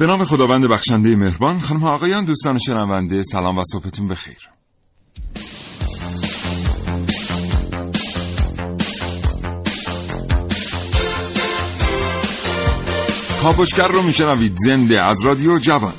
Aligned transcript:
به 0.00 0.06
نام 0.06 0.24
خداوند 0.24 0.68
بخشنده 0.68 1.16
مهربان 1.16 1.58
خانم 1.58 1.84
آقایان 1.84 2.24
دوستان 2.24 2.58
شنونده 2.58 3.22
سلام 3.22 3.58
و 3.58 3.62
صبحتون 3.72 4.08
بخیر. 4.08 4.38
کاوشگر 13.42 13.88
رو 13.88 14.02
میشنوید 14.02 14.56
زنده 14.56 15.08
از 15.08 15.22
رادیو 15.24 15.58
جوان. 15.58 15.92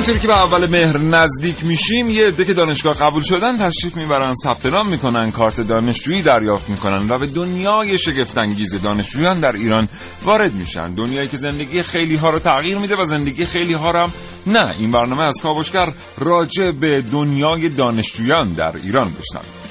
همینطوری 0.00 0.20
که 0.20 0.26
به 0.26 0.42
اول 0.42 0.66
مهر 0.66 0.98
نزدیک 0.98 1.64
میشیم 1.64 2.10
یه 2.10 2.26
عده 2.26 2.44
که 2.44 2.54
دانشگاه 2.54 2.94
قبول 2.94 3.22
شدن 3.22 3.58
تشریف 3.58 3.96
می‌برن 3.96 4.34
ثبت 4.44 4.66
نام 4.66 4.88
می‌کنن 4.88 5.30
کارت 5.30 5.60
دانشجویی 5.60 6.22
دریافت 6.22 6.70
می‌کنن 6.70 7.08
و 7.08 7.18
به 7.18 7.26
دنیای 7.26 7.98
شگفتانگیز 7.98 8.82
دانشجویان 8.82 9.40
در 9.40 9.52
ایران 9.52 9.88
وارد 10.24 10.54
میشن. 10.54 10.94
دنیایی 10.94 11.28
که 11.28 11.36
زندگی 11.36 11.82
خیلی 11.82 12.16
ها 12.16 12.30
رو 12.30 12.38
تغییر 12.38 12.78
میده 12.78 12.96
و 12.96 13.04
زندگی 13.04 13.46
خیلی 13.46 13.72
ها 13.72 13.92
هم 13.92 14.12
نه. 14.46 14.74
این 14.78 14.90
برنامه 14.90 15.22
از 15.22 15.40
کاوشگر 15.42 15.86
راجع 16.18 16.70
به 16.80 17.02
دنیای 17.12 17.68
دانشجویان 17.68 18.52
در 18.52 18.72
ایران 18.84 19.08
بشنوید. 19.08 19.69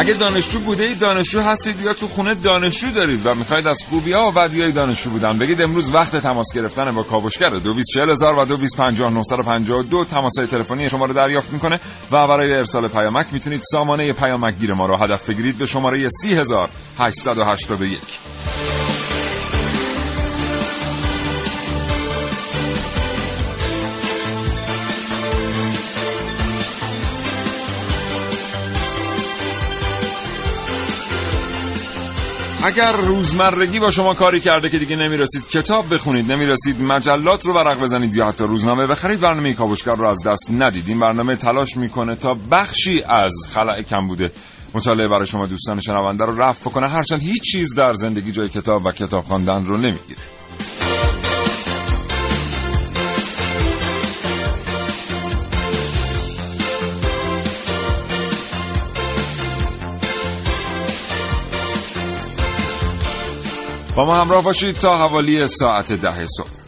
اگه 0.00 0.14
دانشجو 0.14 0.60
بوده 0.60 0.84
اید 0.84 0.98
دانشجو 0.98 1.40
هستید 1.40 1.80
یا 1.80 1.92
تو 1.92 2.08
خونه 2.08 2.34
دانشجو 2.34 2.90
دارید 2.90 3.26
و 3.26 3.34
می‌خواید 3.34 3.68
از 3.68 3.78
خوبی 3.88 4.12
ها 4.12 4.28
و 4.28 4.32
بدی 4.32 4.62
های 4.62 4.72
دانشجو 4.72 5.10
بودن. 5.10 5.38
بگید 5.38 5.62
امروز 5.62 5.94
وقت 5.94 6.16
تماس 6.16 6.46
گرفتن 6.54 6.90
با 6.94 7.02
کاوشگر 7.02 7.48
دو 7.48 7.74
هزار 8.10 8.38
و 8.38 8.44
دو 9.82 10.04
تماس 10.04 10.38
های 10.38 10.46
تلفنی 10.46 10.90
شما 10.90 11.04
رو 11.04 11.14
دریافت 11.14 11.52
می‌کنه 11.52 11.80
و 12.10 12.28
برای 12.28 12.50
ارسال 12.50 12.88
پیامک 12.88 13.26
می‌تونید 13.32 13.60
سامانه 13.72 14.12
پیامک 14.12 14.58
گیر 14.58 14.72
ما 14.72 14.86
رو 14.86 14.96
هدف 14.96 15.28
بگیرید 15.28 15.58
به 15.58 15.66
شماره 15.66 16.08
30881 16.22 19.09
اگر 32.64 32.92
روزمرگی 32.92 33.78
با 33.78 33.90
شما 33.90 34.14
کاری 34.14 34.40
کرده 34.40 34.68
که 34.68 34.78
دیگه 34.78 34.96
نمی‌رسید 34.96 35.48
کتاب 35.48 35.94
بخونید 35.94 36.32
نمی‌رسید 36.32 36.82
مجلات 36.82 37.46
رو 37.46 37.52
ورق 37.52 37.80
بزنید 37.80 38.16
یا 38.16 38.26
حتی 38.26 38.44
روزنامه 38.44 38.86
بخرید 38.86 39.20
برنامه 39.20 39.52
کاوشگر 39.52 39.94
رو 39.94 40.06
از 40.06 40.18
دست 40.26 40.50
ندید. 40.58 40.88
این 40.88 41.00
برنامه 41.00 41.36
تلاش 41.36 41.76
می‌کنه 41.76 42.14
تا 42.14 42.28
بخشی 42.50 43.02
از 43.06 43.32
خلع 43.54 43.82
کم 43.82 44.08
بوده 44.08 44.32
مطالعه 44.74 45.08
برای 45.08 45.26
شما 45.26 45.46
دوستان 45.46 45.80
شنونده 45.80 46.24
رو 46.24 46.42
رفع 46.42 46.70
کنه. 46.70 46.88
هرچند 46.88 47.22
هیچ 47.22 47.42
چیز 47.42 47.74
در 47.74 47.92
زندگی 47.92 48.32
جای 48.32 48.48
کتاب 48.48 48.86
و 48.86 48.90
کتاب 48.90 49.24
خواندن 49.24 49.64
رو 49.66 49.76
نمی‌گیره. 49.76 50.20
با 63.96 64.04
ما 64.04 64.20
همراه 64.20 64.44
باشید 64.44 64.74
تا 64.74 64.96
حوالی 64.96 65.46
ساعت 65.46 65.92
ده 65.92 66.26
صبح. 66.26 66.60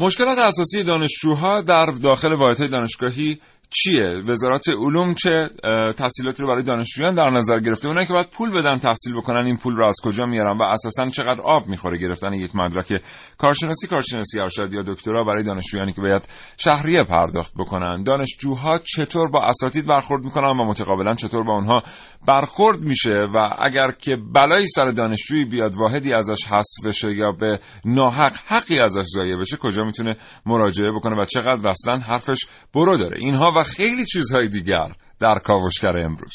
مشکلات 0.00 0.38
اساسی 0.38 0.84
دانشجوها 0.84 1.62
در 1.62 1.86
داخل 2.02 2.34
واحدهای 2.34 2.68
دانشگاهی 2.68 3.40
چیه؟ 3.70 4.22
وزارت 4.28 4.68
علوم 4.68 5.14
چه 5.14 5.50
تحصیلاتی 5.96 6.42
رو 6.42 6.48
برای 6.48 6.62
دانشجویان 6.62 7.14
در 7.14 7.30
نظر 7.30 7.60
گرفته؟ 7.60 7.88
اونایی 7.88 8.06
که 8.06 8.12
باید 8.12 8.30
پول 8.30 8.50
بدن 8.50 8.76
تحصیل 8.76 9.16
بکنن 9.16 9.46
این 9.46 9.56
پول 9.56 9.76
رو 9.76 9.86
از 9.86 9.96
کجا 10.04 10.24
میارن 10.24 10.58
و 10.58 10.62
اساسا 10.62 11.08
چقدر 11.08 11.40
آب 11.44 11.66
می‌خوره 11.66 11.98
گرفتن 11.98 12.32
یک 12.32 12.56
مدرک 12.56 13.02
کارشناسی 13.38 13.86
کارشناسی 13.86 14.40
ارشد 14.40 14.72
یا 14.72 14.82
دکترا 14.82 15.24
برای 15.24 15.44
دانشجویانی 15.44 15.92
که 15.92 16.00
باید 16.00 16.28
شهریه 16.56 17.02
پرداخت 17.02 17.54
بکنن. 17.58 18.02
دانشجوها 18.02 18.78
چطور 18.78 19.30
با 19.30 19.46
اساتید 19.48 19.86
برخورد 19.86 20.24
می‌کنن 20.24 20.60
و 20.60 20.64
متقابلا 20.64 21.14
چطور 21.14 21.42
با 21.42 21.54
اونها 21.54 21.82
برخورد 22.26 22.80
میشه؟ 22.80 23.26
و 23.34 23.48
اگر 23.62 23.90
که 23.90 24.16
بلایی 24.34 24.66
سر 24.66 24.90
دانشجویی 24.90 25.44
بیاد 25.44 25.74
واحدی 25.74 26.12
ازش 26.12 26.44
حذف 26.44 26.86
بشه 26.86 27.12
یا 27.12 27.32
به 27.32 27.58
ناحق 27.84 28.32
حقی 28.46 28.80
ازش 28.80 29.04
ضایع 29.04 29.36
بشه 29.36 29.56
کجا 29.56 29.84
می‌تونه 29.84 30.16
مراجعه 30.46 30.90
بکنه 30.92 31.22
و 31.22 31.24
چقدر 31.24 31.68
اصلا 31.68 31.98
حرفش 31.98 32.46
برو 32.74 32.96
داره؟ 32.98 33.18
اینها 33.20 33.59
و 33.60 33.62
خیلی 33.62 34.06
چیزهای 34.06 34.48
دیگر 34.48 34.92
در 35.18 35.34
کاوشگر 35.44 35.96
امروز. 35.96 36.34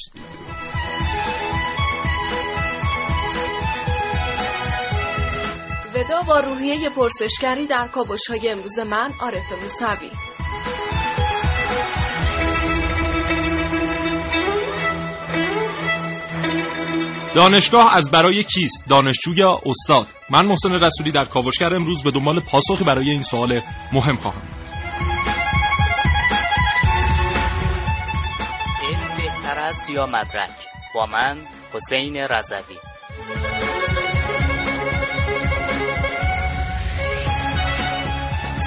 ودا 5.95 6.21
با 6.27 6.39
روحیه 6.39 6.89
پرسشگری 6.89 7.67
در 7.67 7.87
کاوش 7.87 8.27
های 8.29 8.49
امروز 8.49 8.79
من 8.79 9.11
عارف 9.21 9.51
موسوی. 9.61 10.09
دانشگاه 17.35 17.97
از 17.97 18.11
برای 18.11 18.43
کیست؟ 18.43 18.89
دانشجو 18.89 19.33
یا 19.35 19.61
استاد؟ 19.65 20.07
من 20.29 20.45
محسن 20.45 20.71
رسولی 20.71 21.11
در 21.11 21.25
کاوشگر 21.25 21.73
امروز 21.73 22.03
به 22.03 22.11
دنبال 22.11 22.39
پاسخی 22.39 22.83
برای 22.83 23.09
این 23.11 23.23
سوال 23.23 23.61
مهم 23.93 24.15
خواهم. 24.15 24.41
است 29.65 29.89
یا 29.89 30.05
مدرک 30.05 30.67
با 30.95 31.05
من 31.05 31.37
حسین 31.73 32.17
رضوی. 32.17 32.77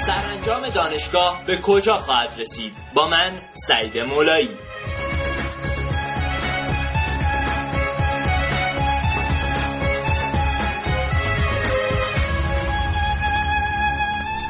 سرانجام 0.07 0.69
دانشگاه 0.69 1.43
به 1.47 1.59
کجا 1.63 1.97
خواهد 1.97 2.31
رسید؟ 2.39 2.73
با 2.95 3.09
من 3.09 3.33
سعید 3.53 3.99
مولایی. 3.99 4.51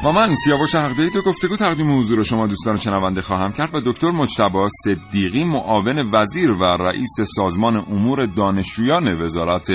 با 0.03 0.11
من 0.11 0.35
سیاوش 0.35 0.75
حقدهی 0.75 1.09
تو 1.09 1.21
گفتگو 1.21 1.57
تقدیم 1.57 1.99
حضور 1.99 2.23
شما 2.23 2.47
دوستان 2.47 2.75
شنونده 2.75 3.21
خواهم 3.21 3.51
کرد 3.51 3.75
و 3.75 3.79
دکتر 3.79 4.11
مجتبا 4.11 4.67
صدیقی 4.83 5.43
معاون 5.43 6.11
وزیر 6.13 6.51
و 6.51 6.63
رئیس 6.63 7.15
سازمان 7.35 7.77
امور 7.77 8.25
دانشجویان 8.25 9.21
وزارت 9.21 9.69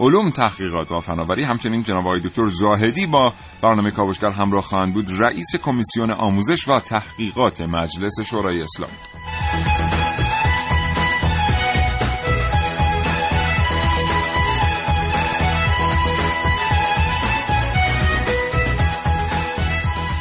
علوم 0.00 0.30
تحقیقات 0.30 0.92
و 0.92 1.00
فناوری. 1.00 1.44
همچنین 1.44 1.80
جناب 1.80 2.06
آقای 2.06 2.20
دکتر 2.20 2.46
زاهدی 2.46 3.06
با 3.06 3.32
برنامه 3.62 3.90
کاوشگر 3.90 4.30
همراه 4.30 4.64
خواهند 4.64 4.94
بود 4.94 5.10
رئیس 5.20 5.56
کمیسیون 5.62 6.10
آموزش 6.10 6.68
و 6.68 6.80
تحقیقات 6.80 7.60
مجلس 7.60 8.20
شورای 8.20 8.62
اسلامی. 8.62 8.96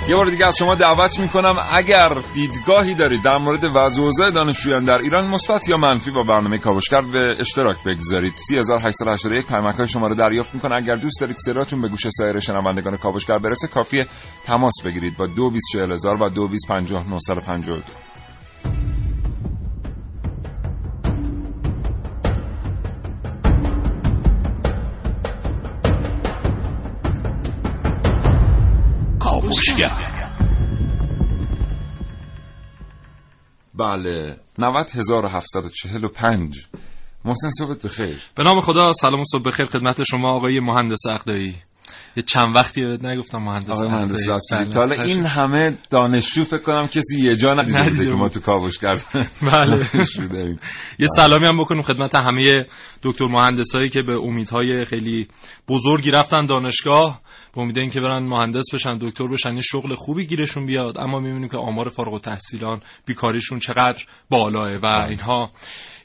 یه 0.09 0.15
بار 0.15 0.25
دیگه 0.25 0.45
از 0.45 0.57
شما 0.57 0.75
دعوت 0.75 1.19
می‌کنم 1.19 1.56
اگر 1.71 2.09
دیدگاهی 2.33 2.94
دارید 2.95 3.23
در 3.23 3.38
مورد 3.38 3.63
وضع 3.75 4.01
اوضاع 4.01 4.31
دانشجویان 4.31 4.83
در 4.83 4.97
ایران 4.97 5.27
مثبت 5.27 5.69
یا 5.69 5.77
منفی 5.77 6.11
با 6.11 6.21
برنامه 6.21 6.57
کاوشگر 6.57 7.01
به 7.01 7.35
اشتراک 7.39 7.77
بگذارید. 7.85 8.33
3881 8.38 9.47
پیامک 9.47 9.75
های 9.75 9.88
شما 9.88 10.07
رو 10.07 10.15
دریافت 10.15 10.53
می‌کنه 10.53 10.75
اگر 10.75 10.95
دوست 10.95 11.21
دارید 11.21 11.35
صداتون 11.35 11.81
به 11.81 11.88
گوش 11.88 12.07
سایر 12.09 12.39
شنوندگان 12.39 12.97
کاوشگر 12.97 13.38
برسه 13.38 13.67
کافیه 13.67 14.07
تماس 14.45 14.73
بگیرید 14.85 15.17
با 15.17 15.25
224000 15.25 16.23
و 16.23 16.29
2250 16.29 18.08
کاوشگر 29.69 29.92
بله 33.74 34.38
90745 34.57 36.68
محسن 37.25 37.50
صبحت 37.50 37.86
بخیر. 37.86 38.24
به 38.36 38.44
نام 38.44 38.62
خدا 38.62 38.89
سلام 38.89 39.19
و 39.19 39.24
صبح 39.31 39.44
بخیر 39.44 39.66
خدمت 39.66 40.04
شما 40.04 40.31
آقای 40.31 40.60
مهندس 40.60 41.06
اقدایی 41.12 41.56
یه 42.16 42.24
چند 42.24 42.56
وقتی 42.56 42.81
بهت 42.81 43.06
نگفتم 43.06 43.38
مهندس 43.38 43.69
آقای 43.69 43.89
مهندس. 43.89 44.25
تا 44.74 44.80
حالا 44.80 45.04
این 45.04 45.25
همه 45.25 45.77
دانشجو 45.89 46.45
فکر 46.45 46.62
کنم 46.62 46.88
کسی 46.88 47.21
یه 47.21 47.36
جا 47.36 47.54
ندیده 47.54 47.81
ندیده 47.81 48.06
که 48.06 48.12
ما. 48.12 48.30
تو 48.30 48.39
کاوشگر 48.39 48.89
بله. 49.51 49.77
دانشجو 49.94 50.27
داریم 50.27 50.60
یه 51.00 51.07
سلامی 51.07 51.45
هم 51.45 51.57
بکنیم 51.57 51.81
خدمت 51.81 52.16
همه 52.16 52.66
دکتر 53.04 53.25
مهندسایی 53.25 53.89
که 53.89 54.01
به 54.01 54.13
امیدهای 54.13 54.86
خیلی 54.86 55.27
بزرگی 55.68 56.12
رفتن 56.12 56.45
دانشگاه. 56.45 57.21
به 57.55 57.61
امید 57.61 57.77
اینکه 57.77 57.99
برن 57.99 58.23
مهندس 58.23 58.65
بشن 58.73 58.97
دکتر 58.97 59.27
بشن 59.27 59.53
یه 59.53 59.61
شغل 59.61 59.95
خوبی 59.95 60.25
گیرشون 60.25 60.65
بیاد. 60.65 60.99
اما 60.99 61.19
می‌بینیم 61.19 61.47
که 61.47 61.57
آمار 61.57 61.89
فارغ 61.89 62.13
التحصیلان 62.13 62.81
بیکاریشون 63.05 63.59
چقدر 63.59 64.05
بالاه 64.29 64.77
و 64.77 64.85
اینها. 65.09 65.51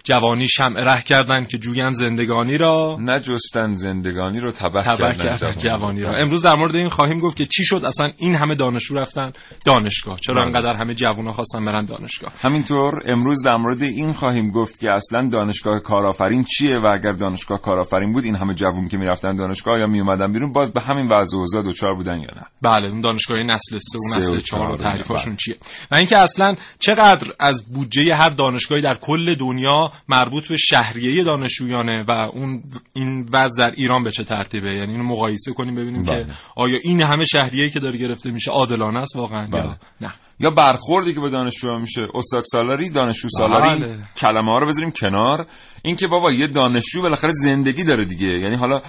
جوانی 0.05 0.49
شمع 0.49 0.81
ره 0.85 1.03
کردن 1.03 1.43
که 1.43 1.59
جویان 1.59 1.91
زندگانی 1.91 2.59
را 2.59 2.97
نجستن 3.01 3.73
زندگانی 3.73 4.41
رو 4.41 4.53
تبه, 4.53 4.83
تبع 4.83 5.13
کردن 5.13 5.25
کردن 5.25 5.57
جوانی 5.57 6.03
را. 6.03 6.15
امروز 6.15 6.43
در 6.43 6.55
مورد 6.57 6.77
این 6.77 6.89
خواهیم 6.89 7.19
گفت 7.19 7.37
که 7.37 7.47
چی 7.47 7.65
شد؟ 7.65 7.85
اصلا 7.85 8.11
این 8.19 8.35
همه 8.35 8.55
دانشجو 8.55 8.95
رفتن 8.95 9.33
دانشگاه. 9.65 10.19
چرا 10.21 10.35
بله. 10.35 10.45
انقدر 10.45 10.77
همه 10.81 10.95
جوونا 10.95 11.31
خواستن 11.31 11.65
برن 11.65 11.85
دانشگاه؟ 11.85 12.33
همینطور 12.41 12.93
امروز 13.13 13.43
در 13.43 13.57
مورد 13.57 13.83
این 13.83 14.13
خواهیم 14.13 14.51
گفت 14.51 14.81
که 14.81 14.91
اصلا 14.91 15.29
دانشگاه 15.33 15.81
کارآفرین 15.81 16.45
چیه 16.45 16.75
و 16.85 16.87
اگر 16.87 17.13
دانشگاه 17.13 17.61
کارآفرین 17.61 18.13
بود 18.13 18.25
این 18.25 18.37
همه 18.37 18.55
جوون 18.55 18.89
که 18.89 18.97
می‌رفتن 18.97 19.35
دانشگاه 19.35 19.79
یا 19.79 19.87
میومدن 19.87 20.33
بیرون 20.33 20.53
باز 20.53 20.73
به 20.73 20.81
همین 20.81 21.13
وضع 21.13 21.37
و 21.37 21.41
اوضاع 21.41 21.63
دچار 21.67 21.95
بودن 21.95 22.17
یا 22.17 22.31
نه؟ 22.37 22.43
بله 22.63 22.89
اون 22.89 23.01
دانشگاه 23.01 23.39
نسل 23.39 23.79
سه 23.79 23.99
و 23.99 24.09
سه 24.11 24.17
و 24.17 24.35
نسل 24.35 24.41
چهار 24.41 24.71
و 24.71 24.77
چهار، 24.77 24.91
تعریفاشون 24.91 25.33
بله. 25.33 25.37
چیه؟ 25.37 25.57
و 25.91 25.95
اینکه 25.95 26.19
اصلا 26.19 26.55
چقدر 26.79 27.33
از 27.41 27.73
بودجه 27.75 28.15
هر 28.19 28.31
دانشگاهی 28.31 28.83
در 28.83 28.95
کل 29.01 29.35
دنیا 29.35 29.93
مربوط 30.09 30.49
به 30.49 30.57
شهریه 30.57 31.25
دانشجویانه 31.25 32.05
و 32.09 32.11
اون 32.11 32.63
این 32.95 33.29
وضع 33.33 33.65
در 33.65 33.75
ایران 33.77 34.05
به 34.05 34.11
چه 34.11 34.25
ترتیبه 34.25 34.69
یعنی 34.69 34.93
اینو 34.93 35.05
مقایسه 35.05 35.53
کنیم 35.53 35.75
ببینیم 35.75 36.03
بله. 36.03 36.25
که 36.25 36.33
آیا 36.57 36.79
این 36.83 37.03
همه 37.03 37.25
شهریه 37.25 37.71
که 37.71 37.81
داره 37.81 37.99
گرفته 37.99 38.31
میشه 38.31 38.51
عادلانه 38.51 38.99
است 39.01 39.17
واقعا 39.17 39.47
بله. 39.47 39.63
یا 39.63 39.77
نه 40.01 40.13
یا 40.41 40.51
برخوردی 40.51 41.15
که 41.15 41.21
به 41.21 41.31
دانشجو 41.31 41.79
میشه 41.79 42.09
استاد 42.15 42.43
سالاری 42.53 42.91
دانشجو 42.91 43.29
سالاری 43.29 43.79
بله. 43.79 43.99
کلمه 44.17 44.53
ها 44.53 44.59
رو 44.59 44.67
بذاریم 44.67 44.91
کنار 44.91 45.47
اینکه 45.83 46.07
بابا 46.07 46.33
یه 46.33 46.47
دانشجو 46.47 47.03
بالاخره 47.03 47.33
زندگی 47.35 47.85
داره 47.85 48.05
دیگه 48.05 48.27
یعنی 48.27 48.57
حالا 48.57 48.81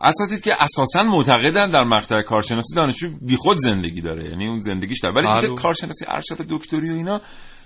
اساتید 0.00 0.44
که 0.44 0.62
اساسا 0.62 1.02
معتقدن 1.02 1.70
در 1.70 1.84
مقطع 1.84 2.22
کارشناسی 2.22 2.74
دانشجو 2.74 3.08
بیخود 3.22 3.56
زندگی 3.56 4.00
داره 4.00 4.30
یعنی 4.30 4.48
اون 4.48 4.58
زندگیش 4.58 5.00
داره 5.00 5.14
ولی 5.14 5.26
بله. 5.26 5.40
دیگه 5.40 5.62
کارشناسی 5.62 6.04
ارشد 6.08 6.46
دکتری 6.50 6.90
و 6.90 6.94
اینا 6.94 7.20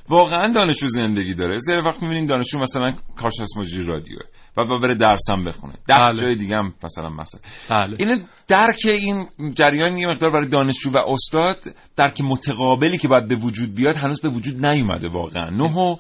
واقعا 0.08 0.52
دانشجو 0.52 0.88
زندگی 0.88 1.34
داره. 1.34 1.58
زیر 1.58 1.78
وقت 1.78 2.02
می‌بینیم 2.02 2.26
دانشجو 2.26 2.58
مثلا 2.58 2.90
کارشناس 3.16 3.56
مجری 3.56 3.87
رادیوه 3.87 4.22
و 4.56 4.64
با 4.64 4.78
بره 4.78 4.94
درسم 4.94 5.44
بخونه. 5.44 5.75
در 5.88 5.96
بله. 5.96 6.20
جای 6.20 6.34
دیگه 6.34 6.56
هم 6.56 6.75
مثلا 6.84 7.08
مثلا. 7.08 7.40
بله. 7.70 7.96
این 7.99 8.25
درک 8.49 8.81
این 8.84 9.28
جریان 9.54 9.96
یه 9.96 10.06
مقدار 10.06 10.31
برای 10.31 10.49
دانشجو 10.49 10.90
و 10.90 10.99
استاد 10.99 11.58
درک 11.96 12.20
متقابلی 12.20 12.99
که 12.99 13.08
باید 13.08 13.28
به 13.28 13.37
وجود 13.37 13.75
بیاد 13.75 13.96
هنوز 13.96 14.20
به 14.20 14.28
وجود 14.28 14.66
نیومده 14.66 15.08
واقعا. 15.08 15.50
نه 15.50 15.76
و 15.76 15.96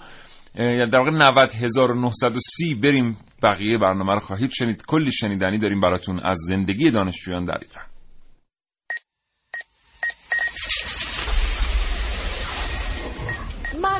اه، 0.54 0.86
در 0.86 0.98
واقع 0.98 1.10
90930 1.10 2.74
بریم 2.74 3.16
بقیه 3.42 3.78
برنامه 3.78 4.12
رو 4.12 4.20
خواهید 4.20 4.50
شنید. 4.50 4.82
کلی 4.86 5.12
شنیدنی 5.12 5.58
داریم 5.58 5.80
براتون 5.80 6.20
از 6.24 6.38
زندگی 6.48 6.90
دانشجویان 6.90 7.44
در 7.44 7.58
ایران. 7.62 7.91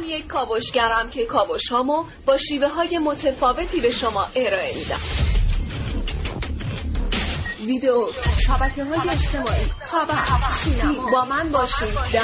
من 0.02 0.08
یک 0.08 0.26
کاوشگرم 0.26 1.10
که 1.10 1.26
کاوش 1.26 1.68
هامو 1.68 2.04
با 2.26 2.38
شیوه 2.38 2.68
های 2.68 2.98
متفاوتی 2.98 3.80
به 3.80 3.90
شما 3.90 4.26
ارائه 4.36 4.74
میدم. 4.74 5.00
ویدیو 7.66 8.06
شبکه 8.46 8.84
های 8.84 9.10
اجتماعی 9.10 9.64
خبر 9.80 10.24
سینما 10.64 11.10
با 11.10 11.24
من 11.24 11.48
باشید 11.52 11.94
در 12.12 12.22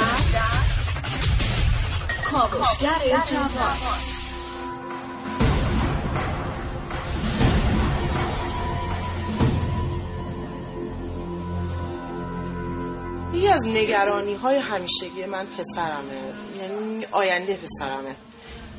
کاوشگر 2.31 3.21
جوان. 3.31 4.08
از 13.59 13.67
نگرانی 13.67 14.33
های 14.33 14.57
همیشگی 14.57 15.25
من 15.25 15.45
پسرمه. 15.45 16.21
یعنی 16.59 17.05
آینده 17.11 17.57
پسرمه. 17.57 18.15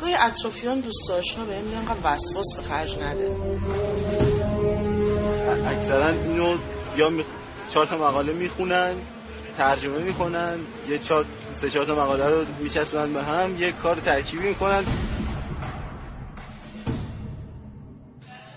گاهی 0.00 0.15
اطرافیان 0.15 0.81
دوستاش 0.81 1.35
ها 1.35 1.44
بهم 1.44 1.65
میگن 1.65 1.87
وسواس 2.05 2.56
به 2.56 2.62
خرج 2.62 2.99
نده. 3.03 3.37
اکثرا 5.67 6.09
اینو 6.09 6.59
یا 6.97 7.11
می... 7.11 7.25
چهار 7.71 7.87
تا 7.87 7.99
مقاله 7.99 8.32
می‌خونن 8.32 8.94
ترجمه 9.56 9.99
می‌کنن 9.99 10.61
یه 10.88 10.99
چهار 10.99 11.27
سه 11.53 11.71
چهار 11.71 11.87
تا 11.87 11.94
مقاله 11.94 12.31
رو 12.31 12.44
میچسبن 12.61 13.12
به 13.12 13.23
هم 13.23 13.56
یه 13.56 13.73
کار 13.73 13.97
ترکیبی 13.97 14.49
می‌کنن. 14.49 14.85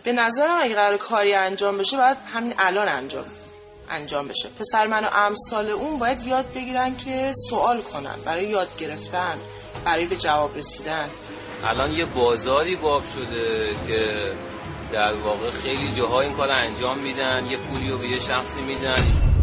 به 0.03 0.11
نظرم 0.11 0.57
اگه 0.61 0.75
قرار 0.75 0.97
کاری 0.97 1.33
انجام 1.33 1.77
بشه 1.77 1.97
باید 1.97 2.17
همین 2.33 2.53
الان 2.57 2.87
انجام. 2.87 3.25
انجام 3.89 4.27
بشه. 4.27 4.49
پسر 4.59 4.87
من 4.87 5.05
و 5.05 5.07
امثال 5.13 5.69
اون 5.69 5.99
باید 5.99 6.21
یاد 6.21 6.45
بگیرن 6.55 6.95
که 6.97 7.31
سوال 7.49 7.81
کنن 7.81 8.15
برای 8.25 8.49
یاد 8.49 8.67
گرفتن 8.79 9.35
برای 9.85 10.05
به 10.05 10.15
جواب 10.15 10.57
رسیدن. 10.57 11.09
الان 11.63 11.91
یه 11.91 12.05
بازاری 12.05 12.75
باب 12.75 13.03
شده 13.03 13.75
که 13.87 14.31
در 14.93 15.13
واقع 15.25 15.49
خیلی 15.49 15.91
جاها 15.91 16.19
این 16.19 16.37
کار 16.37 16.49
انجام 16.51 16.99
میدن 16.99 17.45
یه 17.51 17.57
پولی 17.57 17.89
رو 17.89 17.97
به 17.97 18.07
یه 18.09 18.19
شخصی 18.19 18.61
میدن. 18.61 19.33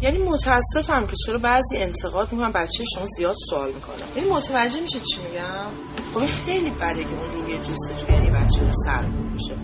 یعنی 0.00 0.18
متاسفم 0.18 1.06
که 1.06 1.16
چرا 1.26 1.38
بعضی 1.38 1.78
انتقاد 1.78 2.32
می‌کنن 2.32 2.52
بچه 2.52 2.84
شما 2.94 3.04
زیاد 3.16 3.34
سوال 3.50 3.72
می‌کنن. 3.72 4.16
یعنی 4.16 4.30
متوجه 4.30 4.80
میشه 4.80 5.00
چی 5.00 5.20
میگم؟ 5.22 5.66
خب 6.14 6.26
خیلی 6.46 6.70
بده 6.70 7.04
که 7.04 7.10
اون 7.10 7.30
روی 7.32 7.58
جستجو 7.58 8.12
یعنی 8.12 8.30
بچه 8.30 8.60
رو 8.60 8.72
سر 8.84 9.02
میشه 9.02 9.54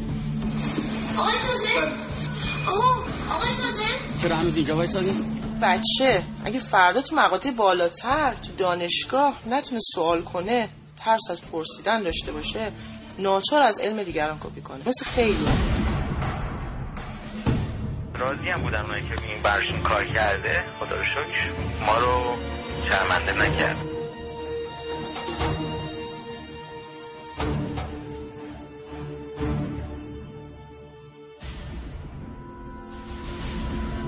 آقای 1.18 1.34
آقا 2.66 3.02
آقای 3.34 3.56
تازه 3.56 3.84
چرا 4.22 4.36
هنوز 4.36 4.56
اینجا 4.56 4.76
وایسادی؟ 4.76 5.10
بچه 5.62 6.22
اگه 6.44 6.58
فردا 6.58 7.02
تو 7.02 7.16
مقاطع 7.16 7.50
بالاتر 7.50 8.34
تو 8.34 8.52
دانشگاه 8.58 9.38
نتونه 9.50 9.80
سوال 9.94 10.22
کنه 10.22 10.68
ترس 10.96 11.30
از 11.30 11.42
پرسیدن 11.42 12.02
داشته 12.02 12.32
باشه 12.32 12.72
ناچار 13.18 13.62
از 13.62 13.80
علم 13.80 14.02
دیگران 14.02 14.38
کپی 14.38 14.60
کنه. 14.60 14.78
مثل 14.86 15.04
خیلی. 15.04 15.46
راضی 18.14 18.48
هم 18.48 18.62
بودن 18.62 18.80
اونایی 18.80 19.02
که 19.08 19.22
این 19.22 19.42
برشون 19.42 19.82
کار 19.82 20.04
کرده؟ 20.14 20.60
خدا 20.80 20.96
رو 20.96 21.04
شکر. 21.04 21.52
ما 21.86 21.98
رو 21.98 22.36
شرمنده 22.90 23.32
نکرد. 23.32 23.93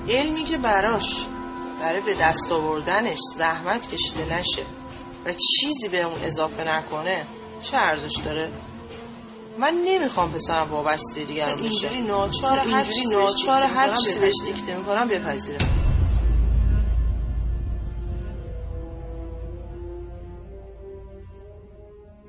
علمی 0.08 0.44
که 0.44 0.58
براش 0.58 1.26
برای 1.80 2.00
به 2.00 2.14
دست 2.14 2.52
آوردنش 2.52 3.18
زحمت 3.36 3.88
کشیده 3.88 4.38
نشه 4.38 4.62
و 5.26 5.32
چیزی 5.32 5.88
به 5.88 6.02
اون 6.02 6.22
اضافه 6.22 6.64
نکنه 6.64 7.26
چه 7.62 7.76
ارزش 7.76 8.16
داره؟ 8.24 8.48
من 9.58 9.74
نمی‌خوام 9.84 10.32
پسرم 10.32 10.70
وابسته 10.70 11.24
دیگران 11.24 11.56
بشه 11.56 11.64
اینجوری 11.64 12.00
ناچار 12.00 12.58
هر 13.62 13.94
چیزی 13.94 14.20
بهش 14.20 14.34
دیکته 14.44 14.76
می‌کنم؟ 14.76 15.08
بپذیره 15.08 15.58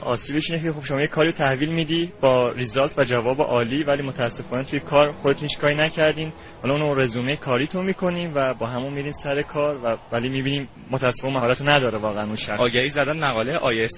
آسیبش 0.08 0.52
اینه 0.52 0.64
که 0.64 0.72
خب 0.72 0.84
شما 0.84 1.02
یه 1.02 1.08
کاری 1.08 1.32
تحویل 1.32 1.70
میدی 1.70 2.12
با 2.22 2.52
ریزالت 2.52 3.00
و 3.00 3.04
جواب 3.04 3.42
عالی 3.42 3.84
ولی 3.84 4.04
متاسفانه 4.04 4.64
توی 4.64 4.80
کار 4.80 5.12
خودتون 5.12 5.42
هیچ 5.42 5.58
کاری 5.60 5.76
نکردین. 5.76 6.34
حالا 6.62 6.86
اون 6.86 7.00
رزومه 7.00 7.36
کاریتون 7.36 7.86
می‌کنیم 7.86 8.32
و 8.36 8.54
با 8.54 8.68
همون 8.68 8.94
میرین 8.94 9.12
سر 9.12 9.42
کار 9.42 9.78
و 9.78 9.98
ولی 10.12 10.30
می‌بینیم 10.30 10.70
متاسفانه 10.92 11.36
مهارت 11.36 11.62
نداره 11.62 12.00
واقعا 12.00 12.26
اون 12.26 12.36
شخص. 12.36 12.60
آگهی 12.60 12.90
زدن 12.90 13.20
مقاله 13.20 13.58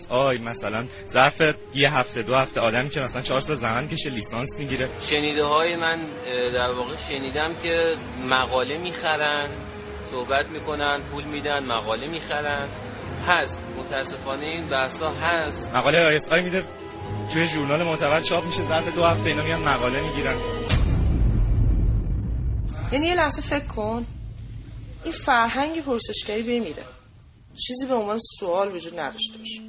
آی 0.09 0.37
مثلا 0.37 0.85
ظرف 1.05 1.41
یه 1.75 1.93
هفته 1.93 2.21
دو 2.21 2.35
هفته 2.35 2.61
آدمی 2.61 2.89
که 2.89 2.99
مثلا 2.99 3.21
چهار 3.21 3.39
سال 3.39 3.55
زمان 3.55 3.87
کشه 3.87 4.09
لیسانس 4.09 4.59
می‌گیره. 4.59 4.89
شنیده 4.99 5.43
های 5.43 5.75
من 5.75 5.99
در 6.53 6.73
واقع 6.73 6.95
شنیدم 6.95 7.57
که 7.63 7.95
مقاله 8.29 8.77
می‌خرن 8.77 9.49
صحبت 10.03 10.49
می‌کنن 10.49 11.03
پول 11.11 11.23
میدن 11.25 11.65
مقاله 11.65 12.07
می‌خرن. 12.07 12.67
هست 13.27 13.67
متاسفانه 13.89 14.45
این 14.45 14.69
بحثا 14.69 15.09
هست. 15.09 15.71
مقاله 15.73 16.05
آی 16.05 16.19
آی 16.31 16.41
میده. 16.41 16.63
توی 17.33 17.47
ژورنال 17.47 17.83
معتبر 17.83 18.21
چاپ 18.21 18.45
میشه. 18.45 18.63
ظرف 18.63 18.95
دو 18.95 19.03
هفته 19.03 19.25
اینا 19.25 19.43
میان 19.43 19.63
مقاله 19.63 20.01
می‌گیرن. 20.01 20.37
یعنی 22.91 23.07
یه 23.07 23.15
لحظه 23.15 23.41
فکر 23.41 23.65
کن. 23.65 24.05
این 25.03 25.13
فرهنگ 25.13 25.83
پرسشگری 25.83 26.43
بمیره 26.43 26.83
چیزی 27.67 27.85
به 27.85 27.93
عنوان 27.93 28.17
سوال 28.39 28.75
وجود 28.75 28.99
نداشته 28.99 29.37
باشه. 29.37 29.61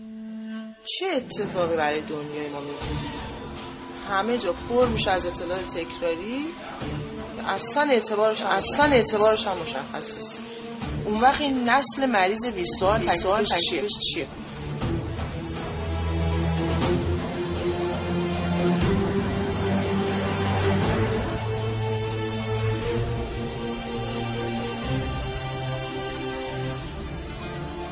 چه 0.98 1.06
اتفاقی 1.16 1.76
برای 1.76 2.00
دنیای 2.00 2.48
ما 2.48 2.60
میفته 2.60 2.94
همه 4.08 4.38
جا 4.38 4.54
پر 4.68 4.86
میشه 4.88 5.10
از 5.10 5.26
اطلاع 5.26 5.58
تکراری. 5.58 6.44
اصلا 7.48 7.82
اعتبارش 7.82 8.42
اصلا 8.42 8.84
اعتبارش 8.84 9.46
هم 9.46 9.56
مشخص 9.56 10.16
نیست. 10.16 10.42
اون 11.10 11.20
وقت 11.20 11.40
این 11.40 11.68
نسل 11.68 12.06
مریض 12.06 12.46
20 12.46 12.80
سال 12.80 12.98
تکلیفش 12.98 13.58
چیه؟ 13.70 13.86
چیه؟ 14.14 14.26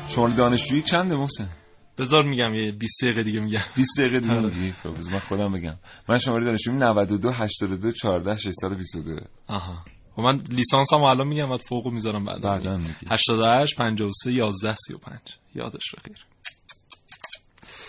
شماره 0.07 0.33
دانشجویی 0.33 0.81
چنده 0.81 1.15
محسن 1.15 1.49
بذار 1.97 2.23
میگم 2.23 2.53
یه 2.53 2.71
20 2.71 3.03
دقیقه 3.03 3.23
دیگه 3.23 3.39
میگم 3.39 3.59
20 3.75 3.99
دقیقه 3.99 4.19
دیگه 4.19 4.33
آره. 4.33 4.45
میگی 4.45 4.71
خب 4.71 4.89
من 5.11 5.19
خودم 5.19 5.51
بگم 5.51 5.75
من 6.09 6.17
شماره 6.17 6.45
دانشجویی 6.45 6.77
92 6.77 7.31
82 7.31 7.91
14 7.91 8.37
622 8.37 9.11
آها 9.47 9.85
خب 10.19 10.25
من 10.25 10.41
لیسانس 10.49 10.93
هم 10.93 11.03
الان 11.03 11.27
میگم 11.27 11.49
بعد 11.49 11.59
فوقو 11.59 11.91
می‌ذارم 11.91 12.25
بعد. 12.25 12.41
بعدا 12.41 12.77
میگی. 12.77 12.93
88 13.11 13.75
53 13.77 14.31
11 14.33 14.73
35 14.73 15.19
یادش 15.55 15.95
بخیر. 15.97 16.17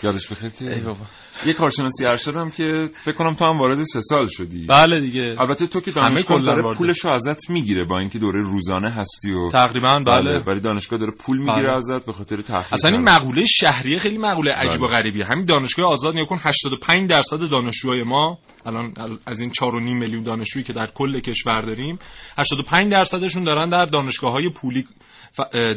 یادش 0.02 0.32
بخیر 0.32 0.50
که؟ 0.50 0.64
ای 0.64 0.80
بابا. 0.80 1.06
یه 1.46 1.52
کارشناسی 1.52 2.06
ارشد 2.06 2.36
هم 2.36 2.50
که 2.50 2.90
فکر 2.94 3.14
کنم 3.14 3.34
تو 3.34 3.44
هم 3.44 3.58
وارد 3.58 3.82
سه 3.82 4.00
سال 4.00 4.26
شدی 4.26 4.66
بله 4.66 5.00
دیگه 5.00 5.24
البته 5.38 5.66
تو 5.66 5.80
که 5.80 5.90
دانشگاه 5.90 6.42
داره. 6.42 6.74
پولشو 6.74 7.08
ازت 7.08 7.50
می‌گیره 7.50 7.84
با 7.84 7.98
اینکه 7.98 8.18
دوره 8.18 8.40
روزانه 8.42 8.90
هستی 8.90 9.32
و 9.32 9.50
تقریبا 9.52 9.98
بله 9.98 10.44
ولی 10.46 10.60
دانشگاه 10.60 10.98
داره 10.98 11.12
پول 11.26 11.38
می‌گیره 11.38 11.62
بله. 11.62 11.76
ازت 11.76 12.06
به 12.06 12.12
خاطر 12.12 12.40
تحقیق 12.40 12.72
اصلا 12.72 12.90
این 12.90 13.02
مقوله 13.08 13.46
شهریه 13.46 13.98
خیلی 13.98 14.18
مقوله 14.18 14.52
عجیب 14.52 14.82
و 14.82 14.86
بله. 14.86 14.96
غریبیه 14.96 15.24
همین 15.26 15.44
دانشگاه 15.44 15.86
آزاد 15.92 16.14
نگاه 16.14 16.28
کن 16.28 16.38
85 16.40 17.10
درصد 17.10 17.50
دانشجوهای 17.50 18.02
ما 18.02 18.38
الان 18.66 18.94
از 19.26 19.40
این 19.40 19.50
4.5 19.50 19.62
میلیون 19.74 20.22
دانشجویی 20.22 20.64
که 20.64 20.72
در 20.72 20.86
کل 20.94 21.20
کشور 21.20 21.62
داریم 21.62 21.98
85 22.38 22.92
درصدشون 22.92 23.44
دارن 23.44 23.68
در 23.68 23.84
دانشگاه 23.84 24.32
های 24.32 24.50
پولی 24.50 24.84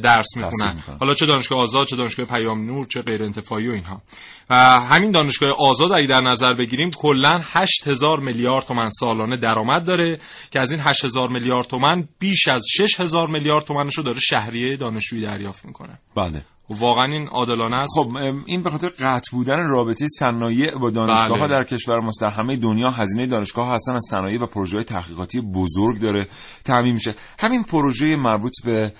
درس 0.04 0.38
می‌خونن. 0.38 0.84
حالا 1.00 1.14
چه 1.14 1.26
دانشگاه 1.26 1.60
آزاد 1.62 1.86
چه 1.86 1.96
دانشگاه 1.96 2.26
پیام 2.26 2.66
نور 2.66 2.88
چه 2.88 3.02
غیر 3.02 3.24
انتفاعی 3.24 3.68
و 3.68 3.72
اینها 3.72 4.02
و 4.50 4.56
همین 4.80 5.12
دانشگاه 5.12 5.50
آزاد 5.54 5.92
اگه 5.92 6.08
در 6.08 6.22
نظر 6.22 6.54
بگیریم 6.54 6.90
کلا 6.90 7.42
8000 7.44 8.20
میلیارد 8.20 8.66
تومن 8.66 8.90
سالانه 8.90 9.38
درآمد 9.38 9.86
داره 9.86 10.18
که 10.52 10.60
از 10.60 10.72
این 10.72 10.82
8000 10.82 11.30
میلیارد 11.30 11.66
تومن 11.66 12.08
بیش 12.20 12.48
از 12.50 12.66
6000 12.78 13.30
میلیارد 13.30 13.64
تومنشو 13.64 14.02
داره 14.02 14.20
شهریه 14.20 14.78
دانشجویی 14.78 15.22
دریافت 15.22 15.66
می‌کنه. 15.66 16.00
بله. 16.16 16.46
واقعا 16.70 17.06
این 17.06 17.28
عادلانه 17.28 17.76
است. 17.76 17.94
خب 17.96 18.18
این 18.46 18.64
به 18.64 18.70
خاطر 18.70 18.88
قطع 18.88 19.32
بودن 19.32 19.70
رابطه 19.70 20.08
صنایع 20.08 20.78
با 20.82 20.90
دانشگاه 20.90 21.40
ها 21.40 21.48
بله. 21.48 21.48
در 21.48 21.64
کشور 21.64 22.00
ماست 22.00 22.22
در 22.22 22.30
همه 22.30 22.56
دنیا 22.56 22.90
هزینه 22.90 23.28
دانشگاه 23.28 23.66
ها 23.66 23.74
اصلا 23.74 23.96
از 23.96 24.06
صنایع 24.10 24.42
و 24.42 24.46
پروژه 24.46 24.76
های 24.76 24.86
تحقیقاتی 24.86 25.42
بزرگ 25.42 26.02
داره 26.02 26.28
تأمین 26.66 26.94
میشه. 26.94 27.16
همین 27.40 27.64
پروژه 27.64 28.16
مربوط 28.16 28.54
به 28.66 28.94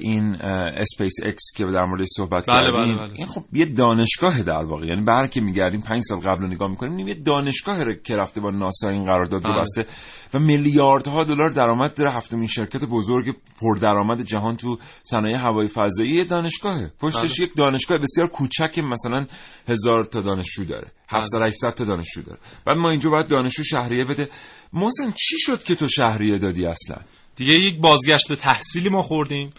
این 0.00 0.36
اسپیس 0.76 1.12
اکس 1.24 1.44
که 1.56 1.64
در 1.64 1.84
موردش 1.84 2.06
صحبت 2.16 2.46
بله، 2.48 2.56
کردیم. 2.56 2.96
بله، 2.96 3.08
بله. 3.08 3.16
این 3.16 3.26
خب 3.26 3.44
یه 3.52 3.66
دانشگاه 3.66 4.42
در 4.42 4.64
واقع. 4.64 4.86
یعنی 4.86 5.02
برمیگردیم 5.02 5.80
پنج 5.80 6.02
سال 6.02 6.20
قبل 6.20 6.42
رو 6.42 6.46
نگاه 6.46 6.68
می‌کنیم 6.70 7.08
یه 7.08 7.14
دانشگاه 7.14 7.76
که 8.04 8.14
رفته 8.14 8.40
با 8.40 8.50
ناسا 8.50 8.88
این 8.88 9.02
قرارداد 9.02 9.46
رو 9.46 9.52
بله. 9.52 9.60
بسته 9.60 9.86
و 10.34 10.38
میلیاردها 10.38 11.24
دلار 11.24 11.50
درآمد 11.50 11.94
داره. 11.94 12.16
هفتمین 12.16 12.46
شرکت 12.46 12.84
بزرگ 12.84 13.36
پردرآمد 13.60 14.22
جهان 14.22 14.56
تو 14.56 14.78
صنایع 15.02 15.36
هوایی 15.36 15.68
فضایی 15.68 16.10
یه 16.10 16.24
دانشگاهه. 16.24 16.92
پشتش 17.00 17.36
بله. 17.38 17.48
یک 17.48 17.56
دانشگاه 17.56 17.98
بسیار 17.98 18.28
کوچک 18.28 18.78
مثلا 18.78 19.26
هزار 19.68 20.02
تا 20.02 20.20
دانشجو 20.20 20.64
داره. 20.64 20.92
700 21.08 21.38
800 21.46 21.70
تا 21.70 21.84
دانشجو 21.84 22.22
داره. 22.22 22.38
بعد 22.64 22.76
ما 22.76 22.90
اینجا 22.90 23.10
باید 23.10 23.28
دانشجو 23.28 23.64
شهریه 23.64 24.04
بده. 24.04 24.28
محسن 24.72 25.10
چی 25.10 25.38
شد 25.38 25.62
که 25.62 25.74
تو 25.74 25.88
شهریه 25.88 26.38
دادی 26.38 26.66
اصلا؟ 26.66 26.96
دیگه 27.36 27.52
یک 27.52 27.80
بازگشت 27.80 28.28
به 28.28 28.36
تحصیلی 28.36 28.88
ما 28.88 29.02
خوردیم 29.02 29.50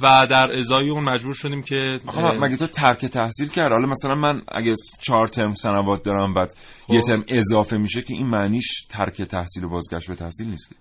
و 0.00 0.22
در 0.30 0.52
ازای 0.58 0.90
اون 0.90 1.04
مجبور 1.04 1.34
شدیم 1.34 1.62
که 1.62 1.98
مگه 2.40 2.56
تو 2.56 2.66
ترک 2.66 3.06
تحصیل 3.06 3.48
کرد 3.48 3.72
حالا 3.72 3.86
مثلا 3.86 4.14
من 4.14 4.42
اگه 4.48 4.74
چهار 5.02 5.26
ترم 5.26 5.54
سنوات 5.54 6.02
دارم 6.02 6.32
بعد 6.32 6.52
یه 6.88 7.00
ترم 7.00 7.24
اضافه 7.28 7.76
میشه 7.76 8.02
که 8.02 8.14
این 8.14 8.26
معنیش 8.26 8.86
ترک 8.88 9.22
تحصیل 9.22 9.64
و 9.64 9.68
بازگشت 9.68 10.08
به 10.08 10.14
تحصیل 10.14 10.46
نیست 10.46 10.72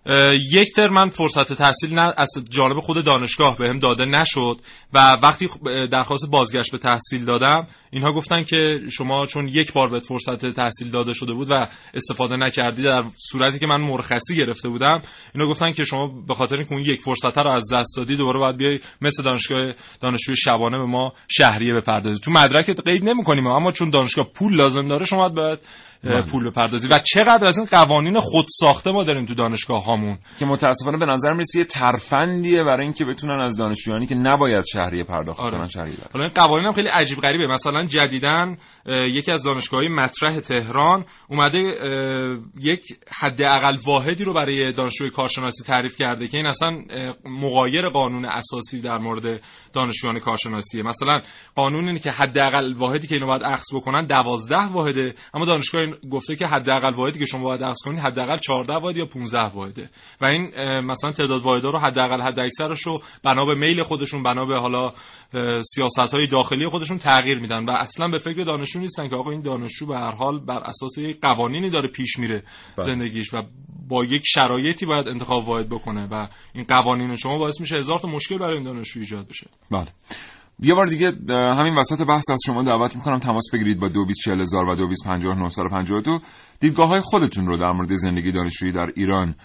یک 0.52 0.74
ترم 0.76 0.94
من 0.94 1.10
فرصت 1.10 1.54
تحصیل 1.54 1.94
نه 1.94 2.14
از 2.18 2.30
جانب 2.50 2.80
خود 2.80 3.06
دانشگاه 3.06 3.58
بهم 3.58 3.80
داده 3.80 4.06
نشد 4.06 4.62
و 4.94 5.16
وقتی 5.24 5.50
درخواست 5.92 6.32
بازگشت 6.32 6.72
به 6.72 6.78
تحصیل 6.78 7.26
دادم 7.26 7.68
اینها 7.92 8.12
گفتن 8.12 8.44
که 8.44 8.80
شما 8.92 9.26
چون 9.26 9.48
یک 9.48 9.74
بار 9.74 9.88
بهت 9.88 10.06
فرصت 10.06 10.46
تحصیل 10.46 10.90
داده 10.92 11.14
شده 11.14 11.34
بود 11.34 11.48
و 11.52 11.68
استفاده 11.94 12.36
نکردی 12.36 12.82
در 12.82 13.04
صورتی 13.32 13.60
که 13.60 13.68
من 13.68 13.82
مرخصی 13.82 14.36
گرفته 14.36 14.70
بودم 14.70 15.02
اینا 15.36 15.48
گفتن 15.48 15.72
که 15.72 15.84
شما 15.84 16.08
به 16.28 16.34
خاطر 16.34 16.56
اینکه 16.56 16.74
اون 16.74 16.82
یک 16.82 17.02
فرصت 17.02 17.38
رو 17.38 17.50
از 17.50 17.74
دست 17.74 17.98
دادی 17.98 18.16
دوباره 18.16 18.40
باید 18.40 18.58
بیای 18.58 18.80
مثل 19.02 19.24
دانشگاه 19.24 19.74
دانشجوی 20.02 20.36
شبانه 20.36 20.78
به 20.78 20.86
ما 20.86 21.14
شهریه 21.28 21.74
بپردازی. 21.74 22.22
تو 22.22 22.32
مدرکت 22.32 22.88
قید 22.88 23.10
نمی‌کنیم 23.10 23.48
اما 23.48 23.72
چون 23.72 23.90
دانشگاه 23.90 24.28
پول 24.36 24.56
لازم 24.56 24.88
داره 24.88 25.06
شما 25.06 25.30
باید 25.30 25.60
پول 26.32 26.50
بپردازی. 26.50 26.90
و 26.94 27.00
چقدر 27.00 27.48
از 27.48 27.58
این 27.58 27.68
قوانین 27.72 28.20
خود 28.20 28.46
ساخته 28.50 28.92
ما 28.92 29.04
داریم 29.04 29.26
تو 29.26 29.36
دانشگاه 29.36 29.84
هامون؟ 29.84 30.18
که 30.40 30.46
متاسفانه 30.46 30.98
به 30.98 31.06
نظر 31.06 31.34
می‌رسه 31.34 31.60
یه 31.60 31.66
ترفندیه 31.66 32.64
برای 32.64 32.84
اینکه 32.84 33.06
بتونن 33.06 33.40
از 33.40 33.58
دانشجویانی 33.58 34.08
که 34.08 34.16
نباید 34.16 34.66
شهریه 34.66 35.04
پرداخت 35.04 35.40
آره. 35.40 35.52
کنن 35.52 35.66
شهریه. 35.66 35.96
حالا 36.14 36.26
این 36.26 36.34
قوانین 36.34 36.66
هم 36.66 36.72
خیلی 36.72 36.90
عجیب 36.90 37.20
غریبه. 37.20 37.48
مثلا 37.48 37.84
جدیدن 37.84 38.58
یکی 39.12 39.32
از 39.32 39.44
دانشگاه‌های 39.44 39.90
مطرح 39.90 40.40
تهران 40.40 41.06
اومده 41.30 41.60
یک 42.62 42.84
حداقل 43.20 43.78
واحدی 43.86 44.24
رو 44.24 44.34
برای 44.34 44.72
دانشجوی 44.72 45.10
کارشناسی 45.10 45.64
تعریف 45.64 45.98
کرده 45.98 46.28
که 46.28 46.38
این 46.38 46.48
اصلا 46.48 46.82
مغایر 47.26 47.90
قانون 47.90 48.26
اساسی 48.26 48.82
در 48.82 48.98
مورد 48.98 49.42
دانشجویان 49.74 50.20
کارشناسیه. 50.20 50.84
مثلا 50.84 51.22
قانون 51.56 51.88
اینه 51.88 52.00
که 52.00 52.12
حداقل 52.12 52.74
واحدی 52.74 53.08
که 53.08 53.16
اینو 53.16 53.28
باید 53.28 53.44
اخذ 53.44 53.76
بکنن 53.76 54.06
12 54.06 54.56
واحده. 54.58 55.14
اما 55.34 55.46
دانشگاه 55.46 55.82
گفته 56.12 56.36
که 56.36 56.46
حداقل 56.46 56.94
واحدی 56.94 57.20
که 57.20 57.26
شما 57.26 57.44
باید 57.44 57.64
اخذ 57.64 57.78
کنید 57.86 58.00
حداقل 58.00 58.38
14 58.38 58.74
واحد 58.74 58.98
یا 58.98 59.06
15 59.06 59.40
واحده. 59.40 59.90
و 60.22 60.26
این 60.26 60.52
مثلا 60.80 61.12
تعداد 61.12 61.42
واحدها 61.42 61.72
رو 61.72 61.80
حداقل 61.80 62.22
حد 62.22 62.40
اکثرش 62.40 62.82
رو 62.82 63.02
بنا 63.24 63.46
به 63.46 63.56
میل 63.56 63.84
خودشون 63.84 64.24
بنا 64.24 64.46
به 64.46 64.60
حالا 64.60 64.92
سیاست 65.62 66.14
های 66.14 66.28
داخلی 66.28 66.68
خودشون 66.68 66.98
تغییر 66.98 67.40
میدن. 67.40 67.66
و 67.66 67.72
اصلا 67.72 68.08
به 68.08 68.18
فکر 68.18 68.44
دانشجو 68.44 68.80
نیستن 68.80 69.08
که 69.08 69.16
آقا 69.16 69.32
این 69.32 69.42
دانشجو 69.42 69.86
به 69.86 69.98
هر 69.98 70.12
حال 70.12 70.40
بر 70.40 70.60
اساس 70.60 70.98
یک 70.98 71.22
قوانینی 71.22 71.70
داره 71.70 71.90
پیش 71.92 72.20
میره 72.20 72.44
بله. 72.78 72.86
زندگیش 72.86 73.34
و 73.34 73.38
با 73.90 74.06
یک 74.06 74.22
شرایطی 74.26 74.86
باید 74.86 75.08
انتخاب 75.08 75.48
واحد 75.48 75.70
بکنه. 75.70 76.08
و 76.12 76.28
این 76.54 76.64
قوانین 76.64 77.16
شما 77.16 77.38
باعث 77.38 77.62
میشه 77.62 77.76
هزار 77.78 78.00
تا 78.00 78.08
مشکل 78.08 78.38
برای 78.38 78.56
این 78.56 78.64
دانشجو 78.64 79.00
ایجاد 79.00 79.28
بشه. 79.30 79.48
بله. 79.72 79.88
یه 80.60 80.74
بار 80.74 80.86
دیگه 80.86 81.12
همین 81.30 81.78
وسط 81.78 82.08
بحث 82.08 82.30
از 82.32 82.40
شما 82.46 82.64
دعوت 82.64 82.96
می‌کنم 82.96 83.20
تماس 83.20 83.44
بگیرید 83.54 83.80
با 83.80 83.88
224000 83.88 84.66
و 84.66 84.76
225952 84.76 86.20
دیدگاه 86.60 86.88
های 86.88 87.02
خودتون 87.02 87.48
رو 87.48 87.58
در 87.58 87.72
مورد 87.72 87.96
زندگی 87.96 88.32
دانشجویی 88.32 88.72
در 88.72 88.92
ایران 88.96 89.36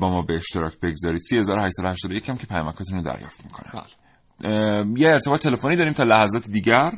با 0.00 0.10
ما 0.10 0.22
به 0.22 0.34
اشتراک 0.34 0.72
بگذارید. 0.82 1.20
3881 1.20 2.30
هم 2.30 2.36
که 2.36 2.46
پیامکاتون 2.46 2.98
رو 2.98 3.04
دریافت 3.04 3.44
می‌کنه 3.44 3.72
بله. 3.72 4.84
یه 4.96 5.08
ارتباط 5.08 5.42
تلفنی 5.42 5.76
داریم 5.76 5.92
تا 5.92 6.02
لحظات 6.02 6.50
دیگر. 6.50 6.90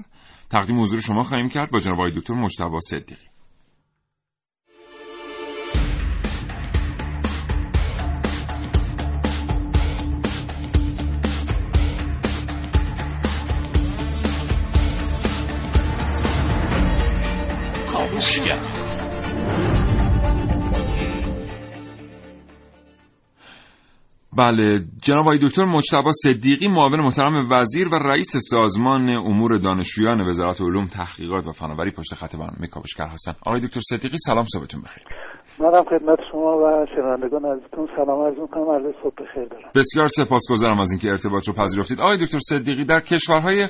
تقدیم 0.51 0.81
حضور 0.81 1.01
شما 1.01 1.23
خواهیم 1.23 1.49
کرد 1.49 1.71
با 1.71 1.79
جناب 1.79 1.99
آقای 1.99 2.13
دکتر 2.13 2.35
مجتبی 2.35 2.81
صدیقی. 2.81 3.30
دانشگر 18.41 18.81
بله 24.33 24.85
جناب 25.03 25.21
آقای 25.21 25.39
دکتر 25.39 25.65
مجتبی 25.65 26.11
صدیقی 26.25 26.69
معاون 26.69 27.01
محترم 27.01 27.51
وزیر 27.51 27.89
و 27.89 27.95
رئیس 27.95 28.37
سازمان 28.51 29.11
امور 29.11 29.57
دانشجویان 29.57 30.29
وزارت 30.29 30.61
علوم 30.61 30.87
تحقیقات 30.87 31.47
و 31.47 31.53
فناوری 31.53 31.91
پشت 31.91 32.15
خط 32.15 32.37
برنامه 32.37 32.67
کاوشگر 32.67 33.07
هستن 33.07 33.33
آقای 33.47 33.61
دکتر 33.61 33.81
صدیقی 33.81 34.17
سلام 34.19 34.45
صبحتون 34.45 34.83
بخیر. 34.83 35.05
منم 35.59 35.85
خدمت 35.85 36.19
شما 36.33 36.57
و 36.57 36.87
شنوندگان 36.95 37.45
عزیزتون 37.45 37.89
سلام 37.97 38.27
عرض 38.27 38.39
می‌کنم. 38.39 38.71
عرض 38.71 38.95
صبح 39.03 39.15
بخیر 39.15 39.45
دارم. 39.45 39.71
بسیار 39.75 40.09
سپاسگزارم 40.09 40.81
از 40.81 40.91
اینکه 40.91 41.09
ارتباط 41.09 41.49
رو 41.49 41.55
پذیرفتید. 41.55 42.01
آقای 42.01 42.19
دکتر 42.19 42.39
صدیقی 42.39 42.85
در 42.85 43.01
کشورهای 43.01 43.69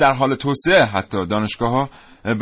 در 0.00 0.12
حال 0.18 0.34
توسعه 0.34 0.84
حتی 0.84 1.26
دانشگاه 1.26 1.70
ها 1.70 1.88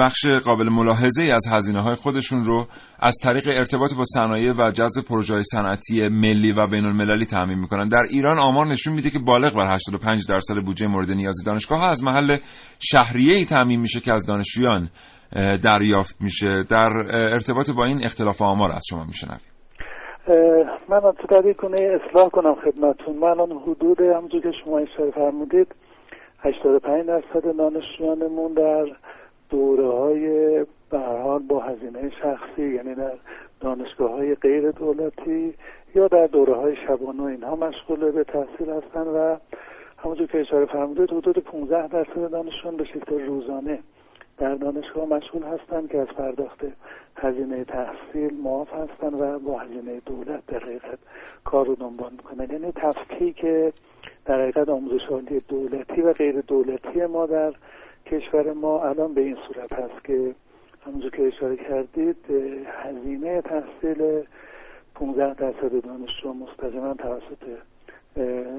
بخش 0.01 0.27
قابل 0.45 0.69
ملاحظه 0.69 1.23
ای 1.23 1.33
از 1.33 1.45
هزینه 1.53 1.81
های 1.81 1.95
خودشون 1.95 2.45
رو 2.45 2.67
از 3.01 3.17
طریق 3.25 3.45
ارتباط 3.49 3.95
با 3.95 4.05
صنایع 4.05 4.53
و 4.53 4.71
جذب 4.71 5.03
پروژه 5.09 5.41
صنعتی 5.43 6.09
ملی 6.09 6.53
و 6.53 6.67
بین 6.67 6.85
المللی 6.85 7.27
تامین 7.27 7.59
می‌کنن. 7.59 7.89
در 7.89 8.03
ایران 8.11 8.39
آمار 8.39 8.67
نشون 8.67 8.95
میده 8.95 9.11
که 9.11 9.19
بالغ 9.19 9.55
بر 9.55 9.75
85 9.75 10.27
درصد 10.29 10.55
بودجه 10.65 10.87
مورد 10.87 11.11
نیاز 11.11 11.45
دانشگاه 11.47 11.81
ها 11.81 11.89
از 11.89 12.05
محل 12.05 12.37
شهریه 12.79 13.37
ای 13.37 13.45
تامین 13.45 13.81
میشه 13.81 14.01
که 14.01 14.13
از 14.15 14.27
دانشجویان 14.27 14.89
دریافت 15.65 16.17
میشه. 16.21 16.65
در 16.71 16.93
ارتباط 17.13 17.71
با 17.77 17.85
این 17.85 18.01
اختلاف 18.05 18.43
آمار 18.43 18.71
از 18.71 18.83
شما 18.91 19.05
میشنویم. 19.05 19.53
من 20.89 21.01
تو 21.01 21.53
کنه 21.53 21.77
اصلاح 22.01 22.29
کنم 22.29 22.55
خدمتتون. 22.55 23.17
من 23.17 23.29
الان 23.29 23.53
حدود 23.53 24.01
همونجور 24.01 24.43
که 24.43 24.53
شما 24.65 24.79
اشاره 24.79 25.11
فرمودید 25.11 25.75
85 26.39 27.07
درصد 27.07 27.57
دانشجویانمون 27.57 28.53
در 28.53 28.87
دوره 29.51 29.89
های 29.89 30.67
حال 31.23 31.43
با 31.43 31.61
هزینه 31.61 32.11
شخصی 32.11 32.75
یعنی 32.75 32.95
در 32.95 33.13
دانشگاه 33.61 34.11
های 34.11 34.35
غیر 34.35 34.71
دولتی 34.71 35.55
یا 35.95 36.09
در 36.09 36.27
دوره 36.27 36.55
های 36.55 36.77
شبانه 36.87 37.23
اینها 37.23 37.57
مشغول 37.57 38.11
به 38.11 38.25
تحصیل 38.25 38.71
هستن 38.71 39.01
و 39.01 39.37
همونجور 39.99 40.27
که 40.27 40.41
اشاره 40.41 40.67
فرمودید 40.67 41.11
حدود 41.11 41.39
15 41.39 41.89
درصد 41.89 42.31
دانشجویان 42.31 42.77
به 42.77 42.85
شکل 42.85 43.27
روزانه 43.27 43.79
در 44.39 44.55
دانشگاه 44.55 45.05
مشغول 45.05 45.43
هستند 45.43 45.91
که 45.91 45.99
از 45.99 46.07
پرداخت 46.07 46.61
هزینه 47.17 47.65
تحصیل 47.65 48.35
معاف 48.43 48.73
هستند 48.73 49.21
و 49.21 49.39
با 49.39 49.59
هزینه 49.59 50.01
دولت 50.07 50.47
در 50.47 50.59
حقیقت 50.59 50.99
کار 51.45 51.67
رو 51.67 51.75
دنبال 51.75 52.11
می‌کنن 52.13 52.51
یعنی 52.51 52.73
تفکیک 52.73 53.47
در 54.25 54.43
حقیقت 54.43 54.69
آموزش 54.69 55.09
دولتی 55.49 56.01
و 56.01 56.13
غیر 56.13 56.41
دولتی 56.41 57.07
ما 57.07 57.27
در 57.27 57.53
کشور 58.07 58.53
ما 58.53 58.85
الان 58.85 59.15
به 59.15 59.21
این 59.21 59.37
صورت 59.49 59.73
هست 59.73 60.05
که 60.05 60.35
همونجور 60.87 61.11
که 61.11 61.27
اشاره 61.27 61.57
کردید 61.57 62.17
هزینه 62.67 63.43
تحصیل 63.43 64.25
15 64.95 65.35
درصد 65.35 65.85
دانشجو 65.85 66.33
مستقیما 66.33 66.95
توسط 66.95 67.59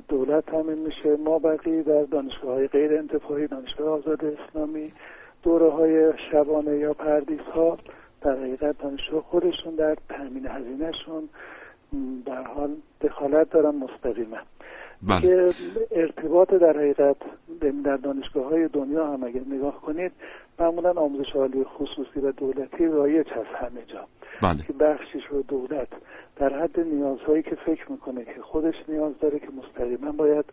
دولت 0.08 0.46
تامین 0.46 0.78
میشه. 0.78 1.18
ما 1.18 1.40
بقیه 1.40 1.84
در 1.84 2.04
دانشگاه 2.04 2.56
های 2.56 2.68
غیر 2.68 2.98
انتفاعی 2.98 3.48
دانشگاه 3.48 3.90
آزاد 3.90 4.26
اسلامی 4.26 4.94
دوره 5.44 5.70
های 5.72 6.14
شبانه 6.32 6.78
یا 6.78 6.94
پردیس 6.94 7.42
ها 7.42 7.78
در 8.22 8.32
حقیقت 8.32 8.78
دانشجو 8.78 9.22
خودشون 9.22 9.76
در 9.76 9.98
تامین 10.10 10.48
هزینهشون 10.48 11.30
در 12.26 12.44
حال 12.44 12.76
دخالت 13.02 13.50
دارن 13.50 13.76
مستقیما 13.76 14.38
بله. 15.08 15.22
که 15.22 15.50
ارتباط 15.92 16.54
در 16.54 16.78
حقیقت 16.78 17.16
در 17.84 17.98
دانشگاه 17.98 18.46
های 18.46 18.68
دنیا 18.68 19.08
هم 19.08 19.24
اگر 19.24 19.42
نگاه 19.50 19.82
کنید 19.82 20.12
معمولا 20.60 20.92
آموزش 20.92 21.36
عالی 21.36 21.64
خصوصی 21.64 22.20
و 22.20 22.32
دولتی 22.32 22.86
رایج 22.86 23.28
هست 23.28 23.56
همه 23.56 23.82
جا. 23.88 24.08
بله. 24.42 24.64
که 24.68 24.74
بخشیش 24.74 25.24
رو 25.30 25.42
دولت. 25.42 25.88
در 26.36 26.54
حد 26.64 26.80
نیازهایی 26.80 27.44
که 27.44 27.56
فکر 27.56 27.92
می‌کنه 27.92 28.26
که 28.26 28.42
خودش 28.42 28.76
نیاز 28.88 29.14
داره 29.22 29.40
که 29.40 29.48
مستقیما 29.58 30.12
باید 30.12 30.46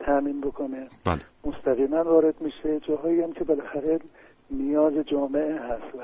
تأمین 0.00 0.40
بکنه. 0.40 0.88
بله. 1.04 1.20
مستقیما 1.44 2.04
وارد 2.04 2.34
میشه. 2.40 2.80
جاهایی 2.80 3.20
هم 3.20 3.32
که 3.32 3.44
بالاخره 3.44 4.00
نیاز 4.50 4.92
جامعه 5.10 5.54
هست 5.54 5.94
و 5.94 5.98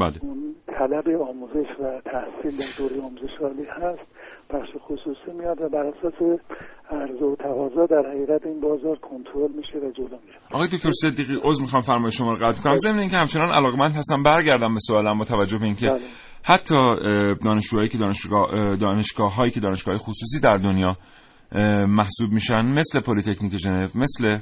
بله. 0.00 0.18
اون 0.22 0.54
طلب 0.66 1.22
آموزش 1.22 1.70
و 1.80 2.00
تحصیل 2.04 2.58
در 2.60 2.72
دوره 2.78 3.02
آموزش 3.06 3.34
عالی 3.42 3.64
هست. 3.64 4.08
بخش 4.50 4.68
خصوصی 4.86 5.38
میاد 5.38 5.60
و 5.60 5.68
بر 5.68 5.86
اساس 5.86 6.38
عرضه 6.90 7.24
و 7.24 7.36
تقاضا 7.36 7.86
در 7.86 8.08
حقیقت 8.10 8.46
این 8.46 8.60
بازار 8.60 8.96
کنترل 8.96 9.52
میشه 9.56 9.78
و 9.78 9.90
جلو 9.90 10.18
میره. 10.24 10.38
آقای 10.52 10.68
دکتر 10.68 10.90
صدیقی 10.90 11.38
عذر 11.42 11.62
می‌خوام 11.62 11.82
فرمایش 11.82 12.18
شما 12.18 12.32
رو 12.32 12.46
قطع 12.46 12.62
کنم. 12.62 12.74
ضمن 12.74 12.98
اینکه 12.98 13.16
همچنان 13.16 13.48
علاقمند 13.48 13.96
هستم 13.96 14.22
برگردم 14.22 14.74
به 14.74 14.80
سوالم 14.80 15.18
با 15.18 15.24
توجه 15.24 15.58
به 15.58 15.64
اینکه 15.64 15.86
بله. 15.86 16.00
حتی 16.44 16.74
دانشجوهایی 17.44 17.88
که 17.88 17.98
دانشگاه 17.98 18.54
اه، 18.54 18.76
دانشگاه 18.76 19.34
هایی 19.34 19.50
که 19.50 19.60
دانشگاه 19.60 19.98
خصوصی 19.98 20.40
در 20.42 20.56
دنیا 20.56 20.96
محسوب 21.86 22.32
میشن 22.32 22.66
مثل 22.66 23.00
پلیتکنیک 23.00 23.56
ژنو 23.56 23.88
مثل 23.94 24.38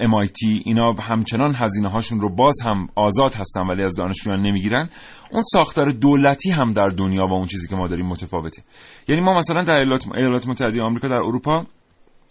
MIT 0.00 0.40
اینا 0.64 0.92
همچنان 0.92 1.54
هزینه 1.54 1.90
هاشون 1.90 2.20
رو 2.20 2.28
باز 2.28 2.54
هم 2.64 2.88
آزاد 2.94 3.34
هستن 3.34 3.66
ولی 3.66 3.82
از 3.82 3.96
دانشجویان 3.96 4.40
نمی‌گیرن. 4.40 4.88
اون 5.30 5.42
ساختار 5.52 5.90
دولتی 5.90 6.50
هم 6.50 6.72
در 6.72 6.88
دنیا 6.88 7.26
با 7.26 7.34
اون 7.34 7.46
چیزی 7.46 7.68
که 7.68 7.76
ما 7.76 7.86
داریم 7.86 8.06
متفاوته. 8.06 8.62
یعنی 9.08 9.22
ما 9.22 9.38
مثلا 9.38 9.62
در 9.62 9.76
ایالات 10.16 10.48
متحده 10.48 10.82
آمریکا 10.82 11.08
در 11.08 11.14
اروپا 11.14 11.66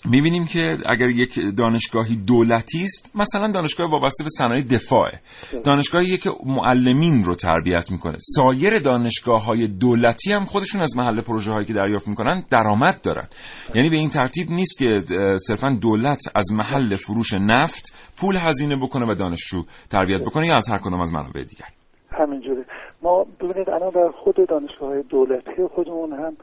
می‌بینیم 0.06 0.46
که 0.46 0.78
اگر 0.90 1.10
یک 1.10 1.40
دانشگاهی 1.58 2.16
دولتی 2.16 2.84
است 2.84 3.12
مثلا 3.16 3.52
دانشگاه 3.52 3.92
وابسته 3.92 4.24
به 4.24 4.30
صنایع 4.30 4.64
دفاعه. 4.64 5.20
دانشگاهی 5.66 6.18
که 6.18 6.30
معلمین 6.46 7.24
رو 7.24 7.36
تربیت 7.36 7.92
می‌کنه. 7.92 8.18
سایر 8.20 8.80
دانشگاه 8.80 9.46
های 9.46 9.68
دولتی 9.68 10.34
هم 10.34 10.44
خودشون 10.44 10.82
از 10.82 10.98
محل 10.98 11.22
پروژه 11.22 11.52
هایی 11.52 11.66
که 11.66 11.74
دریافت 11.74 12.08
می‌کنن 12.08 12.44
درآمد 12.50 13.02
دارن. 13.02 13.28
یعنی 13.76 13.90
به 13.90 13.96
این 13.96 14.10
ترتیب 14.10 14.52
نیست 14.52 14.80
که 14.80 15.00
صرفا 15.38 15.78
دولت 15.82 16.20
از 16.36 16.52
محل 16.54 16.96
فروش 16.96 17.34
نفت 17.34 18.12
پول 18.18 18.36
هزینه 18.36 18.76
بکنه 18.76 19.12
و 19.12 19.16
دانشجو 19.16 19.64
تربیت 19.90 20.22
بکنه 20.22 20.48
یا 20.48 20.56
از 20.56 20.70
هر 20.70 20.78
کدام 20.78 21.02
از 21.02 21.14
منابع 21.14 21.44
دیگر. 21.44 21.68
همینجوره. 22.12 22.66
ما 23.04 23.26
ببینید 23.40 23.70
الان 23.70 23.90
در 23.90 24.10
خود 24.24 24.36
دانشگاه 24.50 24.90
های 24.90 25.04
دولتی 25.10 25.68
خودمون 25.76 26.14
هم 26.14 26.38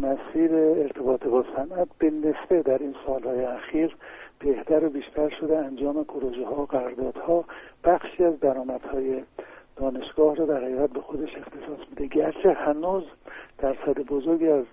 مسیر 0.00 0.54
ارتباط 0.54 1.24
با 1.24 1.44
صنعت 1.56 1.88
به 1.98 2.10
نسبه 2.10 2.62
در 2.62 2.78
این 2.78 2.94
سالهای 3.06 3.44
اخیر 3.44 3.96
بهتر 4.38 4.84
و 4.84 4.88
بیشتر 4.88 5.28
شده. 5.28 5.58
انجام 5.58 6.04
پروژه 6.04 6.46
ها 6.46 6.62
و 6.62 6.66
قراردادها 6.66 7.44
بخشی 7.84 8.24
از 8.24 8.40
درآمدهای 8.40 9.22
دانشگاه 9.76 10.36
رو 10.36 10.46
در 10.46 10.64
حقیقت 10.64 10.90
به 10.90 11.00
خودش 11.00 11.36
اختصاص 11.36 11.88
میده. 11.90 12.06
گرچه 12.06 12.52
هنوز 12.52 13.04
درصد 13.58 13.98
بزرگی 13.98 14.48
از 14.48 14.64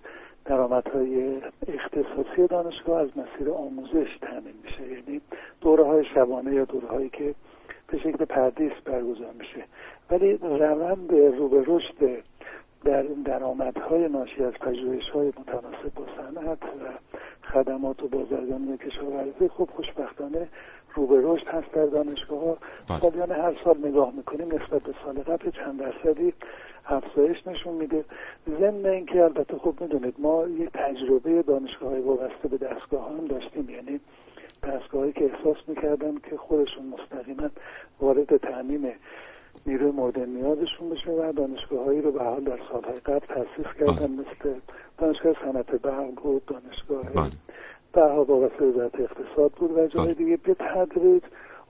درآمدهای 0.45 1.41
اختصاصی 1.67 2.47
دانشگاه 2.49 3.01
از 3.01 3.09
مسیر 3.17 3.49
آموزش 3.49 4.17
تامین 4.21 4.55
میشه. 4.63 4.81
یعنی 4.81 5.21
دوره 5.61 5.83
های 5.83 6.05
شبانه 6.05 6.53
یا 6.53 6.65
دوره 6.65 6.87
هایی 6.87 7.09
که 7.09 7.35
به 7.87 7.97
شکل 7.97 8.25
پردیس 8.25 8.73
برگزار 8.85 9.33
میشه. 9.39 9.63
ولی 10.11 10.37
روند 10.37 11.13
رو 11.13 11.49
به 11.49 11.63
رشد 11.67 12.23
در 12.85 13.03
درآمدهای 13.03 14.07
ناشی 14.07 14.43
از 14.43 14.53
پژوهش‌های 14.53 15.27
متناسب 15.27 15.93
با 15.95 16.05
صنعت 16.17 16.63
و 16.63 16.97
خدمات 17.53 18.03
و 18.03 18.07
بازرگانی 18.07 18.77
کشاورزی 18.77 19.47
خب 19.47 19.69
خوشبختانه 19.75 20.47
رو 20.95 21.07
به 21.07 21.19
رشد 21.23 21.47
هست 21.47 21.71
در 21.71 21.85
دانشگاه 21.85 22.39
ها. 22.39 22.57
سالیان 22.99 23.31
هر 23.31 23.55
سال 23.63 23.77
نگاه 23.77 24.13
می‌کنیم 24.15 24.47
نسبت 24.47 24.83
به 24.83 24.93
سال 25.05 25.15
قبل 25.15 25.51
چند 25.51 25.79
درصدی 25.79 26.33
افزایش 26.85 27.47
نشون 27.47 27.73
میده. 27.73 28.05
ضمن 28.59 28.85
اینکه 28.85 29.23
البته 29.23 29.57
خب 29.57 29.73
می‌دونید 29.81 30.15
ما 30.17 30.47
یه 30.47 30.69
تجربه 30.73 31.41
دانشگاه 31.41 31.89
های 31.89 32.01
وابسته 32.01 32.47
به 32.47 32.57
دستگاه 32.57 33.09
هم 33.09 33.25
داشتیم. 33.25 33.69
یعنی 33.69 33.99
دستگاهایی 34.63 35.11
که 35.11 35.25
احساس 35.25 35.57
می‌کردن 35.67 36.17
که 36.29 36.37
خودشون 36.37 36.85
مستقیما 36.85 37.49
وارد 37.99 38.37
تعمیم 38.37 38.93
نیروی 39.65 39.91
مورد 39.91 40.19
نیازشون 40.19 40.89
بشه 40.89 41.11
و 41.11 41.31
دانشگاه 41.31 41.85
هایی 41.85 42.01
رو 42.01 42.11
به 42.11 42.23
حال 42.23 42.43
در 42.43 42.59
سالهای 42.71 42.95
قبل 42.95 43.25
تاسیس 43.25 43.73
کردن 43.79 44.11
مثل 44.11 44.59
دانشگاه 44.97 45.33
صنعت 45.43 45.71
برق 45.71 46.11
بود 46.23 46.45
دانشگاه 46.45 47.29
برها 47.93 48.23
وابسته 48.23 48.65
وزارت 48.65 48.99
اقتصاد 48.99 49.51
بود 49.51 49.77
و 49.77 49.87
جای 49.87 50.13
دیگه 50.13 50.37
به 50.37 50.53
تدریج 50.53 51.23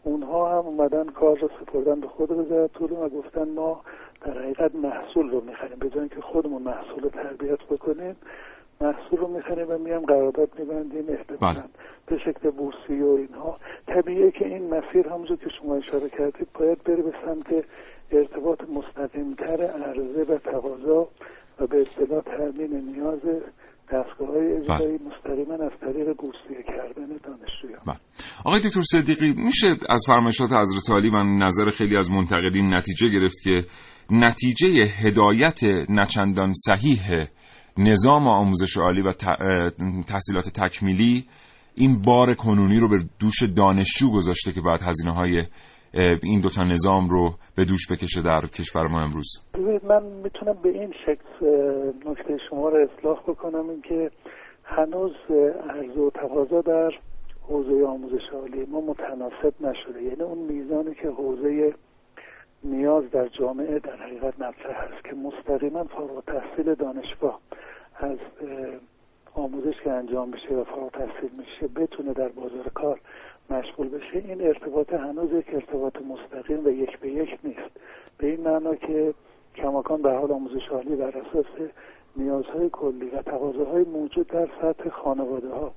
اونها 0.03 0.49
هم 0.49 0.65
اومدن 0.65 1.05
کار 1.05 1.37
رو 1.39 1.49
سپردن 1.59 1.99
به 1.99 2.07
خود 2.07 2.31
وزارت 2.31 2.81
علوم 2.81 2.99
و 2.99 3.09
گفتن 3.09 3.49
ما 3.49 3.81
در 4.21 4.39
حقیقت 4.39 4.75
محصول 4.75 5.29
رو 5.29 5.41
می‌خریم 5.41 5.79
به 5.79 5.89
جای 5.89 6.09
که 6.09 6.21
خودمون 6.21 6.61
محصول 6.61 7.03
رو 7.03 7.09
تربیت 7.09 7.59
بکنیم. 7.63 8.15
محصول 8.81 9.19
رو 9.19 9.27
می‌خریم 9.27 9.69
و 9.69 9.77
میام 9.77 10.05
قرارداد 10.05 10.49
میبندیم 10.59 11.05
احتمالا 11.09 11.63
به 12.07 12.17
شکل 12.17 12.49
بورسی 12.49 13.01
و 13.01 13.07
اینها. 13.07 13.57
طبیعیه 13.87 14.31
که 14.31 14.45
این 14.45 14.73
مسیر 14.73 15.07
همونجور 15.07 15.37
که 15.37 15.49
شما 15.61 15.75
اشاره 15.75 16.09
کردید 16.09 16.47
باید 16.53 16.83
بره 16.83 17.03
به 17.03 17.13
سمت 17.25 17.65
ارتباط 18.11 18.61
مستقیمتر 18.61 19.63
عرضه 19.63 20.33
و 20.33 20.37
تقاضا 20.37 21.07
و 21.59 21.67
به 21.67 21.81
اصطلاح 21.81 22.21
تامین 22.21 22.73
نیاز 22.73 23.19
دستگاه 23.91 24.27
های 24.27 24.53
اجرایی 24.53 24.99
مستقیما 25.07 25.53
از 25.53 25.71
طریق 25.81 26.17
بورسیه 26.17 26.63
کردن 26.67 27.07
دانشجویان. 27.23 27.81
بله. 27.87 27.97
آقای 28.45 28.59
دکتر 28.59 28.81
صدیقی 28.81 29.33
میشه 29.37 29.67
از 29.89 30.03
فرمایشات 30.07 30.51
حضرت 30.51 30.89
عالی 30.91 31.09
و 31.09 31.23
نظر 31.23 31.69
خیلی 31.69 31.97
از 31.97 32.11
منتقدین 32.11 32.73
نتیجه 32.73 33.07
گرفت 33.07 33.35
که 33.43 33.55
نتیجه 34.11 34.67
هدایت 34.83 35.63
نچندان 35.89 36.51
صحیح 36.53 37.27
نظام 37.77 38.27
آموزش 38.27 38.77
عالی 38.77 39.01
و 39.01 39.11
تحصیلات 40.07 40.49
تکمیلی 40.55 41.25
این 41.75 42.01
بار 42.01 42.33
کنونی 42.33 42.79
رو 42.79 42.89
به 42.89 42.97
دوش 43.19 43.43
دانشجو 43.57 44.11
گذاشته 44.11 44.51
که 44.51 44.61
باید 44.61 44.81
هزینه 44.81 45.13
های 45.13 45.43
این 46.23 46.39
دوتا 46.41 46.63
نظام 46.63 47.07
رو 47.09 47.33
به 47.55 47.65
دوش 47.65 47.91
بکشه 47.91 48.21
در 48.21 48.41
کشور 48.59 48.87
ما 48.87 49.01
امروز. 49.01 49.27
من 49.83 50.03
می‌تونم 50.23 50.55
به 50.63 50.69
این 50.69 50.93
شکل 51.05 51.45
نکته 52.05 52.37
شما 52.49 52.69
رو 52.69 52.87
اصلاح 52.89 53.19
بکنم 53.27 53.69
اینکه 53.69 54.11
هنوز 54.63 55.11
عرض 55.69 55.97
و 55.97 56.09
تقاضا 56.09 56.61
در 56.61 56.91
حوزه 57.41 57.85
آموزش 57.85 58.29
عالی 58.33 58.65
ما 58.65 58.81
متناسب 58.81 59.53
نشده. 59.61 60.03
یعنی 60.03 60.21
اون 60.21 60.37
میزانی 60.37 60.95
که 60.95 61.07
حوزه 61.07 61.73
نیاز 62.63 63.11
در 63.11 63.27
جامعه 63.27 63.79
در 63.79 63.95
حقیقت 63.95 64.39
مطرح 64.39 64.83
هست 64.83 65.03
که 65.03 65.15
مستقیما 65.15 65.83
فارغ 65.83 66.23
تحصیل 66.25 66.75
دانشگاه 66.75 67.39
از 67.95 68.17
آموزش 69.33 69.81
که 69.83 69.91
انجام 69.91 70.31
بشه 70.31 70.55
و 70.55 70.63
فارغ 70.63 70.91
تحصیل 70.91 71.29
میشه 71.37 71.67
بتونه 71.67 72.13
در 72.13 72.27
بازار 72.27 72.69
کار 72.73 72.99
مشغول 73.49 73.89
بشه. 73.89 74.17
این 74.17 74.41
ارتباط 74.41 74.93
هنوز 74.93 75.31
یک 75.31 75.53
ارتباط 75.53 75.97
مستقیم 76.01 76.65
و 76.65 76.69
یک 76.69 76.99
به 76.99 77.09
یک 77.09 77.39
نیست. 77.43 77.79
به 78.17 78.27
این 78.27 78.41
معنا 78.41 78.75
که 78.75 79.13
کماکان 79.55 80.01
به 80.01 80.11
حال 80.11 80.31
آموزش 80.31 80.67
عالی 80.71 80.95
بر 80.95 81.17
اساس 81.17 81.45
نیازهای 82.15 82.69
کلی 82.69 83.09
و 83.09 83.21
تقاضاهای 83.21 83.83
موجود 83.83 84.27
در 84.27 84.49
سطح 84.61 84.89
خانواده 84.89 85.49
ها 85.49 85.71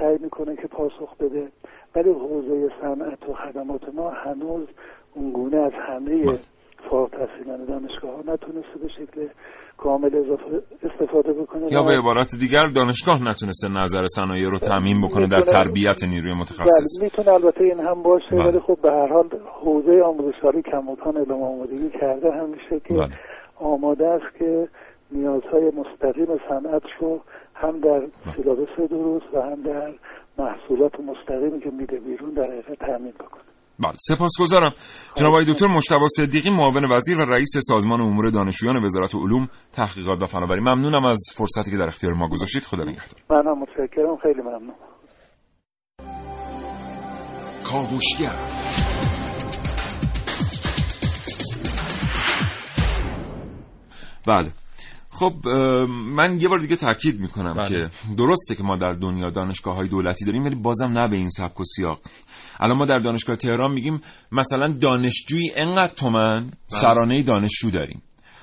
سعی 0.00 0.18
می‌کنه 0.18 0.56
که 0.56 0.66
پاسخ 0.66 1.16
بده. 1.16 1.48
ولی 1.94 2.10
حوزه 2.10 2.72
صنعت 2.80 3.28
و 3.28 3.34
خدمات 3.34 3.94
ما 3.94 4.10
هنوز 4.10 4.66
اونگونه 5.14 5.56
از 5.56 5.72
همه 5.88 6.24
بله. 6.26 6.38
فارغ 6.90 7.10
تحصیلان 7.10 7.64
دانشگاه 7.64 8.10
ها 8.10 8.32
نتونسته 8.32 8.78
به 8.82 8.88
شکل 8.88 9.28
کامل 9.76 10.16
اضافه 10.16 10.62
استفاده 10.82 11.32
بکنه 11.32 11.72
یا 11.72 11.82
به 11.82 11.98
عبارت 11.98 12.28
دیگر 12.40 12.66
دانشگاه 12.74 13.22
نتونسته 13.22 13.68
نظر 13.68 14.06
صنایع 14.06 14.48
رو 14.50 14.58
تعمین 14.58 15.00
بکنه 15.00 15.26
در 15.26 15.40
تربیت 15.40 16.04
نیروی 16.04 16.34
متخصص 16.34 17.00
بله 17.00 17.04
می‌تونه 17.04 17.28
البته 17.28 17.64
این 17.64 17.80
هم 17.80 18.02
باشه 18.02 18.30
بله. 18.30 18.44
ولی 18.44 18.60
خب 18.60 18.78
به 18.82 18.90
هر 18.90 19.06
حال 19.06 19.28
حوزه 19.62 20.02
آموزشکاری 20.04 20.62
کماکان 20.62 21.16
اعلام 21.16 21.42
آمادگی 21.42 21.90
کرده 22.00 22.32
همیشه 22.32 22.80
که 22.84 22.94
بله. 22.94 23.18
آماده 23.56 24.08
است 24.08 24.38
که 24.38 24.68
نیازهای 25.12 25.64
مستقیم 25.64 26.26
صنعت 26.48 26.82
رو 27.00 27.20
هم 27.54 27.80
در 27.80 28.02
سیلابس 28.36 28.90
درست 28.90 29.34
و 29.34 29.42
هم 29.42 29.62
در 29.62 29.92
محصولات 30.38 31.00
مستقیمی 31.00 31.60
که 31.60 31.70
میده 31.70 31.98
بیرون 31.98 32.30
در 32.30 32.42
حقیقت 32.42 32.78
تامین 32.86 33.12
بکنه 33.12 33.49
بله 33.80 33.92
سپاسگزارم. 33.98 34.72
جناب 35.14 35.32
آقای 35.32 35.44
دکتر 35.52 35.66
مشتبه 35.66 36.08
صدیقی 36.16 36.50
معاون 36.50 36.92
وزیر 36.92 37.18
و 37.18 37.24
رئیس 37.24 37.48
سازمان 37.56 38.00
امور 38.00 38.30
دانشجویان 38.30 38.84
وزارت 38.84 39.14
علوم 39.14 39.48
تحقیقات 39.72 40.22
و 40.22 40.26
فناوری. 40.26 40.60
ممنونم 40.60 41.04
از 41.04 41.20
فرصتی 41.34 41.70
که 41.70 41.76
در 41.76 41.88
اختیار 41.88 42.12
ما 42.12 42.28
گذاشتید. 42.28 42.62
خدا 42.62 42.84
نگهدار. 42.84 43.20
منم 43.30 43.58
متشکرم. 43.58 44.16
خیلی 44.22 44.42
ممنون. 44.42 44.74
کاوشگر. 47.64 48.34
بله. 54.26 54.50
خب 55.20 55.48
من 55.88 56.40
یه 56.40 56.48
بار 56.48 56.58
دیگه 56.58 56.76
تاکید 56.76 57.20
می‌کنم 57.20 57.54
بله. 57.54 57.68
که 57.68 57.90
درسته 58.16 58.54
که 58.54 58.62
ما 58.62 58.76
در 58.76 58.92
دنیا 58.92 59.30
دانشگاه 59.30 59.74
های 59.74 59.88
دولتی 59.88 60.24
داریم 60.24 60.44
ولی 60.44 60.54
بازم 60.54 60.98
نه 60.98 61.08
به 61.08 61.16
این 61.16 61.28
سبک 61.28 61.60
و 61.60 61.64
سیاق 61.64 62.00
الان 62.60 62.76
ما 62.76 62.86
در 62.86 62.98
دانشگاه 62.98 63.36
تهران 63.36 63.72
میگیم 63.72 64.00
مثلا 64.32 64.68
دانشجویی 64.80 65.50
انقدر 65.56 65.94
تومن 65.94 66.42
بله. 66.42 66.52
سرانه 66.66 67.22
دانشجو 67.22 67.70
داریم 67.70 68.02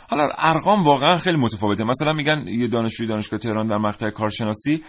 حالا 0.09 0.27
ارقام 0.37 0.83
واقعا 0.83 1.17
خیلی 1.17 1.37
متفاوته 1.37 1.83
مثلا 1.83 2.13
میگن 2.13 2.43
یه 2.47 2.67
دانشجوی 2.67 3.07
دانشگاه 3.07 3.39
تهران 3.39 3.67
در 3.67 3.77
مقطع 3.77 4.09
کارشناسی 4.09 4.83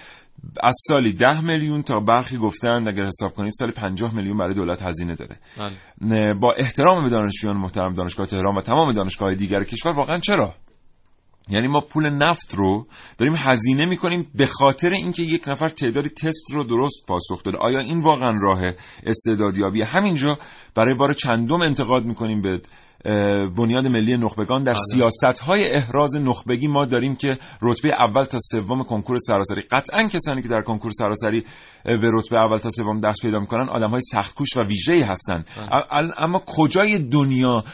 از 0.62 0.74
سالی 0.88 1.12
ده 1.12 1.40
میلیون 1.40 1.82
تا 1.82 2.00
برخی 2.00 2.36
گفتن 2.36 2.84
اگر 2.88 3.04
حساب 3.04 3.34
کنید 3.34 3.52
سالی 3.52 3.72
50 3.72 4.14
میلیون 4.14 4.38
برای 4.38 4.54
دولت 4.54 4.82
هزینه 4.82 5.14
داره 5.14 5.36
بله. 6.00 6.34
با 6.34 6.52
احترام 6.52 7.04
به 7.04 7.10
دانشجویان 7.10 7.56
محترم 7.56 7.92
دانشگاه 7.92 8.26
تهران 8.26 8.56
و 8.56 8.60
تمام 8.60 8.92
دانشگاه 8.92 9.34
دیگر 9.34 9.64
کشور 9.64 9.92
واقعا 9.92 10.18
چرا 10.18 10.54
یعنی 11.50 11.68
ما 11.68 11.80
پول 11.80 12.10
نفت 12.10 12.54
رو 12.54 12.86
داریم 13.18 13.34
هزینه 13.38 13.86
می‌کنیم 13.86 14.30
به 14.34 14.46
خاطر 14.46 14.88
اینکه 14.88 15.22
یک 15.22 15.48
نفر 15.48 15.68
تعدادی 15.68 16.08
تست 16.08 16.52
رو 16.52 16.64
درست 16.64 17.06
پاسخ 17.08 17.42
داده. 17.42 17.58
آیا 17.58 17.78
این 17.78 18.00
واقعا 18.00 18.38
راه 18.42 18.62
استعدادیابی 19.06 19.82
همینجا 19.82 20.38
برای 20.74 20.94
بار 20.94 21.12
چندم 21.12 21.60
انتقاد 21.60 22.04
می‌کنیم 22.04 22.40
به 22.40 22.60
بنیاد 23.56 23.86
ملی 23.86 24.16
نخبگان 24.16 24.62
در 24.62 24.72
بله. 24.72 24.82
سیاست 24.94 25.40
های 25.40 25.72
احراز 25.72 26.16
نخبگی 26.16 26.66
ما 26.66 26.84
داریم 26.84 27.16
که 27.16 27.38
رتبه 27.62 27.88
اول 27.98 28.24
تا 28.24 28.38
سوم 28.50 28.82
کنکور 28.82 29.18
سراسری 29.18 29.62
قطعا 29.62 30.08
کسانی 30.08 30.42
که 30.42 30.48
در 30.48 30.60
کنکور 30.60 30.92
سراسری 30.92 31.44
به 31.84 32.10
رتبه 32.12 32.36
اول 32.36 32.58
تا 32.58 32.70
سوم 32.70 33.00
دست 33.00 33.22
پیدا 33.22 33.38
می‌کنن 33.38 33.68
آدم 33.68 33.90
های 33.90 34.00
سختکوش 34.00 34.56
و 34.56 34.62
ویژه‌ای 34.62 35.02
هستند 35.02 35.48
بله. 35.56 36.12
اما 36.18 36.42
کجای 36.46 36.98
دنیا 36.98 37.64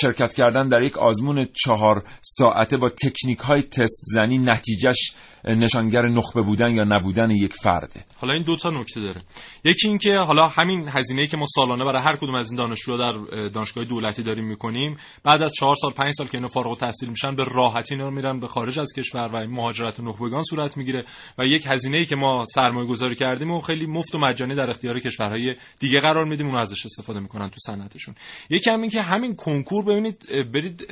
شرکت 0.00 0.34
کردن 0.34 0.68
در 0.68 0.82
یک 0.82 0.98
آزمون 0.98 1.46
چهار 1.64 2.02
ساعته 2.22 2.76
با 2.76 2.88
تکنیک 2.88 3.38
های 3.38 3.62
تست 3.62 4.02
زنی 4.04 4.38
نتیجهش 4.38 5.12
نشانگر 5.44 6.08
نخبه 6.08 6.42
بودن 6.42 6.74
یا 6.74 6.84
نبودن 6.84 7.30
یک 7.30 7.52
فرده 7.52 8.04
حالا 8.20 8.34
این 8.34 8.42
دو 8.42 8.56
تا 8.56 8.70
نکته 8.70 9.00
داره 9.00 9.22
یکی 9.64 9.88
اینکه 9.88 10.16
حالا 10.18 10.48
همین 10.48 10.88
هزینه 10.88 11.26
که 11.26 11.36
ما 11.36 11.44
سالانه 11.54 11.84
برای 11.84 12.02
هر 12.02 12.16
کدوم 12.16 12.34
از 12.34 12.50
این 12.50 12.58
دانشجوها 12.58 12.98
در 12.98 13.18
دانشگاه 13.48 13.84
دولتی 13.84 14.22
داریم 14.26 14.44
می‌کنیم. 14.44 14.96
بعد 15.24 15.42
از 15.42 15.52
چهار 15.52 15.74
سال 15.74 15.92
پنج 15.92 16.12
سال 16.18 16.26
که 16.26 16.38
اینا 16.38 16.48
فارغ 16.48 16.68
التحصیل 16.68 17.08
میشن 17.08 17.34
به 17.34 17.44
راحتی 17.44 17.94
اینا 17.94 18.10
میرن 18.10 18.40
به 18.40 18.46
خارج 18.46 18.80
از 18.80 18.92
کشور 18.92 19.28
و 19.32 19.46
مهاجرت 19.46 20.00
نخبگان 20.00 20.42
صورت 20.42 20.76
می‌گیره. 20.76 21.04
و 21.38 21.46
یک 21.46 21.66
هزینه 21.72 21.98
ای 21.98 22.04
که 22.04 22.16
ما 22.16 22.44
سرمایه 22.54 22.88
گذاری 22.88 23.14
کردیم 23.14 23.50
و 23.50 23.60
خیلی 23.60 23.86
مفت 23.86 24.14
و 24.14 24.18
مجانی 24.18 24.54
در 24.54 24.70
اختیار 24.70 24.98
کشورهای 24.98 25.54
دیگه 25.78 26.00
قرار 26.00 26.24
میدیم. 26.24 26.46
اون 26.46 26.58
ازش 26.58 26.86
استفاده 26.86 27.20
می‌کنن 27.20 27.48
تو 27.48 27.56
صنعتشون. 27.66 28.14
یکی 28.50 28.70
هم 28.70 28.80
این 28.80 28.90
که 28.90 29.02
همین 29.02 29.34
کنکور 29.36 29.84
ببینید 29.84 30.26
برید 30.54 30.86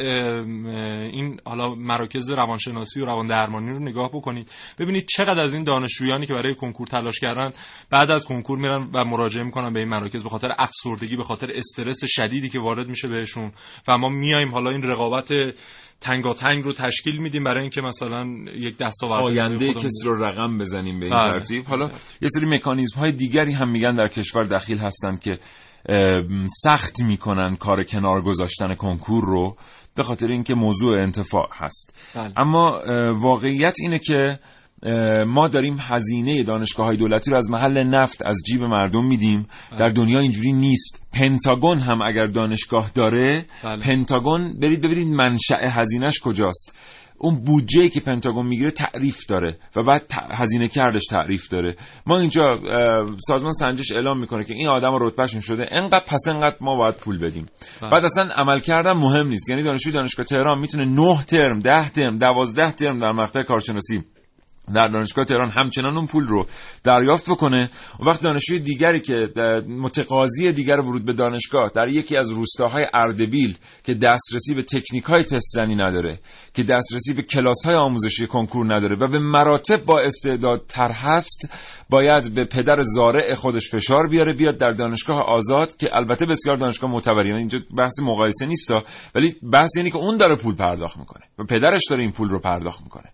این 1.13 1.41
حالا 1.47 1.75
مراکز 1.75 2.31
روانشناسی 2.31 3.01
و 3.01 3.05
روان 3.05 3.27
درمانی 3.27 3.71
رو 3.71 3.79
نگاه 3.79 4.09
بکنید. 4.09 4.51
ببینید 4.79 5.07
چقدر 5.17 5.43
از 5.43 5.55
این 5.55 5.65
دانشجویانی 5.65 6.27
که 6.27 6.35
برای 6.35 6.55
کنکور 6.55 6.87
تلاش 6.87 7.21
کردن 7.21 7.51
بعد 7.91 8.11
از 8.11 8.25
کنکور 8.27 8.59
میرن 8.59 8.91
و 8.95 9.05
مراجعه 9.05 9.45
می‌کنن 9.45 9.73
به 9.73 9.81
این 9.81 9.89
مراکز 9.89 10.23
به 10.23 10.29
خاطر 10.29 10.49
افسردگی 10.59 11.17
به 11.17 11.23
خاطر 11.23 11.51
استرس 11.55 12.01
شدیدی 12.07 12.49
که 12.49 12.61
وارد 12.61 12.89
میشه 12.89 13.09
بهشون 13.25 13.53
و 13.89 13.99
ما 13.99 14.09
میایم 14.09 14.53
حالا 14.53 14.71
این 14.71 14.83
رقابت 14.83 15.29
تنگاتنگ 16.01 16.63
رو 16.65 16.73
تشکیل 16.73 17.17
میدیم 17.17 17.45
برای 17.45 17.61
اینکه 17.61 17.81
مثلا 17.81 18.27
یک 18.55 18.79
دستاورد 18.79 19.25
آینده 19.25 19.75
کسی 19.75 20.05
رو 20.05 20.25
رقم 20.25 20.59
بزنیم 20.59 21.01
به 21.01 21.07
این 21.07 21.15
بله. 21.15 21.29
ترتیب 21.29 21.65
حالا 21.65 21.91
یه 22.23 22.29
سری 22.29 22.47
مکانیزم 22.47 23.01
های 23.01 23.13
دیگری 23.13 23.53
هم 23.53 23.71
میگن 23.71 23.95
در 23.95 24.09
کشور 24.09 24.45
دخیل 24.45 24.79
هستن 24.79 25.17
که 25.17 25.39
سخت 26.63 27.01
می‌کنن 27.01 27.57
کار 27.57 27.85
کنار 27.85 28.23
گذاشتن 28.23 28.75
کنکور 28.75 29.25
رو 29.25 29.57
به 29.95 30.03
خاطر 30.03 30.27
اینکه 30.27 30.55
موضوع 30.55 31.03
انتفاع 31.03 31.49
هست 31.53 32.13
بله. 32.15 32.33
اما 32.37 32.81
واقعیت 33.23 33.75
اینه 33.81 33.99
که 33.99 34.39
ما 35.27 35.49
داریم 35.49 35.77
هزینه 35.81 36.43
دانشگاه 36.43 36.87
های 36.87 36.97
دولتی 36.97 37.31
رو 37.31 37.37
از 37.37 37.51
محل 37.51 37.85
نفت 37.87 38.23
از 38.27 38.43
جیب 38.47 38.63
مردم 38.63 39.07
میدیم. 39.07 39.47
بله. 39.71 39.79
در 39.79 39.89
دنیا 39.89 40.19
اینجوری 40.21 40.53
نیست. 40.53 41.09
پنتاگون 41.13 41.79
هم 41.79 42.03
اگر 42.03 42.25
دانشگاه 42.25 42.91
داره 42.95 43.47
بله. 43.65 43.83
پنتاگون 43.83 44.55
برید 44.61 44.81
ببینید 44.83 45.15
منشأ 45.15 45.69
هزینهش 45.69 46.21
کجاست. 46.21 46.79
اون 47.19 47.45
بودجه 47.45 47.89
که 47.89 48.01
پنتاگون 48.01 48.47
می‌گیره 48.47 48.71
تعریف 48.71 49.27
داره 49.27 49.59
و 49.77 49.83
بعد 49.83 50.03
هزینه 50.35 50.69
کردش 50.69 51.07
تعریف 51.11 51.49
داره. 51.49 51.77
ما 52.07 52.19
اینجا 52.19 52.43
سازمان 53.29 53.53
سنجش 53.53 53.93
اعلام 53.93 54.21
می‌کنه 54.21 54.45
که 54.45 54.55
این 54.55 54.69
آدم 54.69 54.97
رتبهشون 55.01 55.41
شده. 55.41 55.67
انقدر 55.71 56.05
پس 56.09 56.29
انقدر 56.29 56.57
ما 56.61 56.77
باید 56.77 56.95
پول 56.95 57.19
بدیم. 57.19 57.47
بله. 57.81 57.91
بعد 57.91 58.05
اصلا 58.05 58.35
عمل 58.35 58.61
کردن 58.61 58.93
مهم 58.93 59.29
نیست. 59.29 59.51
یعنی 59.51 59.63
دانشجوی 59.63 59.93
دانشگاه 59.93 60.27
تهران 60.27 60.59
می‌تونه 60.59 60.85
9 60.85 61.23
ترم 61.23 61.61
10 61.61 61.89
ترم 61.89 62.19
12 62.19 62.73
ترم 62.73 62.99
در 62.99 63.13
مقطع 63.13 63.43
کارشناسی 63.43 64.05
در 64.75 64.89
دانشگاه 64.89 65.25
تهران 65.25 65.51
همچنان 65.51 65.97
اون 65.97 66.07
پول 66.07 66.27
رو 66.27 66.47
دریافت 66.85 67.31
بکنه. 67.31 67.71
و 68.01 68.05
وقت 68.05 68.23
دانشجوی 68.23 68.59
دیگری 68.59 69.01
که 69.01 69.29
متقاضی 69.69 70.53
دیگر 70.53 70.81
ورود 70.81 71.05
به 71.05 71.13
دانشگاه 71.13 71.71
در 71.75 71.89
یکی 71.89 72.17
از 72.17 72.31
روستاهای 72.31 72.87
اردبیل 72.95 73.57
که 73.85 73.95
دسترسی 73.95 74.55
به 74.55 74.63
تکنیک 74.63 75.05
های 75.05 75.23
تست 75.23 75.55
زنی 75.55 75.75
نداره 75.75 76.19
که 76.55 76.63
دسترسی 76.63 77.15
به 77.15 77.23
کلاس 77.23 77.67
های 77.67 77.75
آموزشی 77.75 78.27
کنکور 78.27 78.75
نداره 78.75 78.97
و 78.97 79.09
به 79.09 79.19
مراتب 79.19 79.85
با 79.85 80.01
استعداد 80.01 80.65
تر 80.69 80.93
هست 80.93 81.49
باید 81.91 82.35
به 82.35 82.45
پدر 82.45 82.83
زارع 82.83 83.35
خودش 83.35 83.71
فشار 83.71 84.09
بیاره 84.09 84.33
بیاد 84.33 84.59
در 84.59 84.73
دانشگاه 84.73 85.23
آزاد 85.23 85.77
که 85.77 85.89
البته 85.93 86.27
بسیار 86.27 86.57
دانشگاه 86.57 86.91
معتبری 86.91 87.29
یعنی 87.29 87.39
اینجا 87.39 87.59
بحث 87.77 88.01
مقایسه 88.03 88.47
نیست 88.47 88.71
ولی 89.15 89.37
بحث 89.53 89.77
یعنی 89.77 89.91
که 89.91 89.97
اون 89.97 90.17
داره 90.17 90.37
پول 90.37 90.55
پرداخت 90.55 90.97
می‌کنه 90.97 91.23
و 91.39 91.45
پدرش 91.45 91.83
داره 91.91 92.03
این 92.03 92.13
پول 92.13 92.29
رو 92.29 92.39
پرداخت 92.39 92.83
می‌کنه. 92.83 93.13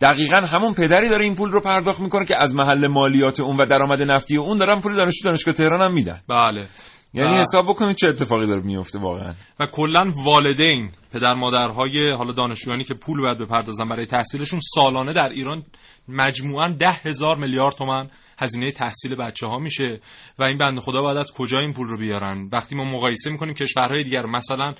دقیقا 0.00 0.36
همون 0.36 0.74
پدری 0.74 1.08
داره 1.08 1.24
این 1.24 1.34
پول 1.34 1.50
رو 1.50 1.60
پرداخت 1.60 2.00
می‌کنه 2.00 2.24
که 2.24 2.34
از 2.42 2.54
محل 2.54 2.86
مالیات 2.86 3.40
اون 3.40 3.56
و 3.56 3.66
درآمد 3.66 4.02
نفتی 4.02 4.36
اون 4.36 4.58
دارن 4.58 4.80
پول 4.80 4.96
دانشجو 4.96 5.24
دانشگاه 5.24 5.54
تهران 5.54 5.80
هم 5.80 5.94
میدن. 5.94 6.20
بله. 6.28 6.66
یعنی 7.14 7.34
و- 7.34 7.38
حساب 7.38 7.66
بکنید 7.68 7.96
چه 7.96 8.06
اتفاقی 8.08 8.46
داره 8.46 8.62
میفته 8.62 8.98
واقعا. 8.98 9.32
و 9.60 9.66
کلا 9.66 10.12
والدین 10.24 10.90
پدر 11.12 11.34
مادرهای 11.34 12.12
حالا 12.12 12.32
دانشجویانی 12.32 12.84
که 12.84 12.94
پول 12.94 13.20
باید 13.20 13.38
بپردازن 13.38 13.88
برای 13.88 14.06
تحصیلشون 14.06 14.60
سالانه 14.74 15.12
در 15.12 15.28
ایران 15.28 15.62
مجموعا 16.08 16.68
ده 16.68 16.92
هزار 17.02 17.36
میلیارد 17.36 17.74
تومن 17.74 18.08
هزینه 18.38 18.70
تحصیل 18.70 19.14
بچه 19.14 19.46
ها 19.46 19.58
میشه 19.58 20.00
و 20.38 20.44
این 20.44 20.58
بنده 20.58 20.80
خدا 20.80 21.00
باید 21.00 21.16
از 21.16 21.32
کجا 21.36 21.58
این 21.58 21.72
پول 21.72 21.88
رو 21.88 21.98
بیارن؟ 21.98 22.48
وقتی 22.52 22.76
ما 22.76 22.84
مقایسه 22.84 23.30
می‌کنیم 23.30 23.54
کشورهای 23.54 24.02
دیگر 24.02 24.26
مثلا 24.26 24.74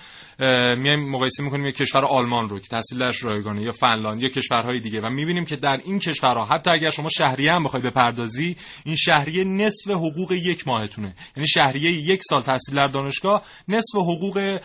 میایم 0.78 1.10
مقایسه 1.10 1.42
می‌کنیم 1.42 1.66
یک 1.66 1.76
کشور 1.76 2.04
آلمان 2.04 2.48
رو 2.48 2.58
که 2.58 2.66
تحصیلش 2.70 3.24
رایگانه 3.24 3.62
یا 3.62 3.70
فنلاند 3.70 4.22
یا 4.22 4.28
کشورهای 4.28 4.80
دیگه 4.80 5.00
و 5.00 5.10
می‌بینیم 5.10 5.44
که 5.44 5.56
در 5.56 5.80
این 5.84 5.98
کشورها 5.98 6.44
حتی 6.44 6.70
اگر 6.70 6.90
شما 6.90 7.08
شهریه 7.08 7.52
هم 7.52 7.64
بخوای 7.64 7.82
بپردازی 7.82 8.56
این 8.84 8.96
شهریه 8.96 9.44
نصف 9.44 9.90
حقوق 9.90 10.32
یک 10.32 10.68
ماهتونه. 10.68 11.14
یعنی 11.36 11.48
شهریه 11.48 11.92
یک 11.92 12.20
سال 12.22 12.40
تحصیل 12.40 12.76
در 12.76 12.88
دانشگاه 12.88 13.42
نصف 13.68 13.94
حقوق 13.94 14.60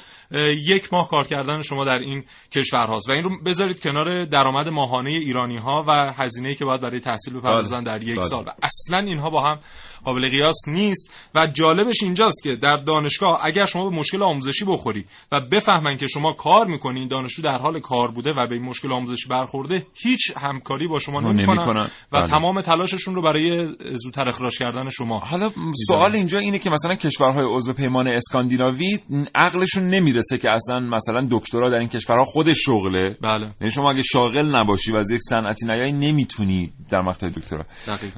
یک 0.65 0.93
ماه 0.93 1.07
کار 1.07 1.27
کردن 1.27 1.59
شما 1.59 1.85
در 1.85 1.99
این 1.99 2.23
کشور 2.51 2.85
هاست 2.85 3.09
و 3.09 3.11
این 3.11 3.23
رو 3.23 3.29
بذارید 3.45 3.81
کنار 3.81 4.25
درآمد 4.25 4.69
ماهانه 4.69 5.11
ایرانی 5.11 5.57
ها 5.57 5.85
و 5.87 6.13
هزینه‌ای 6.17 6.55
که 6.55 6.65
باید 6.65 6.81
برای 6.81 6.99
تحصیل 6.99 7.33
بپردازن 7.39 7.83
در 7.83 8.03
یک 8.03 8.15
بله. 8.15 8.21
سال 8.21 8.43
و 8.47 8.51
اصلا 8.63 8.99
اینها 8.99 9.29
با 9.29 9.41
هم 9.41 9.59
قابل 10.05 10.29
قیاس 10.29 10.67
نیست 10.67 11.29
و 11.35 11.47
جالبش 11.47 12.03
اینجاست 12.03 12.43
که 12.43 12.55
در 12.55 12.77
دانشگاه 12.77 13.39
اگر 13.43 13.65
شما 13.65 13.89
به 13.89 13.95
مشکل 13.95 14.23
آموزشی 14.23 14.65
بخوری 14.65 15.05
و 15.31 15.41
بفهمن 15.41 15.97
که 15.97 16.07
شما 16.07 16.33
کار 16.33 16.67
می‌کنین 16.67 17.07
دانشجو 17.07 17.41
در 17.41 17.57
حال 17.57 17.79
کار 17.79 18.11
بوده 18.11 18.29
و 18.31 18.47
به 18.47 18.55
این 18.55 18.63
مشکل 18.63 18.93
آموزشی 18.93 19.29
برخورده 19.29 19.85
هیچ 20.03 20.31
همکاری 20.37 20.87
با 20.87 20.99
شما 20.99 21.21
نمی‌کنن. 21.21 21.89
و 22.11 22.17
بله. 22.19 22.27
تمام 22.27 22.61
تلاششون 22.61 23.15
رو 23.15 23.21
برای 23.21 23.67
زودتر 23.95 24.29
اخراج 24.29 24.57
کردن 24.57 24.89
شما 24.89 25.19
حالا 25.19 25.49
سوال 25.87 26.11
اینجا 26.11 26.39
اینه 26.39 26.59
که 26.59 26.69
مثلا 26.69 26.95
کشورهای 26.95 27.45
عضو 27.55 27.73
پیمان 27.73 28.07
اسکاندیناوی 28.07 28.97
عقلشون 29.35 29.87
نمی‌رسه 29.87 30.37
که 30.37 30.49
اصلا 30.49 30.79
مثلا 30.79 31.27
دکترا 31.31 31.69
در 31.69 31.75
این 31.75 31.87
کشورها 31.87 32.23
خود 32.23 32.53
شغله 32.53 33.17
بله 33.21 33.53
یعنی 33.61 33.71
شما 33.71 33.91
اگه 33.91 34.01
شاغل 34.01 34.55
نباشی 34.55 34.91
و 34.91 34.97
از 34.97 35.11
یک 35.11 35.21
صنعتی 35.21 35.65
نیایی 35.65 35.91
نمی‌تونی 35.91 36.73
در 36.89 37.01
مقطع 37.01 37.27
دکترا. 37.27 37.63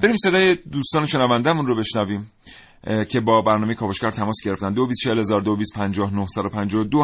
بریم 0.01 0.15
صدای 0.15 0.57
دوستان 0.71 1.03
شنوندهمون 1.03 1.65
رو 1.65 1.74
بشنویم 1.75 2.31
اه، 2.83 3.05
که 3.05 3.19
با 3.19 3.41
برنامه 3.41 3.75
کاوشگر 3.75 4.09
تماس 4.09 4.35
گرفتن. 4.45 4.73
224000 4.73 5.41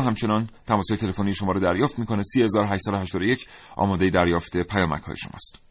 همچنان 0.01 0.49
تماس 0.67 0.85
تلفنی 0.99 1.33
شما 1.33 1.51
رو 1.51 1.59
دریافت 1.59 1.99
می‌کنه. 1.99 2.21
3881 2.23 3.47
آماده 3.75 4.09
دریافت 4.09 4.57
پیامک 4.57 5.03
های 5.03 5.15
شماست. 5.17 5.70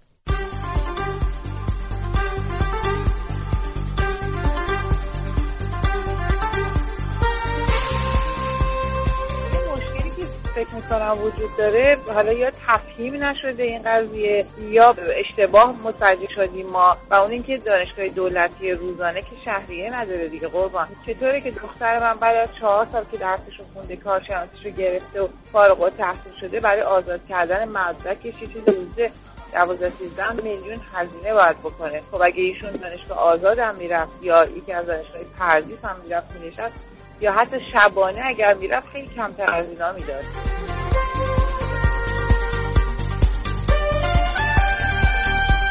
فکر 10.64 10.74
می‌کنم 10.74 11.22
وجود 11.22 11.50
داره. 11.58 11.96
حالا 12.14 12.32
یا 12.32 12.50
تفهیم 12.50 13.24
نشده 13.24 13.62
این 13.62 13.82
قضیه 13.82 14.46
یا 14.62 14.94
اشتباه 15.16 15.74
متوجه 15.84 16.28
شدیم 16.34 16.66
ما. 16.66 16.96
و 17.10 17.14
اون 17.14 17.30
اینکه 17.30 17.56
دانشگاه 17.56 18.08
دولتی 18.08 18.70
روزانه 18.70 19.20
که 19.20 19.36
شهریه 19.44 19.90
نداره 20.00 20.28
دیگه 20.28 20.48
قربان. 20.48 20.86
چطوره 21.06 21.40
که 21.40 21.50
دختر 21.50 21.98
من 21.98 22.14
بعد 22.20 22.36
از 22.36 22.54
چهار 22.54 22.86
سال 22.86 23.04
که 23.12 23.16
درسش 23.16 23.58
رو 23.58 23.64
خونده 23.74 23.96
کارشناسیش 23.96 24.66
رو 24.66 24.70
گرفته 24.70 25.22
و 25.22 25.28
فارغ 25.52 25.82
التحصیل 25.82 26.32
شده 26.40 26.60
برای 26.60 26.82
آزاد 26.82 27.20
کردن 27.28 27.68
مدرکش 27.68 28.24
یه 28.24 28.32
چیز 28.32 28.68
روزه 28.68 29.10
دوازده 29.52 29.88
سیزده 29.88 30.32
میلیون 30.32 30.80
هزینه 30.94 31.34
باید 31.34 31.58
بکنه. 31.58 32.00
خب 32.10 32.22
اگه 32.22 32.42
ایشون 32.42 32.70
دانشگاه 32.70 33.18
آزاد 33.18 33.58
هم 33.58 33.74
می‌رفت 33.74 34.24
یا 34.24 34.44
یکی 34.56 34.72
از 34.72 34.86
دانشگاه 34.86 35.22
پردیس 35.38 35.84
هم 35.84 35.96
می‌رفت 36.04 36.36
مینشست 36.40 36.99
یا 37.20 37.32
حتی 37.32 37.56
شبانه 37.72 38.20
اگر 38.28 38.54
می‌رفت 38.60 38.88
خیلی 38.92 39.06
کمتر 39.06 39.58
از 39.58 39.68
اینا 39.68 39.92
می‌داد. 39.92 40.24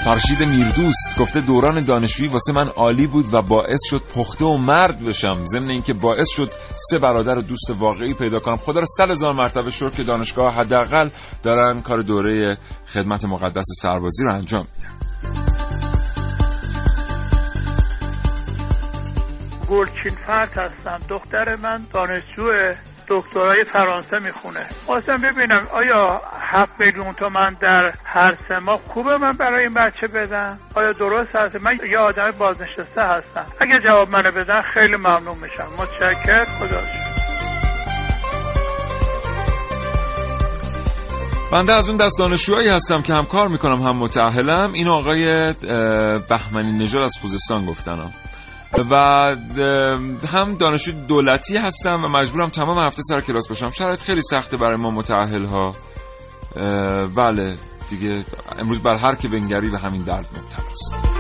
فرشید 0.06 0.44
میردوست 0.44 1.20
گفته 1.20 1.42
دوران 1.42 1.86
دانشجویی 1.86 2.32
واسه 2.32 2.54
من 2.54 2.70
عالی 2.70 3.08
بود 3.08 3.34
و 3.34 3.42
باعث 3.42 3.80
شد 3.90 4.02
پخته 4.16 4.46
و 4.46 4.58
مرد 4.58 5.06
بشم. 5.06 5.46
ضمن 5.46 5.72
اینکه 5.72 5.94
باعث 5.94 6.30
شد 6.30 6.50
سه 6.90 7.00
برادر 7.00 7.40
و 7.40 7.42
دوست 7.42 7.70
واقعی 7.80 8.14
پیدا 8.14 8.40
کنم. 8.40 8.56
خدا 8.56 8.80
رو 8.80 8.86
صد 8.98 9.12
هزار 9.12 9.34
مرتبه 9.34 9.70
شکر 9.70 9.90
که 9.90 10.04
دانشگاه 10.04 10.54
حداقل 10.54 11.10
دارن 11.44 11.82
کار 11.82 12.00
دوره 12.00 12.58
خدمت 12.94 13.26
مقدس 13.26 13.66
سربازی 13.82 14.24
رو 14.24 14.36
انجام 14.36 14.68
میدن. 14.76 15.49
گلچین 19.70 20.18
فرد 20.28 20.58
هستم. 20.58 20.98
دختر 21.10 21.56
من 21.64 21.80
دانشجو 21.94 22.44
دکترای 23.10 23.64
فرانسه 23.64 24.20
می‌خونه. 24.20 24.60
خواستم 24.86 25.16
ببینم 25.16 25.68
آیا 25.74 26.22
هفت 26.52 26.72
میلیون 26.80 27.14
تومن 27.14 27.58
در 27.62 27.92
هر 28.06 28.36
سه 28.48 28.60
ماه 28.60 28.80
خوبه 28.80 29.18
من 29.18 29.32
برای 29.32 29.64
این 29.64 29.74
بچه 29.74 30.08
بدم؟ 30.14 30.60
آیا 30.76 30.92
درست 30.92 31.36
هست؟ 31.36 31.56
من 31.66 31.78
یه 31.92 31.98
آدم 31.98 32.30
بازنشسته 32.40 33.02
هستم. 33.02 33.46
اگه 33.62 33.80
جواب 33.90 34.10
منو 34.10 34.32
بدن 34.32 34.62
خیلی 34.74 34.96
ممنون 34.96 35.38
میشم. 35.42 35.68
متشکر 35.80 36.46
خدا. 36.46 36.82
بنده 41.52 41.74
از 41.74 41.90
اون 41.90 41.98
دست 41.98 42.20
دانشجوهایی 42.20 42.70
هستم 42.70 43.02
که 43.02 43.14
هم 43.14 43.26
کار 43.26 43.48
می‌کنم 43.48 43.82
هم 43.82 43.96
متأهلم 43.98 44.72
این 44.74 44.88
آقای 44.88 45.54
بهمنی 46.30 46.72
نژاد 46.72 47.02
از 47.04 47.18
خوزستان 47.22 47.66
گفتنم. 47.66 48.12
و 48.92 48.96
هم 50.28 50.58
دانشجو 50.58 50.92
دولتی 51.08 51.58
هستم 51.58 52.04
و 52.04 52.18
مجبورم 52.18 52.48
تمام 52.48 52.86
هفته 52.86 53.02
سر 53.02 53.22
کلاس 53.22 53.48
باشم. 53.48 53.70
شرایط 53.70 54.00
خیلی 54.02 54.22
سخته 54.22 54.58
برای 54.58 54.78
ما 54.78 54.92
متأهل 54.92 55.46
ها 55.46 55.72
بله 57.16 57.56
دیگه 57.90 58.24
امروز 58.60 58.84
بر 58.84 58.96
هر 58.96 59.16
که 59.16 59.28
بنگری 59.28 59.70
به 59.70 59.80
همین 59.80 60.02
درد 60.04 60.28
مبتلاست 60.38 61.19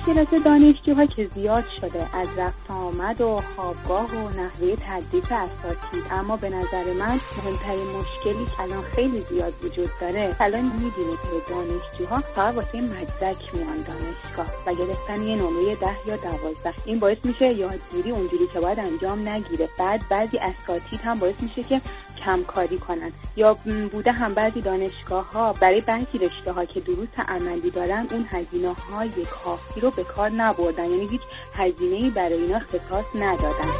مشکلات 0.00 0.44
دانشجوها 0.44 1.06
که 1.06 1.26
زیاد 1.26 1.64
شده 1.80 2.16
از 2.18 2.38
رفت 2.38 2.70
آمد 2.70 3.20
و 3.20 3.36
خوابگاه 3.36 4.06
و 4.06 4.28
نحوه 4.28 4.74
تدریس 4.76 5.32
اساتید 5.32 6.04
اما 6.10 6.36
به 6.36 6.48
نظر 6.48 6.92
من 6.92 7.18
مهمترین 7.36 7.96
مشکلی 8.00 8.44
که 8.44 8.60
الان 8.60 8.82
خیلی 8.82 9.20
زیاد 9.20 9.52
وجود 9.64 9.90
داره 10.00 10.36
الان 10.40 10.62
می‌بینید 10.62 11.20
که 11.22 11.52
دانشجوها 11.54 12.20
فقط 12.20 12.54
واسه 12.54 12.80
مدرک 12.80 13.54
میان 13.54 13.76
دانشگاه 13.76 14.46
و 14.66 14.74
گرفتن 14.74 15.22
یه 15.22 15.36
نمره 15.36 15.76
ده 15.76 15.96
یا 16.06 16.16
دوازده. 16.16 16.74
این 16.84 16.98
باعث 16.98 17.18
میشه 17.24 17.44
یادگیری 17.44 18.10
اونجوری 18.10 18.46
که 18.52 18.60
باید 18.60 18.80
انجام 18.80 19.28
نگیره. 19.28 19.68
بعد 19.78 20.00
بعضی 20.10 20.38
اساتید 20.38 21.00
هم 21.00 21.14
باعث 21.14 21.42
میشه 21.42 21.62
که 21.62 21.80
کمکاری 22.24 22.78
کنن. 22.78 23.12
یا 23.36 23.56
م، 23.66 23.88
بوده 23.88 24.12
هم 24.12 24.34
بعضی 24.34 24.60
دانشگاه 24.60 25.32
ها 25.32 25.52
برای 25.52 25.80
بعضی 25.80 26.18
رشته 26.18 26.52
ها 26.52 26.64
که 26.64 26.80
دروس 26.80 27.08
عملی 27.28 27.70
دارن 27.70 28.06
اون 28.10 28.26
هزینه 28.30 28.68
های 28.68 29.24
کافی 29.44 29.80
رو 29.80 29.89
به 29.96 30.04
کار 30.04 30.30
نبردن. 30.30 30.84
یعنی 30.84 31.08
هیچ 31.08 31.20
هزینه 31.58 31.96
ای 31.96 32.10
برای 32.10 32.42
اینا 32.42 32.56
اختصاص 32.56 33.04
ندادن. 33.14 33.70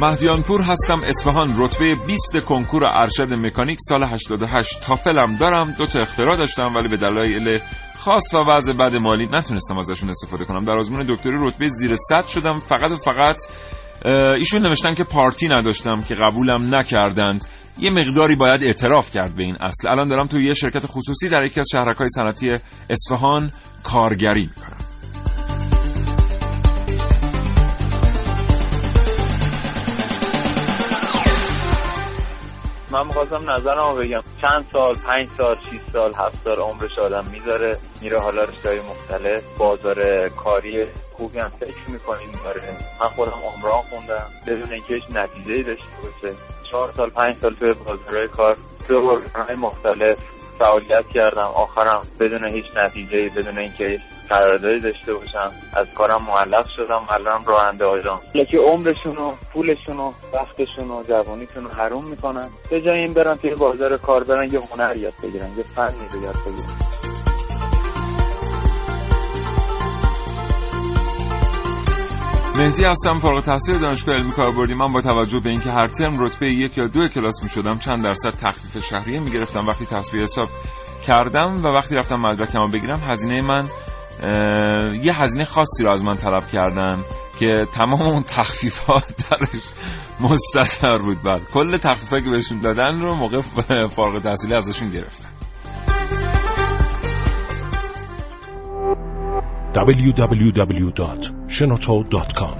مهدیانپور 0.00 0.62
هستم 0.62 1.00
اصفهان. 1.04 1.54
رتبه 1.62 1.94
20 2.06 2.40
کنکور 2.40 2.82
ارشد 3.00 3.34
مکانیک 3.34 3.78
سال 3.88 4.04
88 4.04 4.82
تافلم 4.86 5.36
دارم. 5.36 5.74
دو 5.78 5.86
تا 5.86 5.98
اختراع 5.98 6.36
داشتم 6.36 6.74
ولی 6.74 6.88
به 6.88 6.96
دلایل 6.96 7.60
خاص 7.98 8.34
و 8.34 8.38
وضع 8.38 8.72
بد 8.72 8.94
مالی 8.94 9.26
نتونستم 9.32 9.78
ازشون 9.78 10.08
استفاده 10.08 10.44
کنم. 10.44 10.64
در 10.64 10.74
آزمون 10.78 11.06
دکتری 11.08 11.36
رتبه 11.40 11.68
زیر 11.68 11.94
100 11.94 12.26
شدم. 12.26 12.58
فقط 12.58 12.90
و 12.90 12.96
فقط 12.96 13.36
ایشون 14.38 14.62
نوشتن 14.62 14.94
که 14.94 15.04
پارتی 15.04 15.48
نداشتم 15.48 16.02
که 16.02 16.14
قبولم 16.14 16.74
نکردند. 16.74 17.44
یه 17.80 17.90
مقداری 17.90 18.36
باید 18.36 18.62
اعتراف 18.62 19.10
کرد 19.10 19.36
به 19.36 19.42
این 19.42 19.56
اصل. 19.60 19.88
الان 19.88 20.08
دارم 20.08 20.26
توی 20.26 20.46
یه 20.46 20.54
شرکت 20.54 20.86
خصوصی 20.86 21.28
در 21.28 21.44
یکی 21.44 21.60
از 21.60 21.68
شهرک‌های 21.72 22.08
صنعتی 22.08 22.52
اصفهان 22.90 23.52
کارگری 23.82 24.48
می‌کنم. 24.56 24.79
من 32.92 33.06
می‌خواستم 33.06 33.50
نظرم 33.50 33.90
رو 33.90 33.96
بگم. 33.96 34.22
چند 34.40 34.66
سال 34.72 34.94
پنج 34.94 35.28
سال 35.36 35.56
شیش 35.70 35.80
سال 35.92 36.12
هفت 36.14 36.44
سال 36.44 36.56
عمرش 36.56 36.98
آدم 36.98 37.24
می‌ذاره 37.32 37.76
میره 38.02 38.20
حالا 38.20 38.44
رشتههای 38.44 38.78
مختلف 38.78 39.58
بازار 39.58 40.28
کاری 40.28 40.84
خوبی 41.16 41.38
هم 41.38 41.48
فکر 41.48 41.90
می‌کنیم 41.90 42.30
داره 42.44 42.62
من 43.02 43.08
خودم 43.08 43.32
عمران 43.32 43.80
خوندم 43.80 44.26
بدون 44.46 44.72
اینکه 44.72 44.94
هیچ 44.94 45.04
نتیجه 45.14 45.62
داشته 45.62 45.84
باشه. 46.02 46.34
چهار 46.70 46.92
سال 46.92 47.10
پنج 47.10 47.36
سال 47.42 47.54
توی 47.54 47.72
بازارهای 47.72 48.28
کار 48.28 48.56
توی 48.86 48.96
بازارهای 48.96 49.56
مختلف. 49.56 50.18
فعالیت 50.60 51.08
کردم. 51.14 51.50
آخرم 51.54 52.00
بدون 52.20 52.44
هیچ 52.44 52.64
نتیجه 52.76 53.28
بدون 53.36 53.58
اینکه 53.58 53.98
قراردادی 54.28 54.80
داشته 54.80 55.14
باشم 55.14 55.50
از 55.76 55.86
کارم 55.94 56.22
معلق 56.22 56.66
شدم. 56.76 57.06
الان 57.10 57.44
راننده 57.44 57.84
آژانس. 57.84 58.20
که 58.50 58.58
عمرشون 58.58 59.16
و 59.16 59.32
پولشون 59.52 59.96
و 59.96 60.12
وقتشون 60.34 60.90
و 60.90 61.02
جوانیشون 61.02 61.64
رو 61.64 61.70
حروم 61.70 62.04
می‌کنن. 62.04 62.48
به 62.70 62.80
جای 62.80 62.98
این 62.98 63.14
برن 63.14 63.34
توی 63.34 63.54
بازار 63.54 63.96
کار 63.96 64.24
برن 64.24 64.52
یه 64.52 64.60
هنر 64.72 64.96
یاد 64.96 65.14
بگیرن 65.22 65.48
یه 65.56 65.62
فنی 65.62 66.22
یاد 66.22 66.36
بگیرن. 66.46 66.99
مهدی 72.60 72.84
هستم 72.84 73.18
فارغ 73.18 73.34
التحصیل 73.34 73.78
دانشگاه 73.78 74.14
علمی 74.14 74.32
کاربردی. 74.32 74.74
من 74.74 74.92
با 74.92 75.00
توجه 75.00 75.40
به 75.40 75.50
اینکه 75.50 75.70
هر 75.70 75.86
ترم 75.86 76.18
رتبه 76.18 76.46
یک 76.46 76.78
یا 76.78 76.86
دو 76.86 77.08
کلاس 77.08 77.42
می 77.42 77.48
شدم 77.48 77.78
چند 77.78 78.02
درصد 78.02 78.30
تخفیف 78.30 78.84
شهریه 78.84 79.20
می 79.20 79.30
گرفتم 79.30 79.66
وقتی 79.66 79.86
تصویه 79.86 80.22
حساب 80.22 80.48
کردم 81.06 81.64
و 81.64 81.68
وقتی 81.68 81.94
رفتم 81.94 82.16
مدرکم 82.16 82.66
بگیرم 82.66 83.00
هزینه 83.10 83.42
من 83.42 83.68
یه 85.02 85.22
هزینه 85.22 85.44
خاصی 85.44 85.84
رو 85.84 85.90
از 85.90 86.04
من 86.04 86.14
طلب 86.14 86.48
کردن 86.48 86.98
که 87.38 87.48
تمام 87.72 88.02
اون 88.02 88.22
تخفیفات 88.22 89.14
درش 89.30 89.72
مستطر 90.30 90.98
بود. 90.98 91.22
بعد 91.22 91.50
کل 91.54 91.76
تخفیفایی 91.76 92.22
که 92.22 92.30
بهشون 92.30 92.60
دادن 92.60 93.00
رو 93.00 93.14
موقع 93.14 93.40
فارغ 93.88 94.22
تحصیلی 94.22 94.54
ازشون 94.54 94.90
گرفتن 94.90 95.28
www.shenoto.com 101.50 102.56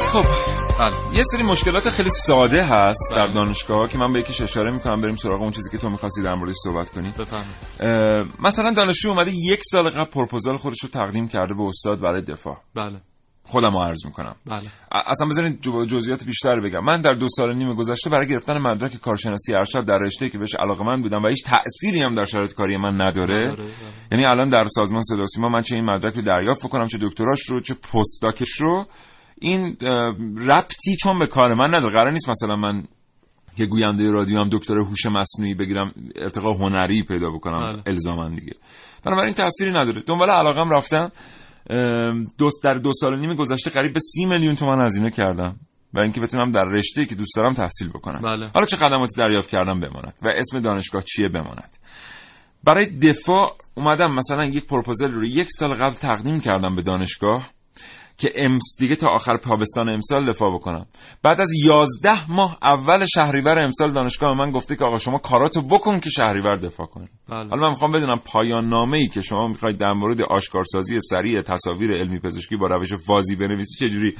خب 0.00 0.24
بله. 0.78 1.16
یه 1.16 1.22
سری 1.22 1.42
مشکلات 1.42 1.90
خیلی 1.90 2.10
ساده 2.10 2.64
هست 2.64 3.12
در 3.14 3.26
دانشگاه 3.26 3.88
که 3.88 3.98
من 3.98 4.12
به 4.12 4.18
یکیش 4.18 4.40
اشاره 4.40 4.72
می‌کنم 4.72 5.00
بریم 5.00 5.16
سراغ 5.16 5.42
اون 5.42 5.50
چیزی 5.50 5.70
که 5.70 5.78
تو 5.78 5.90
می‌خواستی 5.90 6.22
در 6.22 6.34
موردش 6.34 6.54
صحبت 6.64 6.90
کنی. 6.90 7.12
مثلا 8.42 8.72
دانشجو 8.72 9.08
اومده 9.08 9.30
یک 9.34 9.60
سال 9.70 9.90
قبل 9.90 10.10
پروپوزال 10.10 10.56
خودش 10.56 10.82
رو 10.82 10.88
تقدیم 10.88 11.28
کرده 11.28 11.54
به 11.54 11.62
استاد 11.62 12.00
برای 12.00 12.22
دفاع. 12.22 12.56
بله. 12.74 13.00
خودم 13.48 13.72
رو 13.72 13.78
عرض 13.78 14.06
می‌کنم. 14.06 14.36
بله. 14.46 14.62
اصلا 14.92 15.28
بذارین 15.28 15.58
جزئیات 15.86 16.24
بیشتر 16.24 16.60
بگم. 16.60 16.84
من 16.84 17.00
در 17.00 17.14
دو 17.14 17.26
سال 17.28 17.56
نیم 17.56 17.74
گذشته 17.74 18.10
برای 18.10 18.28
گرفتن 18.28 18.58
مدرک 18.58 18.96
کارشناسی 18.96 19.54
ارشد 19.54 19.84
در 19.84 19.98
رشته 19.98 20.28
که 20.28 20.38
بهش 20.38 20.54
علاقه 20.54 20.84
من 20.84 21.02
بودم 21.02 21.22
و 21.22 21.28
هیچ 21.28 21.44
تأثیری 21.44 22.02
هم 22.02 22.14
در 22.14 22.24
شرایط 22.24 22.52
کاری 22.52 22.76
من 22.76 23.02
نداره 23.02 23.56
یعنی 24.12 24.26
الان 24.26 24.48
در 24.48 24.64
سازمان 24.64 25.00
صدا 25.02 25.24
سیما 25.26 25.48
من 25.48 25.60
چه 25.60 25.74
این 25.74 25.84
مدرک 25.90 26.14
رو 26.14 26.22
دریافت 26.22 26.68
کنم 26.68 26.86
چه 26.86 26.98
دکتراش 27.02 27.42
رو 27.42 27.60
چه 27.60 27.74
پستاکش 27.74 28.50
رو 28.50 28.86
این 29.40 29.76
ربطی 30.46 30.96
چون 31.02 31.18
به 31.18 31.26
کار 31.26 31.54
من 31.54 31.66
نداره. 31.66 31.92
قرار 31.92 32.12
نیست 32.12 32.28
مثلا 32.28 32.56
من 32.56 32.84
که 33.56 33.66
گوینده 33.66 34.10
رادیو 34.10 34.38
هم 34.38 34.48
دکتر 34.52 34.74
هوش 34.74 35.06
مصنوعی 35.06 35.54
بگیرم 35.54 35.92
ارتقا 36.16 36.52
هنری 36.52 37.02
پیدا 37.02 37.30
بکنم 37.30 37.66
بله. 37.66 37.82
الزاما 37.86 38.28
دیگه. 38.28 38.52
بنابراین 39.04 39.34
تأثیری 39.34 39.70
نداره. 39.70 40.00
دنبال 40.00 40.30
علاقم 40.30 40.70
رفتم. 40.70 41.12
دو 42.38 42.50
در 42.64 42.74
دو 42.74 42.92
سال 42.92 43.12
و 43.12 43.16
نیم 43.16 43.34
گذشته 43.34 43.70
قریب 43.70 43.92
به 43.92 44.00
سی 44.00 44.24
میلیون 44.24 44.54
تومان 44.54 44.84
هزینه 44.84 45.10
کردم 45.10 45.60
و 45.94 45.98
اینکه 45.98 46.20
بتونم 46.20 46.50
در 46.50 46.64
رشته 46.64 47.04
که 47.04 47.14
دوست 47.14 47.36
دارم 47.36 47.52
تحصیل 47.52 47.88
بکنم. 47.88 48.20
بله. 48.22 48.46
حالا 48.54 48.66
چه 48.66 48.76
خدماتی 48.76 49.18
دریافت 49.18 49.48
کردم 49.48 49.80
بماند 49.80 50.14
و 50.22 50.28
اسم 50.36 50.60
دانشگاه 50.60 51.02
چیه 51.02 51.28
بماند. 51.28 51.76
برای 52.64 52.98
دفاع 52.98 53.56
اومدم 53.74 54.14
مثلا 54.14 54.44
یک 54.44 54.66
پروپوزل 54.66 55.10
رو 55.10 55.24
یک 55.24 55.48
سال 55.50 55.74
قبل 55.74 55.94
تقدیم 55.94 56.40
کردم 56.40 56.74
به 56.74 56.82
دانشگاه. 56.82 57.50
که 58.18 58.32
امس 58.36 58.76
دیگه 58.78 58.96
تا 58.96 59.08
آخر 59.08 59.36
تابستان 59.36 59.90
امسال 59.90 60.28
دفاع 60.28 60.54
بکنم. 60.54 60.86
بعد 61.22 61.40
از 61.40 61.52
یازده 61.64 62.30
ماه 62.32 62.58
اول 62.62 63.06
شهریور 63.14 63.58
امسال 63.58 63.92
دانشگاه 63.92 64.34
من 64.34 64.50
گفته 64.50 64.76
که 64.76 64.84
آقا 64.84 64.96
شما 64.96 65.18
کاراتو 65.18 65.62
بکن 65.62 66.00
که 66.00 66.10
شهریور 66.10 66.56
دفاع 66.56 66.86
کنی. 66.86 67.08
بله. 67.28 67.48
حالا 67.48 67.62
من 67.62 67.68
می‌خوام 67.68 67.92
بدونم 67.92 68.18
پایان 68.24 68.68
نامه 68.68 68.98
ای 68.98 69.08
که 69.08 69.20
شما 69.20 69.48
می‌خواید 69.48 69.78
در 69.78 69.92
مورد 69.92 70.22
آشکارسازی 70.22 70.98
سریع 71.00 71.42
تصاویر 71.42 71.90
علمی 71.90 72.18
پزشکی 72.18 72.56
با 72.56 72.66
روش 72.66 72.92
فازی 73.06 73.36
بنویسی 73.36 73.88
چجوری؟ 73.88 74.14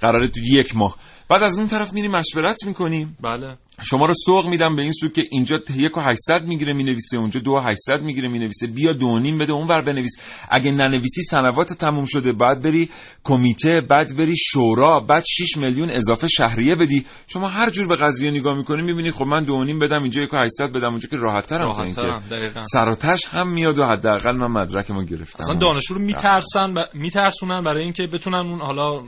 قراره 0.00 0.28
تو 0.28 0.40
یک 0.52 0.76
ماه. 0.76 0.96
بعد 1.28 1.42
از 1.42 1.58
اون 1.58 1.66
طرف 1.66 1.92
میری 1.92 2.08
مشورت 2.08 2.56
می‌کنیم. 2.66 3.16
بله. 3.22 3.56
شما 3.82 4.06
رو 4.06 4.14
سوق 4.26 4.46
میدم 4.46 4.76
به 4.76 4.82
این 4.82 4.92
سو 4.92 5.08
که 5.08 5.22
اینجا 5.30 5.60
یک 5.76 5.96
و 5.96 6.00
800 6.00 6.44
می‌گیره 6.44 6.72
می‌نویسه 6.72 7.16
اونجا 7.16 7.40
دو 7.40 7.50
و 7.50 7.60
800 7.60 8.02
می‌گیره 8.02 8.28
می‌نویسه. 8.28 8.66
بیا 8.66 8.92
دو 8.92 9.18
نیم 9.18 9.38
بده 9.38 9.52
اونور 9.52 9.82
بنویس. 9.82 10.16
اگه 10.50 10.70
ننویسی 10.70 11.22
سنوات 11.22 11.72
تموم 11.72 12.04
شده 12.04 12.32
بعد 12.32 12.62
بری 12.62 12.88
کمیته 13.24 13.80
بعد 13.90 14.16
بری 14.16 14.36
شورا 14.36 15.00
بعد 15.00 15.24
6 15.24 15.56
میلیون 15.56 15.90
اضافه 15.90 16.28
شهریه 16.28 16.74
بدی. 16.74 17.06
شما 17.26 17.48
هر 17.48 17.70
جور 17.70 17.88
به 17.88 17.96
قضیه 17.96 18.30
نگاه 18.30 18.56
می‌کنی 18.56 18.82
می‌بینی 18.82 19.12
خب 19.12 19.24
من 19.24 19.44
دو 19.44 19.64
نیم 19.64 19.78
بدم 19.78 20.02
اینجا 20.02 20.22
یک 20.22 20.34
و 20.34 20.36
800 20.36 20.72
بدم 20.72 20.88
اونجا 20.88 21.08
که 21.08 21.16
راحت 21.16 21.46
ترم 21.46 21.72
تا 21.72 21.82
اینکه 21.82 22.60
سراتش 22.72 23.26
هم 23.30 23.52
میاد 23.52 23.78
و 23.78 23.86
حداقل 23.86 24.36
من 24.36 24.46
مدرکمو 24.46 25.02
گرفتم. 25.02 25.44
اصلا 25.44 25.54
دانشجو 25.54 25.94
رو 25.94 26.00
میترسن 26.00 26.74
ب... 26.74 26.76
میترسونن 26.94 27.64
برای 27.64 27.82
اینکه 27.82 28.06
بتونن 28.06 28.46
اون 28.46 28.60
حالا 28.60 29.02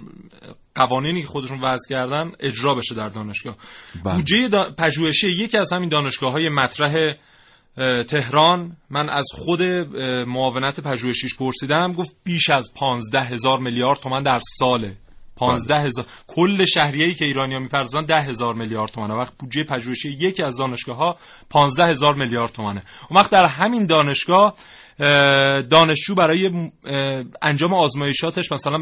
قوانینی 0.74 1.20
که 1.20 1.26
خودشون 1.26 1.58
وضع 1.64 1.88
کردن 1.88 2.30
اجرا 2.40 2.74
بشه 2.74 2.94
در 2.94 3.08
دانشگاه. 3.08 3.56
بودجه 4.04 4.48
دا... 4.48 4.59
پژوهشی 4.78 5.28
یکی 5.28 5.58
از 5.58 5.72
همین 5.72 5.88
دانشگاه 5.88 6.32
های 6.32 6.48
مطرح 6.48 6.94
تهران. 8.02 8.76
من 8.90 9.08
از 9.08 9.26
خود 9.34 9.62
معاونت 10.26 10.80
پژوهشیش 10.80 11.36
پرسیدم 11.36 11.88
گفت 11.88 12.16
بیش 12.24 12.50
از 12.50 12.70
پانزده 12.76 13.20
هزار 13.20 13.58
میلیارد 13.58 13.98
تومن 13.98 14.22
در 14.22 14.38
ساله. 14.58 14.92
پانزده 15.36 15.78
هزار 15.78 16.06
کل 16.28 16.64
شهریه‌ای 16.64 17.14
که 17.14 17.24
ایرانیا 17.24 17.58
می‌پردازن 17.58 18.04
ده 18.04 18.16
هزار 18.16 18.54
میلیارد 18.54 18.90
تومنه 18.90 19.14
وقت 19.14 19.32
بودجه 19.38 19.64
پژوهشی 19.64 20.08
یکی 20.08 20.42
از 20.42 20.56
دانشگاه 20.56 20.96
ها 20.96 21.16
پانزده 21.50 21.84
هزار 21.84 22.14
میلیارد 22.14 22.48
تومنه 22.48 22.82
اون 23.10 23.20
وقت 23.20 23.30
در 23.30 23.44
همین 23.44 23.86
دانشگاه 23.86 24.54
دانشجو 25.70 26.14
برای 26.14 26.70
انجام 27.42 27.74
آزمایشاتش 27.74 28.52
مثلا 28.52 28.78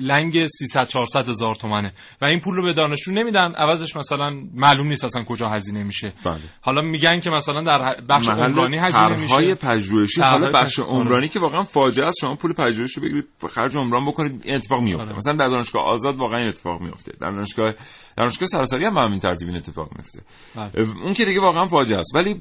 لنگ 0.00 0.46
300 0.46 0.84
400 0.84 1.28
هزار 1.28 1.54
تومنه 1.54 1.92
و 2.20 2.24
این 2.24 2.40
پول 2.40 2.56
رو 2.56 2.62
به 2.62 2.72
دانشجو 2.72 3.12
نمیدن. 3.12 3.54
عوضش 3.58 3.96
مثلا 3.96 4.30
معلوم 4.54 4.86
نیست 4.86 5.04
اصلا 5.04 5.24
کجا 5.24 5.48
هزینه 5.48 5.84
میشه. 5.84 6.12
بله. 6.26 6.40
حالا 6.60 6.82
میگن 6.82 7.20
که 7.20 7.30
مثلا 7.30 7.62
در 7.62 7.96
بخش 8.10 8.28
عمرانی 8.28 8.78
هزینه 8.78 9.20
میشه. 9.20 9.34
های 9.34 9.54
پژوهشی 9.54 10.20
حالا 10.20 10.46
بخش 10.54 10.78
عمرانی 10.78 11.28
که 11.28 11.40
واقعا 11.40 11.62
فاجعه 11.62 12.06
است. 12.06 12.18
شما 12.20 12.34
پول 12.34 12.54
پژوهش 12.54 12.92
رو 12.92 13.02
بگیرید 13.02 13.24
خرج 13.50 13.76
عمران 13.76 14.06
بکنید 14.06 14.42
این 14.44 14.54
اتفاق 14.54 14.80
میفته 14.82 15.04
آره. 15.04 15.16
مثلا 15.16 15.36
در 15.36 15.46
دانشگاه 15.46 15.82
آزاد 15.82 16.16
واقعا 16.16 16.38
این 16.38 16.48
اتفاق 16.48 16.80
میفته 16.80 17.12
در 17.20 17.30
دانشگاه 17.30 17.74
دانشگاه 18.16 18.48
سراسری 18.48 18.84
هم 18.84 18.96
همین 18.96 19.18
ترتیب 19.18 19.48
این 19.48 19.56
اتفاق 19.56 19.88
میفته 19.96 20.20
بله. 20.56 20.88
اون 21.04 21.14
که 21.14 21.24
دیگه 21.24 21.40
واقعا 21.40 21.66
فاجعه 21.66 21.98
است. 21.98 22.14
ولی 22.14 22.36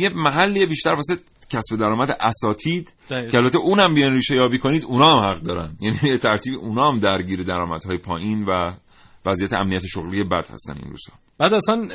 یه 0.00 0.08
محلی 0.08 0.66
بیشتر 0.66 0.94
واسه 0.94 1.14
کسب 1.52 1.76
درآمد 1.76 2.08
اساتید 2.20 2.92
که 3.08 3.38
البته 3.38 3.58
اونم 3.58 3.94
بیان 3.94 4.12
ریشه 4.12 4.34
یابی 4.34 4.58
کنید 4.58 4.84
اونا 4.84 5.20
هم 5.20 5.30
حق 5.30 5.40
دارن. 5.40 5.76
یعنی 5.80 6.18
ترتیب 6.18 6.54
اونا 6.58 6.88
هم 6.90 6.98
درگیر 6.98 7.42
درآمدهای 7.42 7.98
پایین 7.98 8.44
و 8.44 8.72
وضعیت 9.26 9.52
امنیت 9.52 9.86
شغلی 9.86 10.24
بد 10.24 10.50
هستن 10.50 10.72
این 10.72 10.90
روزها 10.90 11.18
بعد 11.38 11.52
اصلا 11.54 11.88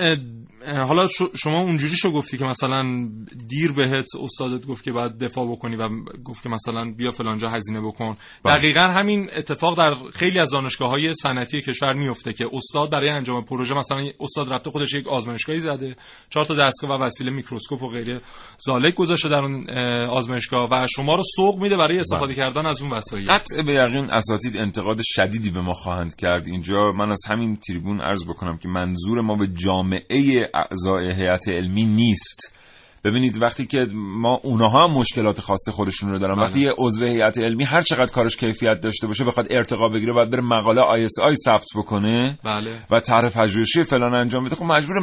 حالا 0.85 1.07
شما 1.35 1.61
اونجوری 1.61 1.95
شو 1.95 2.11
گفتی 2.11 2.37
که 2.37 2.45
مثلا 2.45 3.09
دیر 3.49 3.71
بهت 3.71 4.05
استادت 4.23 4.65
گفت 4.65 4.83
که 4.83 4.91
باید 4.91 5.17
دفاع 5.17 5.51
بکنی 5.51 5.75
و 5.75 5.89
گفت 6.23 6.43
که 6.43 6.49
مثلا 6.49 6.93
بیا 6.97 7.09
فلانجا 7.09 7.49
هزینه 7.49 7.81
بکن 7.81 8.17
با. 8.43 8.55
دقیقا 8.55 8.81
همین 8.81 9.29
اتفاق 9.37 9.77
در 9.77 9.95
خیلی 10.13 10.39
از 10.39 10.51
دانشگاه 10.51 10.89
های 10.89 11.13
صنعتی 11.13 11.61
کشور 11.61 11.93
میفته 11.93 12.33
که 12.33 12.45
استاد 12.53 12.91
برای 12.91 13.09
انجام 13.09 13.45
پروژه 13.45 13.75
مثلا 13.75 14.05
استاد 14.19 14.53
رفته 14.53 14.71
خودش 14.71 14.93
یک 14.93 15.07
آزمایشگاهی 15.07 15.59
زده 15.59 15.95
چهار 16.29 16.45
تا 16.45 16.55
دستگاه 16.67 16.91
و 16.91 17.03
وسیله 17.03 17.31
میکروسکوپ 17.31 17.83
و 17.83 17.89
غیره 17.89 18.21
زالک 18.57 18.95
گذاشته 18.95 19.29
در 19.29 19.39
اون 19.39 19.69
آزمایشگاه 20.09 20.69
و 20.71 20.85
شما 20.95 21.15
رو 21.15 21.23
سوق 21.35 21.61
میده 21.61 21.77
برای 21.77 21.99
استفاده 21.99 22.33
با. 22.33 22.43
کردن 22.43 22.67
از 22.67 22.81
اون 22.81 22.91
وسایل 22.91 23.25
قطع 23.25 23.63
به 23.65 23.73
یقین 23.73 24.07
اساتید 24.11 24.57
انتقاد 24.57 24.97
شدیدی 25.03 25.49
به 25.49 25.61
ما 25.61 25.73
خواهند 25.73 26.15
کرد 26.15 26.47
اینجا 26.47 26.91
من 26.91 27.11
از 27.17 27.31
همین 27.31 27.55
تریبون 27.55 28.01
عرض 28.01 28.25
بکنم 28.25 28.57
که 28.57 28.67
منظور 28.67 29.21
ما 29.21 29.35
به 29.35 29.47
جامعه 29.47 30.49
اعضای 30.53 31.13
هیئت 31.15 31.49
علمی 31.49 31.85
نیست. 31.85 32.56
ببینید 33.03 33.41
وقتی 33.41 33.65
که 33.65 33.85
ما 33.93 34.39
اونها 34.43 34.87
هم 34.87 34.91
مشکلات 34.91 35.41
خاص 35.41 35.69
خودشون 35.69 36.09
رو 36.09 36.19
دارن 36.19 36.35
بله. 36.35 36.43
وقتی 36.43 36.59
یه 36.59 36.69
عضو 36.77 37.05
هیئت 37.05 37.37
علمی 37.37 37.63
هر 37.63 37.81
چقدر 37.81 38.11
کارش 38.13 38.37
کیفیت 38.37 38.79
داشته 38.83 39.07
باشه 39.07 39.25
بخواد 39.25 39.47
ارتقا 39.49 39.89
بگیره 39.89 40.13
باید 40.13 40.29
بره 40.29 40.41
مقاله 40.41 40.81
ISI 40.81 41.35
ثبت 41.35 41.67
بکنه 41.75 42.39
بله. 42.43 42.71
و 42.91 42.99
طرح 42.99 43.29
پژوهشی 43.29 43.83
فلان 43.83 44.13
انجام 44.13 44.43
بده 44.43 44.55
خب 44.55 44.65
مجبور 44.65 44.95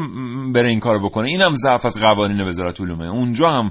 بره 0.52 0.68
این 0.68 0.80
کارو 0.80 1.08
بکنه 1.08 1.28
اینم 1.28 1.54
ضعف 1.56 1.86
از 1.86 2.00
قوانین 2.00 2.40
وزارت 2.40 2.80
علومه 2.80 3.08
اونجا 3.08 3.50
هم 3.50 3.70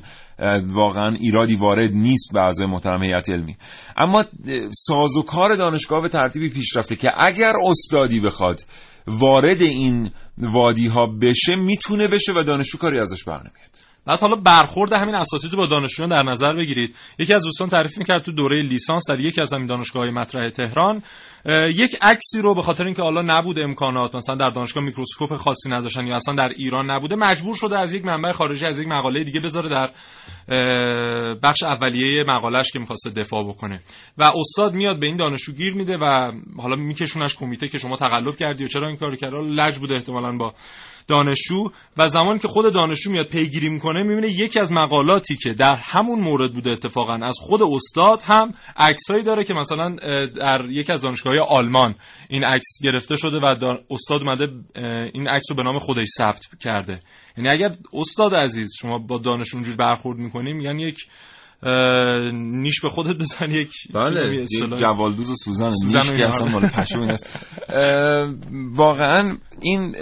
واقعا 0.67 1.15
ایرادی 1.19 1.55
وارد 1.55 1.91
نیست 1.93 2.33
به 2.33 2.39
اعضای 2.39 2.67
محترم 2.67 3.03
هیئت 3.03 3.29
علمی 3.29 3.55
اما 3.97 4.25
سازوکار 4.71 5.55
دانشگاه 5.55 6.01
به 6.01 6.09
ترتیبی 6.09 6.49
پیشرفته 6.49 6.95
که 6.95 7.11
اگر 7.17 7.53
استادی 7.69 8.19
بخواد 8.19 8.59
وارد 9.07 9.61
این 9.61 10.11
وادی 10.37 10.87
ها 10.87 11.05
بشه 11.21 11.55
می‌تونه 11.55 12.07
بشه 12.07 12.33
و 12.35 12.43
دانشجو 12.43 12.77
کاری 12.77 12.99
ازش 12.99 13.23
برنمیاد 13.23 13.82
بعد 14.05 14.19
حالا 14.19 14.35
برخورد 14.35 14.93
همین 14.93 15.15
اساتید 15.15 15.51
با 15.51 15.65
دانشجویان 15.65 16.09
در 16.09 16.23
نظر 16.31 16.53
بگیرید. 16.53 16.95
یکی 17.19 17.33
از 17.33 17.43
دوستان 17.43 17.69
تعریف 17.69 17.97
می‌کرد 17.97 18.21
تو 18.21 18.31
دوره 18.31 18.61
لیسانس 18.61 19.03
در 19.09 19.19
یکی 19.19 19.41
از 19.41 19.53
همین 19.53 19.67
دانشگاه 19.67 20.03
های 20.03 20.11
مطرح 20.11 20.49
تهران 20.49 21.01
یک 21.73 21.97
عکسی 22.01 22.41
رو 22.41 22.55
به 22.55 22.61
خاطر 22.61 22.83
اینکه 22.85 23.01
حالا 23.01 23.21
نبود 23.21 23.59
امکانات 23.59 24.15
مثلا 24.15 24.35
در 24.35 24.49
دانشگاه 24.49 24.83
میکروسکوپ 24.83 25.33
خاصی 25.33 25.69
نداشتن 25.69 26.07
یا 26.07 26.15
اصلا 26.15 26.35
در 26.35 26.49
ایران 26.55 26.91
نبوده 26.91 27.15
مجبور 27.15 27.55
شده 27.55 27.79
از 27.79 27.93
یک 27.93 28.05
منبع 28.05 28.31
خارجی 28.31 28.65
از 28.65 28.79
یک 28.79 28.87
مقاله 28.87 29.23
دیگه 29.23 29.39
بذاره 29.39 29.69
در 29.69 29.91
بخش 31.43 31.63
اولیه 31.63 32.23
مقالهش 32.27 32.71
که 32.71 32.79
می‌خواسته 32.79 33.09
دفاع 33.09 33.47
بکنه. 33.47 33.81
و 34.17 34.23
استاد 34.23 34.73
میاد 34.73 34.99
به 34.99 35.05
این 35.05 35.15
دانشجو 35.15 35.53
گیر 35.53 35.73
میده 35.73 35.97
و 35.97 36.31
حالا 36.57 36.75
میکشونش 36.75 37.35
کمیته 37.35 37.67
که 37.67 37.77
شما 37.77 37.95
تقلب 37.95 38.35
کردی 38.35 38.63
و 38.63 38.67
چرا 38.67 38.87
این 38.87 38.97
کارو 38.97 39.15
حالا 39.21 39.41
لج 39.41 39.77
بوده 39.77 39.93
احتمالاً 39.93 40.37
با 40.37 40.53
دانشجو. 41.07 41.69
و 41.97 42.09
زمانی 42.09 42.39
که 42.39 42.47
خود 42.47 42.73
دانشجو 42.73 43.11
میاد 43.11 43.27
پیگیری 43.27 43.69
می‌کنه 43.69 44.03
می‌بینه 44.03 44.27
یکی 44.27 44.59
از 44.59 44.71
مقالاتی 44.71 45.35
که 45.35 45.53
در 45.53 45.75
همون 45.75 46.19
مورد 46.19 46.53
بوده 46.53 46.71
اتفاقا 46.71 47.13
از 47.13 47.37
خود 47.41 47.61
استاد 47.61 48.19
هم 48.25 48.53
عکسایی 48.77 49.23
داره 49.23 49.43
که 49.43 49.53
مثلا 49.53 49.95
در 50.41 50.65
یکی 50.69 50.93
از 50.93 51.05
دانشگاه‌های 51.33 51.57
آلمان. 51.57 51.95
این 52.29 52.43
عکس 52.43 52.77
گرفته 52.83 53.15
شده 53.15 53.39
و 53.39 53.77
استاد 53.89 54.21
اومده 54.21 54.45
این 55.13 55.27
عکس 55.27 55.45
رو 55.49 55.55
به 55.55 55.63
نام 55.63 55.79
خودش 55.79 56.07
ثبت 56.17 56.41
کرده. 56.59 56.99
یعنی 57.37 57.49
اگر 57.49 57.69
استاد 57.93 58.35
عزیز 58.35 58.71
شما 58.79 58.97
با 58.97 59.17
دانش 59.17 59.53
اونجوری 59.53 59.77
برخورد 59.77 60.19
می‌کنیم 60.19 60.61
یعنی 60.61 60.83
یک 60.83 60.97
نیش 62.33 62.81
به 62.81 62.89
خودت 62.89 63.15
بزن 63.15 63.51
یک 63.51 63.71
بله 63.93 64.45
جوالدوز 64.77 65.29
و 65.29 65.35
سوزن 65.35 65.69
سوزن 65.69 66.15
نیش. 66.15 66.25
اصلا 66.25 66.47
مال 66.47 66.67
پشو 66.67 66.99
این 66.99 67.11
است. 67.11 67.39
واقعا 68.75 69.37
این 69.61 69.95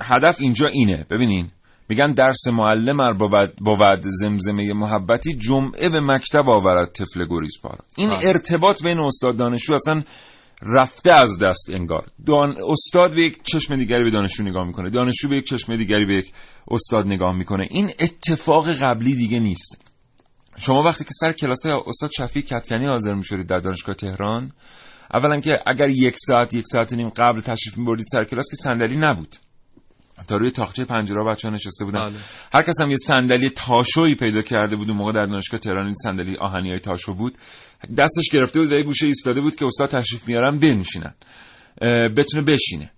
هدف 0.00 0.40
اینجا 0.40 0.66
اینه. 0.66 1.06
ببینین 1.10 1.50
میگن 1.88 2.12
درس 2.12 2.46
معلم 2.46 3.00
ار 3.00 3.12
بود, 3.12 3.56
بود 3.64 4.00
زمزمه 4.00 4.72
محبتی 4.72 5.34
جمعه 5.34 5.88
به 5.88 6.00
مکتب 6.00 6.48
آورد 6.48 6.92
طفل 6.92 7.26
گریز 7.30 7.52
پارا 7.62 7.84
این 7.96 8.08
بله. 8.08 8.18
ارتباط 8.28 8.82
بین 8.82 8.98
استاد 8.98 9.36
دانشجو 9.36 9.74
اصلا 9.74 10.02
رفته 10.62 11.12
از 11.12 11.38
دست 11.38 11.70
انگار. 11.72 12.06
دان... 12.26 12.54
استاد 12.70 13.14
به 13.14 13.26
یک 13.26 13.42
چشم 13.42 13.76
دیگری 13.76 14.04
به 14.04 14.10
دانشجو 14.10 14.42
نگاه 14.42 14.66
می‌کنه. 14.66 14.90
دانشجو 14.90 15.28
به 15.28 15.36
یک 15.36 15.44
چشم 15.44 15.76
دیگری 15.76 16.06
به 16.06 16.14
یک 16.14 16.32
استاد 16.68 17.06
نگاه 17.06 17.36
می‌کنه. 17.36 17.68
این 17.70 17.90
اتفاق 18.00 18.72
قبلی 18.82 19.16
دیگه 19.16 19.40
نیست. 19.40 19.92
شما 20.56 20.82
وقتی 20.82 21.04
که 21.04 21.10
سر 21.20 21.32
کلاس 21.32 21.66
استاد 21.66 22.10
شفیع 22.16 22.42
کتکنی 22.42 22.86
حاضر 22.86 23.14
میشورید 23.14 23.46
در 23.46 23.58
دانشگاه 23.58 23.94
تهران 23.94 24.52
اولا 25.14 25.40
که 25.40 25.58
اگر 25.66 25.88
یک 25.88 26.14
ساعت 26.18 26.54
یک 26.54 26.64
ساعت 26.66 26.92
و 26.92 26.96
نیم 26.96 27.08
قبل 27.08 27.40
تشریف 27.40 27.78
میبردید 27.78 28.06
سر 28.12 28.24
کلاس 28.24 28.46
که 28.50 28.56
صندلی 28.56 28.96
نبود. 28.96 29.36
تا 30.28 30.36
روی 30.36 30.50
تاقچه 30.50 30.84
پنجره 30.84 31.24
بچه 31.24 31.48
ها 31.48 31.54
نشسته 31.54 31.84
بودن. 31.84 32.00
بله. 32.00 32.18
هر 32.54 32.62
کس 32.62 32.80
هم 32.82 32.90
یه 32.90 32.96
صندلی 32.96 33.50
تاشویی 33.50 34.14
پیدا 34.14 34.42
کرده 34.42 34.76
بود 34.76 34.88
اون 34.88 34.98
موقع 34.98 35.12
در 35.12 35.26
دانشگاه 35.26 35.60
تهران 35.60 35.84
این 35.84 35.94
صندلی 35.94 36.36
آهنی 36.36 36.70
های 36.70 36.80
تاشو 36.80 37.14
بود. 37.14 37.38
دستش 37.98 38.28
گرفته 38.32 38.60
بود 38.60 38.72
و 38.72 38.76
یه 38.76 38.82
گوشه 38.82 39.06
ایستاده 39.06 39.40
بود 39.40 39.56
که 39.56 39.64
استاد 39.64 39.88
تشریف 39.88 40.28
میارن 40.28 40.58
بنشینن. 40.58 41.14
بتونه 42.16 42.42
بشینه. 42.42 42.90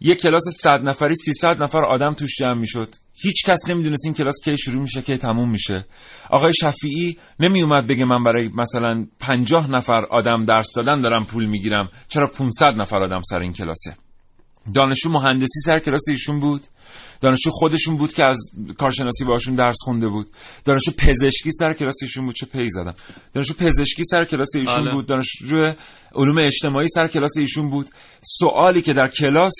یک 0.00 0.20
کلاس 0.20 0.42
100 0.60 0.80
نفری 0.82 1.14
300 1.14 1.62
نفر 1.62 1.84
آدم 1.84 2.12
توش 2.12 2.36
جمع 2.38 2.54
می‌شد. 2.54 2.88
هیچ 3.14 3.44
کس 3.46 3.70
نمی‌دونست 3.70 4.04
این 4.04 4.14
کلاس 4.14 4.34
کی 4.44 4.56
شروع 4.56 4.82
میشه 4.82 5.02
کی 5.02 5.16
تموم 5.16 5.50
میشه. 5.50 5.84
آقای 6.30 6.52
شفیعی 6.60 7.18
نمی 7.40 7.62
اومد 7.62 7.86
بگه 7.86 8.04
من 8.04 8.22
برای 8.24 8.48
مثلا 8.48 9.06
50 9.20 9.70
نفر 9.70 10.04
آدم 10.10 10.42
درس 10.42 10.74
دادن 10.76 10.98
دارم 11.00 11.24
پول 11.24 11.46
می‌گیرم. 11.46 11.88
چرا 12.08 12.26
500 12.26 12.72
نفر 12.76 13.02
آدم 13.02 13.20
سر 13.30 13.38
این 13.38 13.52
کلاسه؟ 13.52 13.96
دانشجو 14.74 15.10
مهندسی 15.10 15.60
سر 15.64 15.78
کلاس 15.78 16.08
ایشون 16.08 16.40
بود. 16.40 16.62
دانشجو 17.20 17.50
خودشون 17.50 17.96
بود 17.96 18.12
که 18.12 18.24
از 18.24 18.50
کارشناسی 18.78 19.24
باشون 19.24 19.54
درس 19.54 19.76
خونده 19.84 20.08
بود. 20.08 20.26
دانشجو 20.64 20.92
پزشکی 20.98 21.52
سر 21.52 21.72
کلاس 21.72 21.96
ایشون 22.02 22.26
بود. 22.26 22.34
چه 22.34 22.46
پی 22.46 22.68
زدم. 22.68 22.94
دانشجو 23.32 23.54
پزشکی 23.54 24.04
سر 24.04 24.24
کلاس 24.24 24.56
ایشون 24.56 24.84
بله. 24.84 24.92
بود. 24.92 25.06
دانشجو 25.06 25.72
علوم 26.14 26.38
اجتماعی 26.38 26.88
سر 26.88 27.08
کلاس 27.08 27.36
ایشون 27.38 27.70
بود. 27.70 27.86
سوالی 28.38 28.82
که 28.82 28.92
در 28.92 29.08
کلاس 29.08 29.54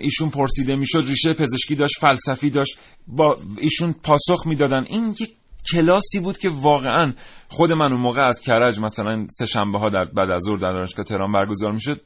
ایشون 0.00 0.30
پرسیده 0.30 0.76
می‌شد 0.76 1.04
ریشه 1.06 1.32
پزشکی 1.32 1.74
داشت 1.74 1.98
فلسفی 2.00 2.50
داشت 2.50 2.78
با 3.06 3.38
ایشون 3.58 3.94
پاسخ 4.02 4.46
می‌دادن. 4.46 4.84
این 4.86 5.16
یک 5.20 5.30
کلاسی 5.72 6.20
بود 6.20 6.38
که 6.38 6.48
واقعا 6.48 7.12
خود 7.48 7.72
من 7.72 7.92
اون 7.92 8.00
موقع 8.00 8.26
از 8.26 8.40
کرج 8.40 8.80
مثلا 8.80 9.26
سه 9.30 9.46
شنبه 9.46 9.78
ها 9.78 9.88
در 9.88 10.04
بعد 10.04 10.30
از 10.30 10.42
ظهر 10.42 10.56
در 10.56 10.72
دانشگاه 10.72 11.04
تهران 11.04 11.32
برگزار 11.32 11.72
می‌شد. 11.72 12.00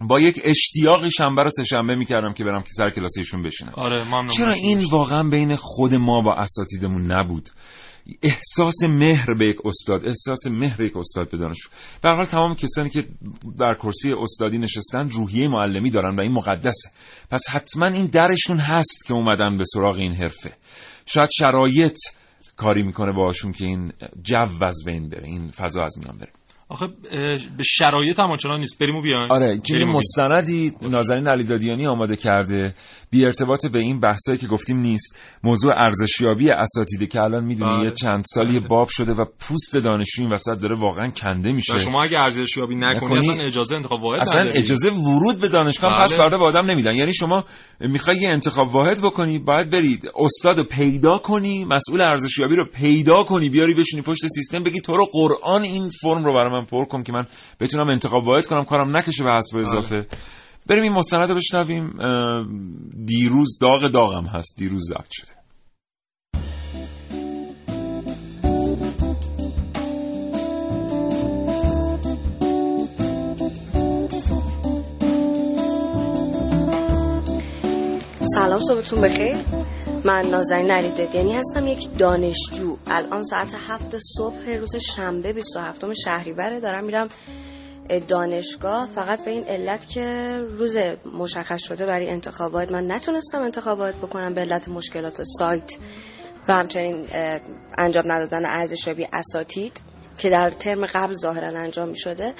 با 0.00 0.20
یک 0.20 0.40
اشتیاقی 0.44 1.10
شنبه 1.10 1.42
رو 1.42 1.50
سه 1.50 1.64
شنبه 1.64 1.94
می‌کردم 1.94 2.32
که 2.32 2.44
برم 2.44 2.62
که 2.62 2.70
سر 2.72 2.90
کلاس 2.90 3.12
ایشون 3.18 3.42
بشینم. 3.42 3.72
آره 3.74 4.04
چرا 4.36 4.52
این. 4.52 4.84
واقعا 4.90 5.22
بین 5.22 5.56
خود 5.56 5.94
ما 5.94 6.22
با 6.22 6.34
اساتیدمون 6.34 7.12
نبود؟ 7.12 7.48
احساس 8.22 8.82
مهر 8.88 9.34
به 9.34 9.46
یک 9.46 9.56
استاد 9.64 10.06
احساس 10.06 10.46
مهر 10.46 10.82
یک 10.82 10.96
استاد 10.96 11.30
به 11.30 11.36
دانشجو. 11.36 11.68
به 12.02 12.10
حال 12.10 12.24
تمام 12.24 12.54
کسانی 12.54 12.90
که 12.90 13.04
در 13.58 13.74
کرسی 13.74 14.12
استادی 14.12 14.58
نشستن 14.58 15.10
روحیه 15.10 15.48
معلمی 15.48 15.90
دارن 15.90 16.16
و 16.16 16.20
این 16.20 16.32
مقدسه. 16.32 16.88
پس 17.30 17.40
حتما 17.52 17.86
این 17.86 18.06
درشون 18.06 18.58
هست 18.58 19.06
که 19.06 19.14
اومدن 19.14 19.58
به 19.58 19.64
سراغ 19.74 19.96
این 19.96 20.12
حرفه. 20.12 20.52
شاید 21.06 21.28
شرایط 21.38 21.96
کاری 22.56 22.82
می‌کنه 22.82 23.12
باهاشون 23.12 23.52
که 23.52 23.64
این 23.64 23.92
جو 24.22 24.64
از 24.64 24.82
بین 24.86 25.08
بره 25.08 25.24
این 25.24 25.50
فضا 25.50 25.82
از 25.82 25.98
میان 25.98 26.18
بره. 26.18 26.32
آخه 26.70 26.86
به 27.56 27.62
شرایط 27.64 28.20
هم 28.20 28.30
آنچنان 28.30 28.60
نیست. 28.60 28.78
بریم 28.78 28.96
و 28.96 29.02
بیایم. 29.02 29.32
آره 29.32 29.58
چیزی 29.58 29.78
بیایم. 29.78 29.96
مستندی 29.96 30.72
نازنین 30.82 31.28
علیدادیانی 31.28 31.86
آماده 31.86 32.16
کرده. 32.16 32.74
بی 33.10 33.24
ارتباط 33.24 33.66
به 33.66 33.78
این 33.78 34.00
بحثایی 34.00 34.38
که 34.38 34.46
گفتیم 34.46 34.78
نیست. 34.78 35.18
موضوع 35.44 35.72
ارزشیابی 35.76 36.50
اساتیده 36.50 37.06
که 37.06 37.20
الان 37.20 37.44
می‌دونی 37.44 37.76
بله. 37.76 37.84
یه 37.84 37.90
چند 37.90 38.24
سالی 38.26 38.60
باب 38.60 38.88
شده 38.90 39.12
و 39.12 39.24
پوست 39.40 39.76
دانشجو 39.76 40.22
این 40.22 40.32
وسط 40.32 40.60
داره 40.60 40.76
واقعا 40.76 41.10
کنده 41.10 41.52
میشه. 41.52 41.78
شما 41.78 42.02
اگه 42.02 42.18
ارزشیابی 42.18 42.74
نکنی 42.74 42.96
نکنی، 42.96 43.18
اصلا 43.18 43.44
اجازه 43.44 43.76
انتخاب 43.76 44.02
واحد 44.02 44.20
اصلا 44.20 44.42
نداری. 44.42 44.58
اجازه 44.58 44.90
ورود 44.90 45.40
به 45.40 45.48
دانشگاه 45.48 45.90
بله. 45.90 46.02
پس 46.02 46.16
فردا 46.16 46.38
به 46.38 46.44
آدم 46.44 46.70
نمیدن. 46.70 46.92
یعنی 46.92 47.14
شما 47.14 47.44
می‌خوای 47.80 48.16
یه 48.16 48.28
انتخاب 48.28 48.74
واحد 48.74 48.98
بکنی 49.02 49.38
باید 49.38 49.70
برید 49.70 50.02
استاد 50.16 50.58
رو 50.58 50.64
پیدا 50.64 51.18
کنی 51.18 51.64
مسئول 51.64 52.00
ارزشیابی 52.00 52.56
رو 52.56 52.64
پیدا 52.74 53.24
کنی 53.24 53.48
بیاری 53.48 53.74
بشینی 53.74 54.02
پشت 54.02 54.20
سیستم 54.34 54.62
بگی 54.62 54.80
تو 54.80 54.96
رو 54.96 55.06
قرآن 55.12 55.62
این 55.62 55.90
فرم 56.02 56.24
رو 56.24 56.32
برای 56.34 56.57
من 56.58 56.64
پر 56.64 56.84
کن 56.84 57.02
که 57.02 57.12
من 57.12 57.24
بتونم 57.60 57.88
انتخاب 57.88 58.24
واحد 58.24 58.46
کنم 58.46 58.64
کارم 58.64 58.96
نکشه 58.96 59.24
به 59.24 59.30
حسب 59.36 59.56
اضافه. 59.58 60.06
بریم 60.68 60.82
این 60.82 60.92
مستند 60.92 61.28
رو 61.28 61.34
بشنویم 61.34 61.92
دیروز 63.04 63.58
داغ 63.60 63.92
داغم 63.92 64.26
هست. 64.26 64.58
دیروز 64.58 64.82
ضبط 64.88 65.10
شده. 65.10 65.38
سلام 78.34 78.58
صبحتون 78.58 79.00
بخیر. 79.00 79.36
من 80.04 80.26
نازنین 80.30 80.70
علیدادیانی 80.70 81.32
هستم 81.32 81.66
یک 81.66 81.98
دانشجو. 81.98 82.76
الان 82.90 83.22
ساعت 83.22 83.54
هفت 83.68 83.96
صبح 83.98 84.50
روز 84.58 84.76
شنبه 84.76 85.32
27 85.32 85.84
شهریوره 86.04 86.60
دارم 86.60 86.84
میرم 86.84 87.08
دانشگاه. 88.08 88.86
فقط 88.86 89.24
به 89.24 89.30
این 89.30 89.44
علت 89.44 89.88
که 89.88 90.38
روز 90.48 90.76
مشخص 91.18 91.62
شده 91.62 91.86
برای 91.86 92.10
انتخابات 92.10 92.72
من 92.72 92.92
نتونستم 92.92 93.42
انتخابات 93.42 93.94
بکنم 93.94 94.34
به 94.34 94.40
علت 94.40 94.68
مشکلات 94.68 95.22
سایت 95.22 95.78
و 96.48 96.52
همچنین 96.52 97.06
انجام 97.78 98.12
ندادن 98.12 98.46
ارزشیابی 98.46 99.06
اساتید 99.12 99.80
که 100.18 100.30
در 100.30 100.50
ترم 100.50 100.86
قبل 100.86 101.14
ظاهرا 101.14 101.60
انجام 101.60 101.88
می 101.88 101.98
شده 101.98 102.34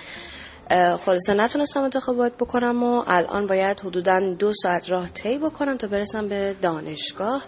خلاصه 0.99 1.34
نتونستم 1.34 1.82
انتخابات 1.82 2.36
بکنم 2.36 2.82
و 2.82 3.05
الان 3.07 3.46
باید 3.46 3.80
حدودا 3.80 4.20
دو 4.38 4.53
ساعت 4.53 4.90
راه 4.90 5.09
طی 5.09 5.38
بکنم 5.38 5.76
تا 5.76 5.86
برسم 5.86 6.28
به 6.28 6.55
دانشگاه. 6.62 7.42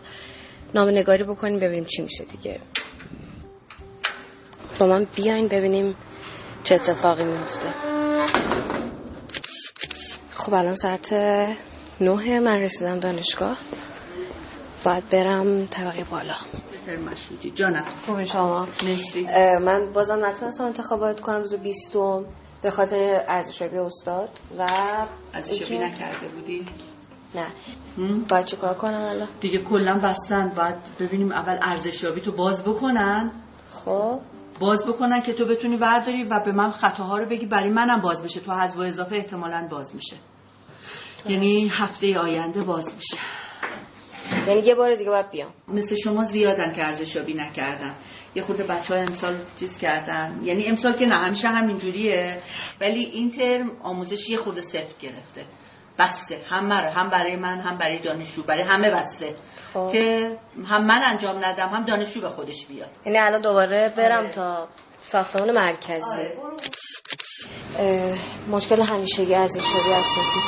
نامه 0.75 0.93
نگاری 0.93 1.25
بکنیم 1.25 1.57
ببینیم 1.57 1.85
چی 1.85 2.03
میشه 2.03 2.25
دیگه. 2.25 2.61
با 4.81 4.87
من 4.87 5.07
بیاین 5.17 5.49
ببینیم 5.49 5.97
چه 6.65 6.75
اتفاقی 6.75 7.25
میفته 7.25 7.75
خب 10.31 10.55
الان 10.55 10.75
ساعت 10.75 11.13
نه 12.01 12.41
من 12.41 12.61
رسیدم 12.61 13.01
دانشگاه. 13.01 13.59
باید 14.85 15.09
برم 15.09 15.67
طبقه 15.67 16.05
بالا. 16.11 16.35
مشروطی. 17.11 17.51
جانم. 17.51 17.85
خوبی 18.07 18.27
شما 18.27 18.69
مرسی. 18.85 19.25
من 19.65 19.93
بازم 19.95 20.27
نتونستم 20.27 20.65
انتخابات 20.65 21.21
کنم 21.21 21.37
روز 21.37 21.55
بیستم 21.55 22.25
به 22.63 22.71
خاطر 22.71 23.25
ارزشیابی 23.29 23.79
استاد 23.79 24.29
و 24.59 24.67
ارزشیابی 25.35 25.85
نکرده 25.85 26.29
بودی؟ 26.29 26.67
نه. 27.35 27.47
باید 28.29 28.45
چی 28.47 28.57
کار 28.57 28.75
کنم 28.75 29.03
الان؟ 29.03 29.29
دیگه 29.41 29.59
کلا 29.59 30.01
بستن. 30.05 30.49
باید 30.57 30.77
ببینیم 31.01 31.33
اول 31.33 31.59
ارزشیابی 31.63 32.21
تو 32.21 32.33
باز 32.33 32.65
بکنن. 32.65 33.33
خب. 33.85 34.21
باز 34.61 34.87
بکنن 34.87 35.21
که 35.21 35.33
تو 35.33 35.45
بتونی 35.45 35.77
ورداری 35.77 36.25
و 36.25 36.41
به 36.41 36.53
من 36.53 36.71
خطاها 36.71 37.19
رو 37.19 37.27
بگی 37.27 37.47
برای 37.47 37.71
منم 37.71 38.01
باز 38.01 38.25
بشه 38.25 38.41
تو 38.41 38.53
حذف 38.53 38.77
و 38.77 38.81
اضافه 38.81 39.17
احتمالا 39.17 39.69
باز 39.71 39.95
میشه. 39.95 40.17
یعنی 41.29 41.69
هفته 41.69 42.19
آینده 42.19 42.65
باز 42.65 42.95
میشه. 42.97 43.17
یعنی 44.47 44.61
یه 44.61 44.75
بار 44.75 44.95
دیگه 44.95 45.11
باید 45.11 45.31
بیام. 45.31 45.53
مثل 45.69 45.97
شما 45.97 46.25
زیادن 46.25 46.73
که 46.73 46.87
ارزشیابی 46.87 47.35
نکردن 47.35 47.97
یه 48.35 48.43
خورده 48.43 48.65
بچه 48.65 48.95
های 48.95 49.03
امسال 49.03 49.37
چیز 49.57 49.79
کردن. 49.79 50.41
یعنی 50.45 50.67
امسال 50.67 50.93
که 50.93 51.07
نه 51.07 51.15
همیشه 51.25 51.49
همینجوریه. 51.49 52.39
ولی 52.81 53.05
این 53.05 53.31
ترم 53.31 53.71
آموزش 53.83 54.31
یه 54.31 54.37
خورده 54.37 54.61
سفت 54.61 54.99
گرفته. 54.99 55.45
بسته. 56.01 56.41
همه 56.49 56.81
رو 56.81 56.91
هم 56.91 57.09
برای 57.09 57.37
من 57.37 57.61
هم 57.61 57.77
برای 57.77 58.01
دانشجو 58.01 58.43
برای 58.43 58.65
همه 58.65 58.91
بسته. 58.91 59.35
خب. 59.75 59.89
که 59.93 60.37
هم 60.69 60.87
من 60.87 61.03
انجام 61.05 61.37
ندم 61.45 61.69
هم 61.69 61.85
دانشجو 61.85 62.21
به 62.21 62.29
خودش 62.29 62.67
بیاد. 62.67 62.91
یعنی 63.07 63.19
الان 63.19 63.41
دوباره 63.41 63.93
برم 63.97 64.31
تا 64.31 64.69
ساختمان 65.01 65.51
مرکزی. 65.51 66.23
اه، 67.79 68.15
مشکل 68.51 68.83
همیشگی 68.83 69.35
ارزشیابی 69.35 69.93
اساتید 69.93 70.43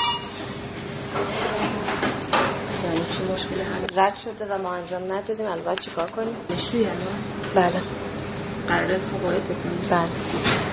یعنی 2.84 2.96
چی 2.96 3.32
مشکل 3.32 3.60
همین 3.60 3.88
رد 3.96 4.16
شده 4.16 4.54
و 4.54 4.58
ما 4.58 4.74
انجام 4.74 5.12
ندادیم. 5.12 5.64
باید 5.64 5.80
چیکار 5.80 6.10
کنیم؟ 6.10 6.36
نشوی 6.50 6.86
الان؟ 6.86 7.18
بله. 7.54 7.82
قراره 8.68 8.94
انتخابات 8.94 9.42
بکنی؟ 9.42 9.88
بله. 9.90 10.71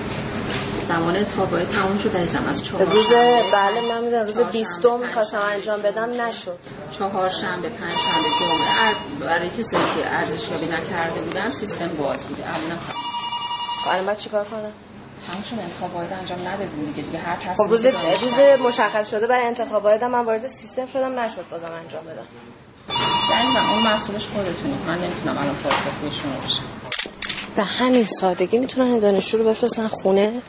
زمان 0.90 1.16
انتخابات 1.16 1.68
تموم 1.68 1.98
شد 1.98 2.16
عزیزم 2.16 2.46
از 2.48 2.64
چهار 2.64 2.84
روز 2.84 3.12
بله 3.52 3.80
من 3.88 4.04
می‌دونم 4.04 4.26
روز 4.26 4.42
بیستم 4.42 5.00
می‌خواستم 5.00 5.38
انجام 5.38 5.82
بدم 5.82 6.22
نشد. 6.22 6.58
چهار 6.98 7.28
شنبه 7.28 7.68
پنج 7.68 7.96
شنبه 7.96 8.28
جمعه. 8.40 9.18
برای 9.20 9.48
کسایی 9.48 9.84
که 9.94 10.06
ارزشیابی 10.06 10.66
نکرده 10.66 11.20
بودن 11.20 11.48
سیستم 11.48 11.88
باز 11.88 12.26
بوده. 12.26 12.42
الان 12.56 12.78
الان 13.86 14.06
باید 14.06 14.18
چیکار 14.18 14.44
کنم؟ 14.44 14.72
شد 15.50 15.58
انتخابات 15.58 16.12
انجام 16.12 16.48
ندادیم 16.48 16.84
دیگه. 16.84 17.02
دیگه 17.02 17.18
هر 17.18 17.36
خب 17.36 17.48
تصمیمی 17.48 17.72
روز 17.72 17.86
روز 18.22 18.40
مشخص 18.66 19.10
شده 19.10 19.26
برای 19.26 19.46
انتخابات 19.46 20.02
من 20.02 20.24
وارد 20.24 20.46
سیستم 20.46 20.86
شدم 20.86 21.20
نشد 21.20 21.44
بازم 21.50 21.72
انجام 21.72 22.04
بدم. 22.04 22.26
عزیزم 23.34 23.70
اون 23.72 23.92
مسئولش 23.92 24.28
خودتونید 24.28 24.88
من 24.88 24.98
نمی‌تونم 24.98 25.38
الان 25.38 25.56
پاسخگوی 25.56 26.10
شما 26.10 26.40
باشم 26.40 26.64
به 27.56 27.62
همین 27.62 28.04
سادگی 28.04 28.58
می‌تونن 28.58 28.98
دانشجو 28.98 29.38
رو 29.38 29.44
بفرستن 29.44 29.88
خونه. 29.88 30.42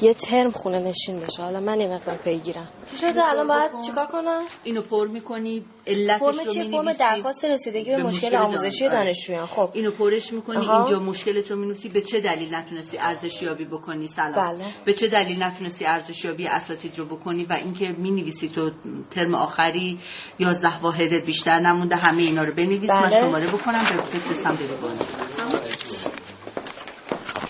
یه 0.00 0.14
ترم 0.14 0.50
خونه 0.50 0.78
نشین 0.78 1.20
بشه. 1.20 1.42
حالا 1.42 1.60
من 1.60 1.78
این 1.78 1.94
مقدار 1.94 2.16
پیگیرم. 2.16 2.68
چی 2.90 2.96
شده؟ 2.96 3.30
الان 3.30 3.48
باید 3.48 3.70
چیکار 3.86 4.06
کنم؟ 4.06 4.44
اینو 4.64 4.82
پر 4.82 5.08
می‌کنی 5.08 5.64
علتش 5.86 6.18
فرم 6.18 6.46
رو 6.46 6.52
چیه 6.52 6.62
فرم 6.62 6.80
می‌نویسی 6.80 6.98
درخواست 6.98 7.44
رسیدگی 7.44 7.90
به 7.90 8.02
مشکل 8.02 8.36
آموزشی 8.36 8.86
آره. 8.86 8.96
دانشجویان. 8.96 9.46
خب. 9.46 9.70
اینو 9.72 9.90
پرش 9.90 10.32
می‌کنی 10.32 10.56
آها. 10.56 10.76
اینجا 10.76 10.98
مشکلت 11.00 11.50
رو 11.50 11.56
می‌نویسی. 11.56 11.88
به 11.88 12.00
چه 12.00 12.20
دلیل 12.20 12.54
نتونستی 12.54 12.98
ارزشیابی 12.98 13.64
بکنی؟ 13.64 14.06
سلام. 14.06 14.32
بله. 14.32 14.64
به 14.84 14.92
چه 14.92 15.08
دلیل 15.08 15.42
نتونستی 15.42 15.84
ارزشیابی 15.86 16.46
اساتید 16.46 16.98
رو 16.98 17.04
بکنی 17.04 17.44
و 17.44 17.52
اینکه 17.52 17.94
می‌نویسی 17.98 18.48
تو 18.48 18.70
ترم 19.10 19.34
آخری 19.34 19.98
11 20.38 20.78
واحدت 20.80 21.24
بیشتر 21.24 21.60
نمونده 21.60 21.96
همه 21.96 22.22
اینا 22.22 22.44
رو 22.44 22.54
بنویس. 22.54 22.90
من 22.90 23.02
بله. 23.02 23.20
شماره 23.20 23.46
بکنم 23.46 23.84
به 23.90 24.18
بفرستم 24.18 24.54
به 24.54 24.64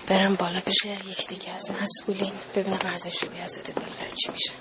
برم 0.09 0.35
بالا. 0.35 0.61
بشه 0.67 0.89
یک 1.11 1.29
دیگه 1.29 1.55
از 1.55 1.71
مسئولین. 1.83 2.33
ببینم 2.57 2.79
ارزشیابی 2.85 3.39
اساتید 3.39 3.75
بالاخره 3.75 4.09
چی 4.11 4.33
میشه. 4.33 4.53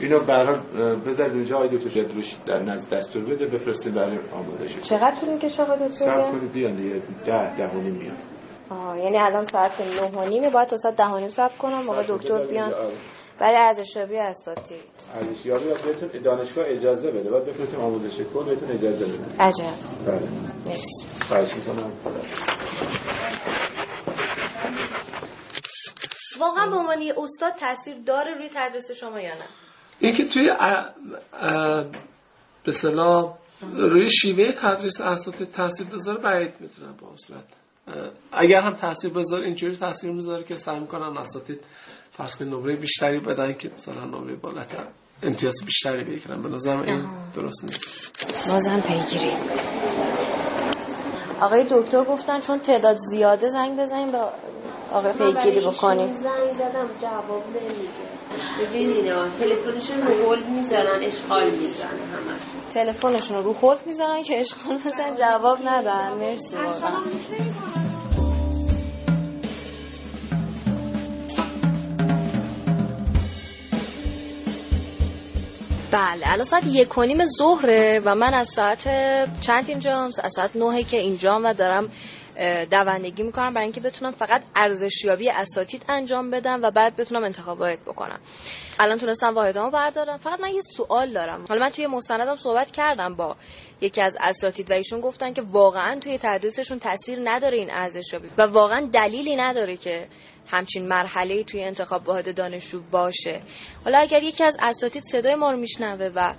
اینو 0.00 0.20
به 0.20 0.32
هر 0.32 0.44
حال 0.44 1.00
بذارید 1.00 1.32
اونجا 1.32 1.56
آقای 1.56 1.68
دکتر 1.68 1.88
جد 1.88 2.12
روش 2.14 2.34
در 2.46 2.62
نزد 2.62 2.96
دستور 2.96 3.24
بده 3.24 3.46
بفرستید 3.46 3.94
برای 3.94 4.18
آمادش 4.32 4.78
چقدر 4.78 5.14
طول 5.20 5.32
می‌کشه 5.32 5.62
آقا 5.62 5.88
صبر 5.88 6.20
دکتر 6.20 6.30
کنید 6.32 6.52
بیان 6.52 6.74
دیگه 6.74 7.02
ده 7.26 7.56
ده 7.56 7.76
و 7.76 7.80
نیم 7.80 7.94
میان 7.94 8.16
آه 8.70 8.98
یعنی 8.98 9.18
الان 9.18 9.42
ساعت 9.42 9.80
نه 9.80 10.20
و 10.20 10.28
نیمه 10.28 10.50
باید 10.50 10.68
تا 10.68 10.76
ساعت 10.76 10.96
ده 10.96 11.06
و 11.06 11.18
نیم 11.18 11.28
صبر 11.28 11.56
کنم 11.56 11.82
موقع 11.82 12.04
دکتر 12.08 12.46
بیان. 12.46 12.72
برای 13.38 13.56
ارزشیابی 13.56 14.18
اساتید. 14.18 14.80
ارزشیابی 15.14 15.64
بهتون 15.64 16.22
دانشگاه 16.22 16.64
اجازه 16.68 17.10
بده. 17.10 17.30
باید 17.30 17.44
بفرستیم 17.44 17.80
آموزش 17.80 18.20
کل 18.34 18.44
بهتون 18.44 18.70
اجازه 18.70 19.06
بده. 19.06 19.44
عجب. 19.44 19.64
بله. 20.06 20.28
مرسی. 20.66 21.06
خواهش 21.28 21.54
می‌کنم. 21.54 21.92
واقعا 26.40 26.66
به 26.66 26.76
عنوان 26.76 27.02
یه 27.02 27.14
استاد 27.18 27.52
تاثیر 27.52 27.96
داره 28.06 28.34
روی 28.34 28.48
تدریس 28.54 28.90
شما 28.92 29.20
یا 29.20 29.34
نه؟ 29.34 29.46
اینکه 30.00 30.24
توی 30.24 30.50
به 32.64 32.72
صلاح 32.72 33.34
روی 33.72 34.10
شیوه 34.10 34.52
تدریس 34.52 35.00
اساتید 35.00 35.52
تاثیر 35.52 35.86
بذاره 35.86 36.20
بعید 36.20 36.52
می‌تونم 36.60 36.96
با 37.00 37.06
اون 37.06 37.16
صورت 37.16 37.59
اگر 38.32 38.62
هم 38.62 38.74
تاثیر 38.74 39.10
بذاره 39.12 39.44
اینجوری 39.46 39.76
تاثیر 39.76 40.10
می‌ذاره 40.10 40.44
که 40.44 40.54
سعی 40.54 40.80
می‌کنن 40.80 41.18
اساتید 41.18 41.60
فرض 42.10 42.36
کنید 42.36 42.54
نمره 42.54 42.76
بیشتری 42.76 43.20
بدن 43.20 43.52
که 43.52 43.70
مثلا 43.74 44.04
نمره 44.04 44.36
بالاتر 44.36 44.86
امتیاز 45.22 45.54
بیشتری 45.66 46.04
بگیرن. 46.04 46.42
به 46.42 46.48
نظرم 46.48 46.82
این. 46.82 47.08
درست 47.34 47.64
نیست. 47.64 48.48
بازم 48.48 48.80
پیگیری. 48.80 49.32
آقای 51.40 51.66
دکتر 51.70 52.04
گفتن 52.04 52.40
چون 52.40 52.58
تعداد 52.58 52.96
زیاده 52.96 53.48
زنگ 53.48 53.80
بزنیم 53.80 54.12
به 54.12 54.18
آقای 54.92 55.12
پیگیری 55.12 55.66
بکنیم. 55.68 56.12
زنگ 56.12 56.50
زدم 56.50 56.88
جواب 57.00 57.44
نمیده. 57.46 58.09
ببینید 58.60 59.04
تلفنشون 59.38 60.02
رو 60.02 60.26
هول 60.26 60.46
می‌زنن 60.46 61.00
اشغال 61.04 61.50
می‌زنن 61.50 61.90
همش 61.90 62.40
تلفنشون 62.74 63.36
رو 63.36 63.42
رو 63.42 63.52
هولد 63.52 63.86
می‌زنن 63.86 64.22
که 64.22 64.40
اشغال 64.40 64.74
بزن 64.74 65.14
جواب 65.18 65.58
ندن. 65.64 66.12
مرسی 66.12 66.56
واقعا 66.56 67.00
بله 75.92 76.32
الان 76.32 76.44
ساعت 76.44 76.66
یک 76.66 76.98
و 76.98 77.02
نیم 77.02 77.24
ظهره 77.24 78.00
و 78.04 78.14
من 78.14 78.34
از 78.34 78.48
ساعت 78.48 78.84
چند 79.40 79.64
اینجام 79.68 80.04
از 80.04 80.32
ساعت 80.36 80.56
نهه 80.56 80.82
که 80.82 80.96
اینجام 80.96 81.44
و 81.44 81.54
دارم 81.54 81.88
دوندگی 82.70 83.22
می‌کنم 83.22 83.54
برای 83.54 83.64
اینکه 83.64 83.80
بتونم 83.80 84.12
فقط 84.12 84.42
ارزشیابی 84.56 85.30
اساتید 85.30 85.84
انجام 85.88 86.30
بدم 86.30 86.60
و 86.62 86.70
بعد 86.70 86.96
بتونم 86.96 87.24
انتخاب 87.24 87.60
واحد 87.60 87.84
بکنم. 87.84 88.20
الان 88.78 88.98
تونستم 88.98 89.34
واحدامو 89.34 89.70
بردارم. 89.70 90.18
فقط 90.18 90.40
من 90.40 90.48
یه 90.48 90.60
سوال 90.76 91.12
دارم. 91.12 91.44
حالا 91.48 91.60
من 91.60 91.70
توی 91.70 91.86
مستندم 91.86 92.36
صحبت 92.36 92.70
کردم 92.70 93.14
با 93.14 93.36
یکی 93.80 94.02
از 94.02 94.16
اساتید 94.20 94.70
و 94.70 94.74
ایشون 94.74 95.00
گفتن 95.00 95.32
که 95.32 95.42
واقعا 95.42 95.98
توی 96.00 96.18
تدریسشون 96.18 96.78
تاثیر 96.78 97.18
نداره 97.24 97.58
این 97.58 97.70
ارزشیابی 97.70 98.28
و 98.38 98.42
واقعا 98.42 98.88
دلیلی 98.92 99.36
نداره 99.36 99.76
که 99.76 100.06
همچین 100.50 100.88
مرحله 100.88 101.44
توی 101.44 101.64
انتخاب 101.64 102.08
واحد 102.08 102.34
دانشجو 102.34 102.82
باشه. 102.90 103.42
حالا 103.84 103.98
اگر 103.98 104.22
یکی 104.22 104.44
از 104.44 104.56
اساتید 104.62 105.02
صدای 105.02 105.34
ما 105.34 105.50
رو 105.50 105.56
میشنوه 105.56 106.10
و 106.14 106.34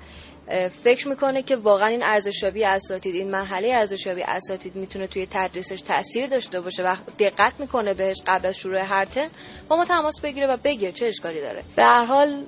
فکر 0.84 1.08
می‌کنه 1.08 1.44
که 1.44 1.56
واقعا 1.56 1.88
این 1.88 2.04
ارزشیابی 2.04 2.64
اساتید 2.64 3.16
این 3.16 3.32
مرحله 3.32 3.74
ارزشیابی 3.74 4.24
اساتید 4.24 4.76
می‌تونه 4.76 5.08
توی 5.08 5.28
تدریسش 5.32 5.82
تاثیر 5.82 6.26
داشته 6.26 6.62
باشه 6.62 6.84
و 6.84 6.96
دقت 7.20 7.60
می‌کنه 7.60 7.94
بهش 7.94 8.22
قبل 8.28 8.48
از 8.48 8.58
شروع 8.58 8.80
هر 8.80 9.06
ترم 9.06 9.30
با 9.68 9.76
ما 9.78 9.86
تماس 9.86 10.22
بگیره 10.22 10.48
و 10.48 10.58
بگه 10.64 10.92
چه 10.92 11.06
اشکالی 11.06 11.42
داره. 11.42 11.64
به 11.76 11.84
هر 11.84 12.06
حال 12.06 12.44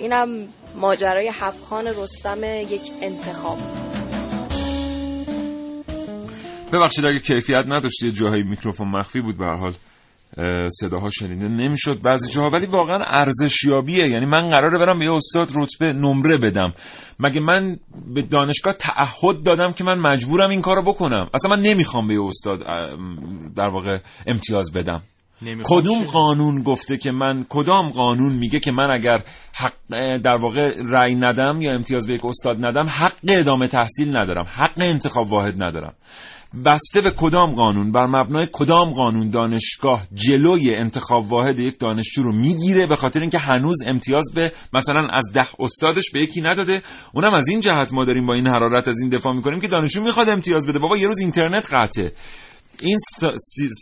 اینم 0.00 0.48
ماجرای 0.74 1.28
هفخان 1.28 1.86
رستم 1.86 2.44
یک 2.44 2.82
انتخاب. 3.02 3.58
ببخشید 6.72 7.06
اگه 7.06 7.20
کیفیت 7.20 7.64
نداشت 7.68 8.02
یه 8.02 8.10
جاهای 8.10 8.42
میکروفون 8.42 8.88
مخفی 8.88 9.20
بود 9.20 9.38
به 9.38 9.44
هر 9.44 9.56
حال. 9.56 9.74
صداها 10.68 11.10
شنیده 11.10 11.48
نمی‌شد. 11.48 12.02
بعضی 12.02 12.32
جاها 12.32 12.50
ولی 12.52 12.66
واقعا 12.66 12.98
ارزشیابیه. 13.08 14.08
یعنی 14.08 14.26
من 14.26 14.48
قراره 14.48 14.78
برم 14.78 14.98
به 14.98 15.04
یه 15.04 15.12
استاد 15.12 15.48
رتبه 15.54 15.92
نمره 15.92 16.38
بدم. 16.38 16.72
مگه 17.20 17.40
من 17.40 17.76
به 18.14 18.22
دانشگاه 18.22 18.74
تعهد 18.74 19.42
دادم 19.44 19.72
که 19.72 19.84
من 19.84 19.98
مجبورم 19.98 20.50
این 20.50 20.62
کارو 20.62 20.82
بکنم؟ 20.82 21.28
اصلا 21.34 21.56
من 21.56 21.62
نمی‌خوام 21.62 22.08
به 22.08 22.14
یه 22.14 22.22
استاد 22.22 22.58
در 23.56 23.68
واقع 23.68 23.98
امتیاز 24.26 24.72
بدم. 24.72 25.02
کدوم؟ 25.64 26.04
قانون 26.04 26.62
گفته 26.62 26.96
که 26.96 27.12
من 27.12 27.46
کدام 27.48 27.90
قانون 27.90 28.38
میگه 28.38 28.60
که 28.60 28.72
من 28.72 28.90
اگر 28.94 29.16
حق 29.54 29.72
در 30.24 30.36
واقع 30.40 30.70
رأی 30.90 31.14
ندم 31.14 31.58
یا 31.60 31.74
امتیاز 31.74 32.06
به 32.06 32.14
یک 32.14 32.24
استاد 32.24 32.66
ندم 32.66 32.86
حق 32.88 33.12
ادامه 33.28 33.68
تحصیل 33.68 34.16
ندارم 34.16 34.44
حق 34.44 34.72
انتخاب 34.76 35.32
واحد 35.32 35.62
ندارم. 35.62 35.94
بسته 36.64 37.00
به 37.00 37.10
کدام 37.10 37.54
قانون 37.54 37.92
بر 37.92 38.06
مبنای 38.06 38.48
کدام 38.52 38.92
قانون 38.92 39.30
دانشگاه 39.30 40.06
جلوی 40.14 40.74
انتخاب 40.74 41.32
واحد 41.32 41.58
یک 41.58 41.78
دانشجو 41.78 42.22
رو 42.22 42.32
می‌گیره 42.32 42.86
به 42.86 42.96
خاطر 42.96 43.20
اینکه 43.20 43.38
هنوز 43.38 43.76
امتیاز 43.86 44.24
به 44.34 44.52
مثلا 44.72 45.08
از 45.12 45.24
ده 45.34 45.48
استادش 45.58 46.10
به 46.14 46.22
یکی 46.22 46.40
نداده؟ 46.40 46.82
اونم 47.14 47.34
از 47.34 47.48
این 47.48 47.60
جهت 47.60 47.92
ما 47.92 48.04
داریم 48.04 48.26
با 48.26 48.34
این 48.34 48.46
حرارت 48.46 48.88
از 48.88 49.00
این 49.00 49.10
دفاع 49.10 49.32
می‌کنیم 49.32 49.60
که 49.60 49.68
دانشجو 49.68 50.02
می‌خواد 50.02 50.28
امتیاز 50.28 50.66
بده. 50.66 50.78
بابا 50.78 50.96
یه 50.96 51.06
روز 51.06 51.18
اینترنت 51.18 51.66
قطعه. 51.72 52.12
این 52.82 52.98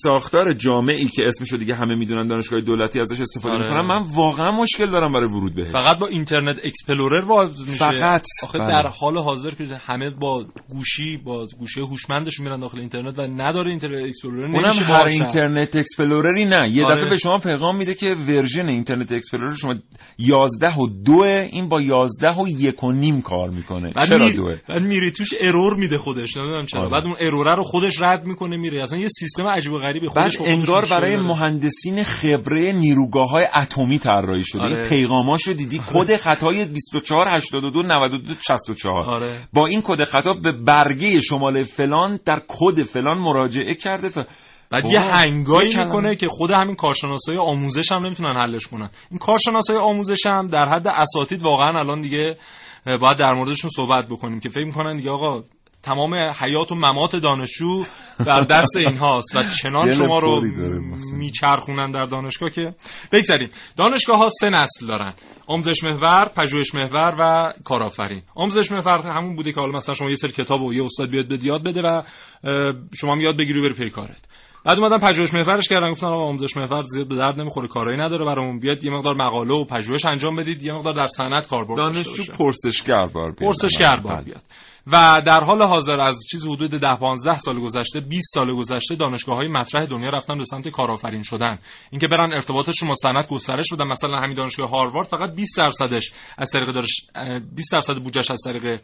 ساختار 0.02 0.52
جامعی 0.52 1.08
که 1.08 1.22
اسمشو 1.26 1.56
دیگه 1.56 1.74
همه 1.74 1.94
می‌دونن 1.94 2.26
دانشگاه 2.26 2.60
دولتی 2.60 3.00
ازش 3.00 3.20
استفاده 3.20 3.54
آره. 3.54 3.64
می‌کنن 3.64 3.86
من 3.86 4.14
واقعا 4.14 4.50
مشکل 4.50 4.90
دارم 4.90 5.12
برای 5.12 5.28
ورود 5.28 5.54
بهش 5.54 5.70
فقط 5.70 5.98
با 5.98 6.06
Internet 6.06 6.56
Explorer 6.64 7.24
واز 7.24 7.60
میشه 7.70 7.76
فقط. 7.76 8.26
آخه 8.42 8.58
بله. 8.58 8.68
در 8.68 8.88
حال 8.88 9.18
حاضر 9.18 9.50
که 9.50 9.64
همه 9.86 10.10
با 10.10 10.44
گوشی 10.68 11.16
با 11.16 11.46
گوشی 11.58 11.80
هوشمندشون 11.80 12.46
میرن 12.46 12.60
داخل 12.60 12.80
اینترنت 12.80 13.18
و 13.18 13.22
نداره 13.22 13.70
Internet 13.70 14.08
Explorer 14.08 14.44
اونم 14.44 14.72
هر 14.72 15.04
اینترنت 15.04 15.76
Explorer 15.76 16.37
ی 16.37 16.44
نه 16.44 16.70
یه 16.70 16.84
آره. 16.84 16.96
دفعه 16.96 17.10
به 17.10 17.16
شما 17.16 17.38
پیغام 17.38 17.76
میده 17.76 17.94
که 17.94 18.06
version 18.28 18.66
Internet 18.66 19.12
Explorer 19.12 19.54
شما 19.54 19.74
11 20.18 20.66
و 20.66 20.88
2 21.04 21.12
این 21.52 21.68
با 21.68 21.80
11 21.80 22.28
و 22.28 22.48
یک 22.48 22.84
و 22.84 22.92
نیم 22.92 23.22
کار 23.22 23.50
می‌کنه 23.50 23.92
چرا 24.06 24.26
می- 24.26 24.32
دوه 24.36 24.56
بعد 24.68 24.82
میری 24.82 25.10
توش 25.10 25.28
error 25.40 25.74
میده 25.74 25.98
خودش 25.98 26.36
نمی‌دونم 26.36 26.66
چرا 26.66 26.80
آره. 26.80 26.90
بعد 26.90 27.04
اون 27.04 27.14
error 27.20 27.47
ه 27.47 27.52
رو 27.56 27.62
خودش 27.62 28.00
رد 28.00 28.26
می‌کنه 28.26 28.56
میره 28.56 28.82
اصلا 28.84 28.98
یه 28.98 29.08
سیستم 29.08 29.46
عجیب 29.46 29.72
و 29.72 29.78
غریبی 29.78 30.08
خودش 30.08 30.40
انگار 30.40 30.84
برای 30.90 31.16
داره. 31.16 31.28
مهندسین 31.28 32.04
خبره 32.04 32.72
نیروگاه 32.72 33.30
های 33.30 33.46
اتمی 33.56 33.98
طراحی 33.98 34.44
شده 34.44 34.62
آره. 34.62 34.72
این 34.72 34.88
پیغاماشو 34.88 35.52
دیدی 35.52 35.80
کد 35.92 36.16
خطای 36.16 36.64
24 36.64 37.36
82 37.36 37.82
92 37.82 38.34
64 38.40 39.04
آره. 39.04 39.30
با 39.52 39.66
این 39.66 39.82
کد 39.84 40.04
خطا 40.04 40.34
به 40.34 40.52
برگه 40.52 41.20
شماره 41.20 41.64
فلان 41.64 42.18
در 42.24 42.42
کد 42.48 42.82
فلان 42.82 43.18
مراجعه 43.18 43.74
کرده 43.74 44.08
ف... 44.08 44.18
بعد 44.70 44.82
بابا، 44.82 44.94
یه 44.94 45.10
hang 45.10 45.48
هایی 45.48 45.76
می‌کنه 45.76 46.16
که 46.16 46.26
خود 46.28 46.50
همین 46.50 46.74
کارشناسای 46.74 47.36
آموزش 47.36 47.92
هم 47.92 48.06
نمی‌تونن 48.06 48.40
حلش 48.40 48.66
کنن 48.66 48.90
این 49.10 49.18
کارشناسای 49.18 49.76
آموزش 49.76 50.26
هم 50.26 50.46
در 50.46 50.68
حد 50.68 50.88
اساتید 50.88 51.42
واقعا 51.42 51.78
الان 51.78 52.00
دیگه 52.00 52.36
باید 52.86 53.18
در 53.18 53.34
موردشون 53.34 53.70
صحبت 53.70 54.08
بکنیم 54.10 54.40
که 54.40 54.48
فکر 54.48 54.64
می‌کنن 54.64 54.96
دیگه 54.96 55.10
آقا 55.10 55.42
تمام 55.84 56.14
حیات 56.14 56.72
و 56.72 56.74
ممات 56.74 57.16
دانشجو 57.16 57.84
در 58.26 58.40
دست 58.40 58.76
اینهاست 58.76 59.36
و 59.36 59.42
چنان 59.42 59.90
شما 59.90 60.18
رو. 60.18 60.40
میچرخونن 61.16 61.90
در 61.90 62.04
دانشگاه 62.04 62.50
که 62.50 62.74
بگذاریم 63.12 63.48
دانشگاه 63.76 64.18
ها 64.18 64.28
سه 64.40 64.50
نسل 64.50 64.86
دارن 64.86 65.14
آموزش 65.46 65.84
محور 65.84 66.28
پژوهش 66.36 66.74
محور 66.74 67.16
و 67.18 67.52
کارآفرین 67.64 68.22
آموزش 68.34 68.72
محور 68.72 68.98
همون 68.98 69.36
بوده 69.36 69.52
که 69.52 69.60
حالا 69.60 69.72
مثلا 69.72 69.94
شما 69.94 70.10
یه 70.10 70.16
سری 70.16 70.32
کتاب 70.32 70.62
و 70.62 70.74
یه 70.74 70.84
استاد 70.84 71.10
بیاد 71.10 71.28
بهت 71.28 71.44
یاد 71.44 71.62
بده 71.62 71.80
و 71.82 72.02
شما 72.94 73.12
هم 73.12 73.20
یاد 73.20 73.38
بگیری 73.38 73.60
و 73.60 73.62
بری 73.62 73.74
پی 73.74 73.90
کارت 73.90 74.24
بعد 74.64 74.78
اومدن 74.78 74.98
پژوهش 74.98 75.34
محورش 75.34 75.68
کردن 75.68 75.90
گفتن 75.90 76.06
آقا 76.06 76.24
آموزش 76.24 76.56
محور 76.56 76.82
زیاد 76.82 77.08
به 77.08 77.16
درد 77.16 77.40
نمی‌خوره 77.40 77.68
کارایی 77.68 77.98
نداره 77.98 78.24
برامون 78.24 78.58
بیاد 78.58 78.84
یه 78.84 78.92
مقدار 78.92 79.14
مقاله 79.14 79.54
و 79.54 79.64
پژوهش 79.64 80.04
انجام 80.04 80.36
بدید 80.36 80.62
یه 80.62 80.72
مقدار 80.72 80.92
در 80.92 81.06
صنعت 81.06 81.48
کاربرد 81.48 81.76
دانشجو. 81.76 82.32
پرسشگر 82.38 83.06
بار 83.14 83.32
بیاد. 83.32 83.52
پرسشگر 83.52 83.96
بار 83.96 84.14
بله. 84.14 84.24
بیاد 84.24 84.42
و 84.86 85.20
در 85.26 85.40
حال 85.40 85.62
حاضر 85.62 86.00
از 86.00 86.18
چیز 86.30 86.46
حدود 86.46 86.70
10 86.70 86.80
15 87.00 87.34
سال 87.34 87.60
گذشته 87.60 88.00
20 88.00 88.34
سال 88.34 88.54
گذشته 88.56 88.94
دانشگاه 88.94 89.36
های 89.36 89.48
مطرح 89.48 89.84
دنیا 89.84 90.10
رفتن 90.10 90.38
به 90.38 90.44
سمت 90.44 90.68
کارآفرین 90.68 91.22
شدن. 91.22 91.58
اینکه 91.90 92.08
برن 92.08 92.32
ارتباطشون 92.32 92.88
با 92.88 92.94
صنعت 92.94 93.28
گسترش 93.28 93.72
بدن 93.72 93.86
مثلا 93.86 94.16
همین 94.20 94.34
دانشگاه 94.36 94.70
هاروارد 94.70 95.06
فقط 95.06 95.34
20 95.36 95.56
درصدش 95.58 96.12
از 96.38 96.50
طریق 96.50 96.74
دارش 96.74 97.06
20 97.56 97.72
درصد 97.72 97.96
بودجهش 97.96 98.30
از 98.30 98.40
طریق 98.44 98.80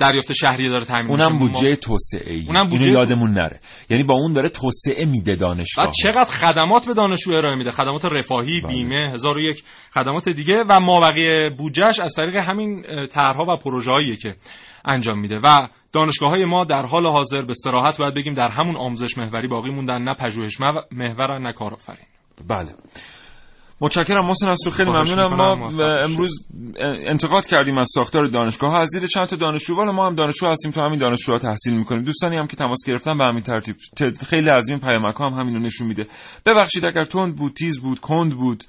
دریافت 0.00 0.32
شهریه 0.32 0.70
داره 0.70 0.84
تامین 0.84 1.10
اونم 1.10 1.32
میشه. 1.32 1.38
بودجه 1.38 1.68
ما- 1.68 1.76
توسعه 1.76 2.34
ای 2.34 2.46
اونم 2.46 2.62
بودجه 2.70 2.90
یادمون 2.90 3.30
نره. 3.30 3.60
یعنی 3.90 4.02
با 4.04 4.14
اون 4.14 4.32
داره 4.32 4.48
توسعه 4.48 5.04
میده 5.04 5.34
دانشگاه. 5.34 5.84
بعد 5.84 5.94
چقدر 5.94 6.24
خدمات 6.30 6.86
به 6.86 6.94
دانشجو 6.94 7.32
ارائه 7.32 7.56
میده؟ 7.56 7.70
خدمات 7.70 8.04
رفاهی 8.04 8.60
بله. 8.60 8.72
بیمه 8.72 9.10
هزار 9.14 9.36
و 9.36 9.40
یک 9.40 9.62
خدمات 9.94 10.28
دیگه 10.28 10.64
و 10.68 10.80
مابقی 10.80 11.50
بودجهش 11.50 12.00
از 12.00 12.14
طریق 12.16 12.48
همین 12.48 12.82
طرحها 13.10 13.46
و 13.54 13.56
پروژه‌هاییه 13.56 14.16
که 14.16 14.34
انجام 14.86 15.20
میده. 15.20 15.38
و 15.42 15.68
دانشگاه 15.92 16.30
های 16.30 16.44
ما 16.44 16.64
در 16.64 16.82
حال 16.82 17.06
حاضر 17.06 17.42
به 17.42 17.54
صراحت 17.54 17.98
باید 17.98 18.14
بگیم 18.14 18.32
در 18.32 18.48
همون 18.48 18.76
آموزش 18.76 19.18
محوری 19.18 19.48
باقی 19.48 19.70
موندن 19.70 20.02
نه 20.02 20.14
پژوهش 20.14 20.60
مو- 20.60 20.82
محور 20.92 21.38
نه 21.38 21.52
کارآفرین. 21.52 22.06
بله. 22.48 22.68
متشکرم 23.80 24.26
محسن 24.26 24.48
از 24.50 24.58
تو 24.64 24.70
خیلی 24.70 24.90
ممنونم. 24.90 25.36
ما. 25.36 25.68
امروز 26.08 26.46
انتقاد 27.08 27.46
کردیم 27.46 27.78
از 27.78 27.88
ساختار 27.94 28.26
دانشگاه. 28.26 28.70
ها 28.70 28.78
از 28.80 28.90
دید 28.94 29.04
چند 29.04 29.26
تا 29.26 29.36
دانشجو 29.36 29.76
والا 29.76 29.92
ما 29.92 30.06
هم 30.06 30.14
دانشجو 30.14 30.46
هستیم. 30.46 30.70
تو 30.70 30.80
همین 30.80 30.98
دانشجوها 30.98 31.38
تحصیل 31.38 31.76
می‌کنیم. 31.76 32.02
دوستانی 32.02 32.36
هم 32.36 32.46
که 32.46 32.56
تماس 32.56 32.78
گرفتن 32.86 33.18
به 33.18 33.24
همین 33.24 33.42
ترتیب. 33.42 33.76
خیلی 34.26 34.50
از 34.50 34.68
این 34.68 34.78
پیامک 34.80 35.14
ها 35.14 35.30
هم 35.30 35.40
همینو 35.40 35.58
نشون 35.58 35.86
میده. 35.86 36.06
ببخشید 36.46 36.84
اگر 36.84 37.04
تند 37.04 37.36
بود 37.36 37.52
تیز 37.52 37.80
بود 37.80 38.00
کند 38.00 38.32
بود 38.34 38.64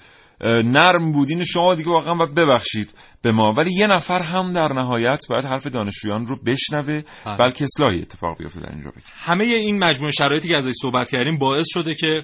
نرم 0.65 1.11
بود 1.11 1.29
این 1.29 1.43
شما 1.43 1.75
دیگه 1.75 1.89
واقعا 1.89 2.15
باید 2.15 2.35
ببخشید. 2.35 2.93
به 3.21 3.31
ما. 3.31 3.53
ولی 3.57 3.71
یه 3.73 3.87
نفر 3.87 4.23
هم 4.23 4.53
در 4.53 4.73
نهایت 4.73 5.19
باید 5.29 5.45
حرف 5.45 5.67
دانشجویان 5.67 6.25
رو 6.25 6.37
بشنوه 6.45 7.01
بله. 7.25 7.37
بلکه 7.37 7.63
اصلاحی 7.63 8.01
اتفاق 8.01 8.37
بیفته 8.37 8.59
در 8.59 8.71
این 8.71 8.83
رابطه. 8.83 9.11
همه 9.15 9.43
این 9.43 9.79
مجموعه 9.79 10.11
شرایطی 10.11 10.47
که 10.47 10.57
ازش 10.57 10.73
صحبت 10.81 11.09
کردیم 11.09 11.37
باعث 11.37 11.65
شده 11.69 11.95
که 11.95 12.23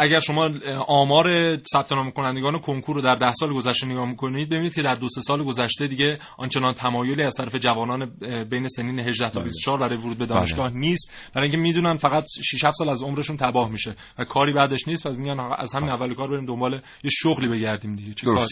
اگر 0.00 0.18
شما 0.18 0.50
آمار 0.88 1.56
ثبت 1.72 1.92
نام 1.92 2.10
کنندگان 2.10 2.58
کنکور 2.58 2.96
رو 2.96 3.02
در 3.02 3.14
ده 3.14 3.32
سال 3.32 3.52
گذشته 3.52 3.86
نگاه 3.86 4.08
می‌کنید 4.08 4.48
ببینید 4.48 4.74
که 4.74 4.82
در 4.82 4.94
دو 4.94 5.08
سه 5.08 5.20
سال 5.20 5.44
گذشته 5.44 5.86
دیگه 5.86 6.18
آنچنان 6.38 6.74
تمایلی 6.74 7.22
از 7.22 7.34
طرف 7.38 7.54
جوانان 7.54 8.12
بین 8.50 8.68
سنین 8.68 8.98
18 8.98 9.30
تا 9.30 9.40
24 9.40 9.78
برای 9.78 9.96
ورود 9.96 10.18
به 10.18 10.26
دانشگاه 10.26 10.70
نیست. 10.70 11.30
برای 11.34 11.48
اینکه 11.48 11.58
می‌دونن 11.62 11.96
فقط 11.96 12.24
6 12.44 12.64
7 12.64 12.76
سال 12.76 12.88
از 12.88 13.02
عمرشون 13.02 13.36
تباه 13.36 13.70
میشه 13.70 13.94
و 14.18 14.24
کاری 14.24 14.52
بعدش 14.52 14.88
نیست 14.88 15.06
پس 15.06 15.16
میگن 15.16 15.40
از 15.58 15.74
همین 15.74 15.90
اول 15.90 16.14
کار 16.14 16.28
بریم 16.28 16.44
دنبال 16.44 16.80
یه 17.04 17.10
شغلی 17.10 17.48
بگردیم 17.48 17.92
دیگه. 17.92 18.14
چه 18.14 18.26
کاریه؟ 18.26 18.46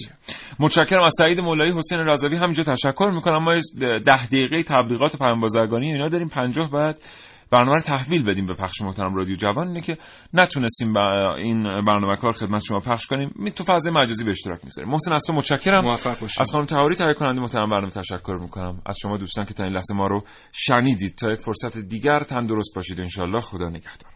متشکرم. 0.59 1.03
از 1.03 1.13
سعید 1.19 1.41
مولایی 1.47 1.73
حسین 1.79 1.99
رضوی 1.99 2.37
همینجا 2.37 2.65
تشکر 2.65 3.11
می‌کنم. 3.15 3.45
ما 3.45 3.55
ده 3.81 4.27
دقیقه 4.27 4.63
تبلیغات 4.63 5.17
پیام 5.17 5.41
بازرگانی 5.41 5.93
اینا 5.93 6.09
داریم. 6.09 6.29
50 6.29 6.71
بعد 6.71 7.03
برنامه 7.51 7.75
رو 7.75 7.81
تحویل 7.81 8.25
بدیم 8.25 8.47
به 8.47 8.55
پخش 8.55 8.83
محترم 8.83 9.15
رادیو 9.15 9.37
جوان. 9.37 9.69
اینه 9.69 9.81
که 9.81 9.97
نتونستیم 10.35 10.93
با 10.93 11.35
این 11.37 11.63
برنامه 11.63 12.17
کار 12.17 12.33
خدمت 12.33 12.63
شما 12.63 12.79
پخش 12.79 13.07
کنیم. 13.07 13.33
می 13.37 13.51
تو 13.51 13.65
فضای 13.65 13.93
مجازی 13.93 14.25
به 14.25 14.31
اشتراک 14.31 14.61
می‌ذاریم. 14.65 14.91
محسن 14.91 15.13
از 15.13 15.23
تو 15.27 15.33
متشکرم. 15.33 15.87
از 15.87 16.51
خانم 16.53 16.65
تهاری 16.65 16.95
تهیه 16.95 17.15
کننده 17.15 17.41
محترم 17.41 17.71
برنامه 17.71 17.91
تشکر 17.91 18.39
می‌کنم. 18.41 18.83
از 18.87 18.99
شما 18.99 19.17
دوستان 19.17 19.45
که 19.45 19.55
تا 19.55 19.65
این 19.65 19.73
لحظه 19.73 19.95
ما 19.95 20.07
رو 20.07 20.25
شنیدید. 20.53 21.15
تا 21.15 21.33
یک 21.33 21.41
فرصت 21.41 21.79
دیگر 21.79 22.19
تندرست 22.19 22.75
باشید. 22.75 23.01
انشالله 23.01 23.41
خدا 23.41 23.69
نگهدار. 23.69 24.16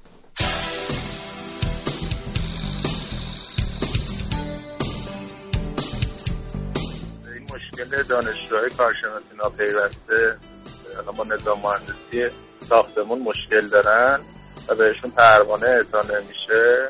مشکل 7.80 8.02
دانشجوهای 8.02 8.70
کارشناسی 8.70 9.36
ناپیوسته 9.36 10.36
الان 10.98 11.14
با 11.16 11.24
نظام 11.24 11.60
مهندسی 11.60 12.36
ساختمون 12.58 13.18
مشکل 13.18 13.68
دارن 13.68 14.20
و 14.68 14.74
بهشون 14.74 15.10
پروانه 15.10 15.66
اعطا 15.66 16.00
نمیشه 16.00 16.88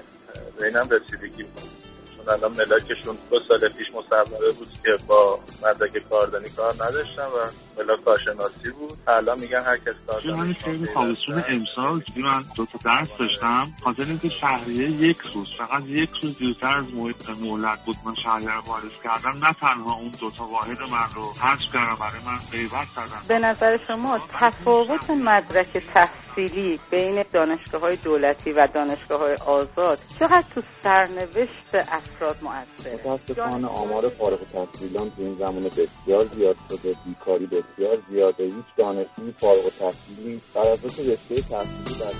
به 0.58 0.66
اینم 0.66 0.88
رسیدگی 0.90 1.44
کنیم. 1.44 1.79
چون 2.24 2.34
الان 2.34 2.52
ملاکشون 2.52 3.16
دو 3.30 3.38
سال 3.48 3.68
پیش 3.68 3.86
مصوبه 3.94 4.54
بود 4.58 4.68
که 4.84 4.96
با 5.06 5.40
مدرک 5.62 6.08
کاردانی 6.08 6.48
کار 6.56 6.74
نداشتن 6.74 7.22
و 7.22 7.44
ملاک 7.78 8.04
کارشناسی 8.04 8.70
بود. 8.70 8.98
الان 9.08 9.40
میگن 9.40 9.62
هر 9.62 9.76
کس 9.76 9.94
چون 10.22 10.30
من 10.30 10.36
کارشناسی 10.36 10.54
خیلی 10.54 10.86
تابستون 10.86 11.44
امسال 11.48 12.00
که 12.00 12.20
من 12.20 12.42
دو 12.56 12.66
تا 12.66 12.78
درس 12.84 13.08
داشتم. 13.18 13.66
خاطر 13.84 14.02
اینکه 14.02 14.28
شهریه 14.28 14.90
یک 14.90 15.18
روز 15.34 15.54
فقط 15.58 15.82
یک 15.86 16.10
روز 16.22 16.38
دیرتر 16.38 16.78
از 16.78 16.94
محیط 16.94 17.30
مولد 17.42 17.78
بود. 17.86 17.96
من 18.06 18.14
شهریه 18.14 18.50
رو 18.50 18.60
واریز 18.60 18.92
کردم. 19.04 19.46
نه 19.46 19.52
تنها 19.52 19.94
اون 19.94 20.12
دو 20.20 20.30
تا 20.30 20.44
واحد 20.44 20.80
من 20.80 21.06
رو 21.14 21.22
حذف 21.22 21.72
کردم 21.72 21.96
برای 22.00 22.20
من 22.26 22.38
غیبت 22.52 22.88
کردم 22.96 23.22
به 23.28 23.38
نظر 23.38 23.76
شما 23.88 24.18
تفاوت 24.32 25.10
مدرک 25.10 25.82
تحصیلی 25.94 26.80
بین 26.90 27.24
دانشگاه 27.32 27.80
های 27.80 27.96
دولتی 28.04 28.52
و 28.52 28.68
دانشگاه 28.74 29.20
های 29.20 29.34
آزاد 29.46 29.98
چقدر 30.18 30.44
تو 30.54 30.62
سرنوشت 30.82 31.76
افراد 32.14 32.36
مؤثره. 32.42 32.94
متاسفانه 32.94 33.68
آمار 33.68 34.08
فارغ 34.08 34.38
التحصیلان 34.54 35.10
تو 35.10 35.22
این 35.22 35.36
زمان 35.38 35.64
بسیار 35.64 36.26
زیاد 36.36 36.56
شده. 36.68 36.94
بیکاری 37.06 37.46
بسیار 37.46 37.98
زیاده. 38.10 38.44
هیچ 38.44 38.64
دانشجوی 38.76 39.32
فارغ 39.36 39.64
التحصیلی 39.64 40.40
بر 40.54 40.68
اساس 40.68 41.00
رشته 41.00 41.34
تحصیلی 41.34 42.00
در 42.00 42.14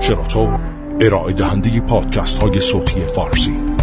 شراطو 0.00 0.58
ارائه 1.00 1.32
دهنده 1.32 1.80
پادکست 1.80 2.38
های 2.38 2.60
صوتی 2.60 3.04
فارسی. 3.04 3.75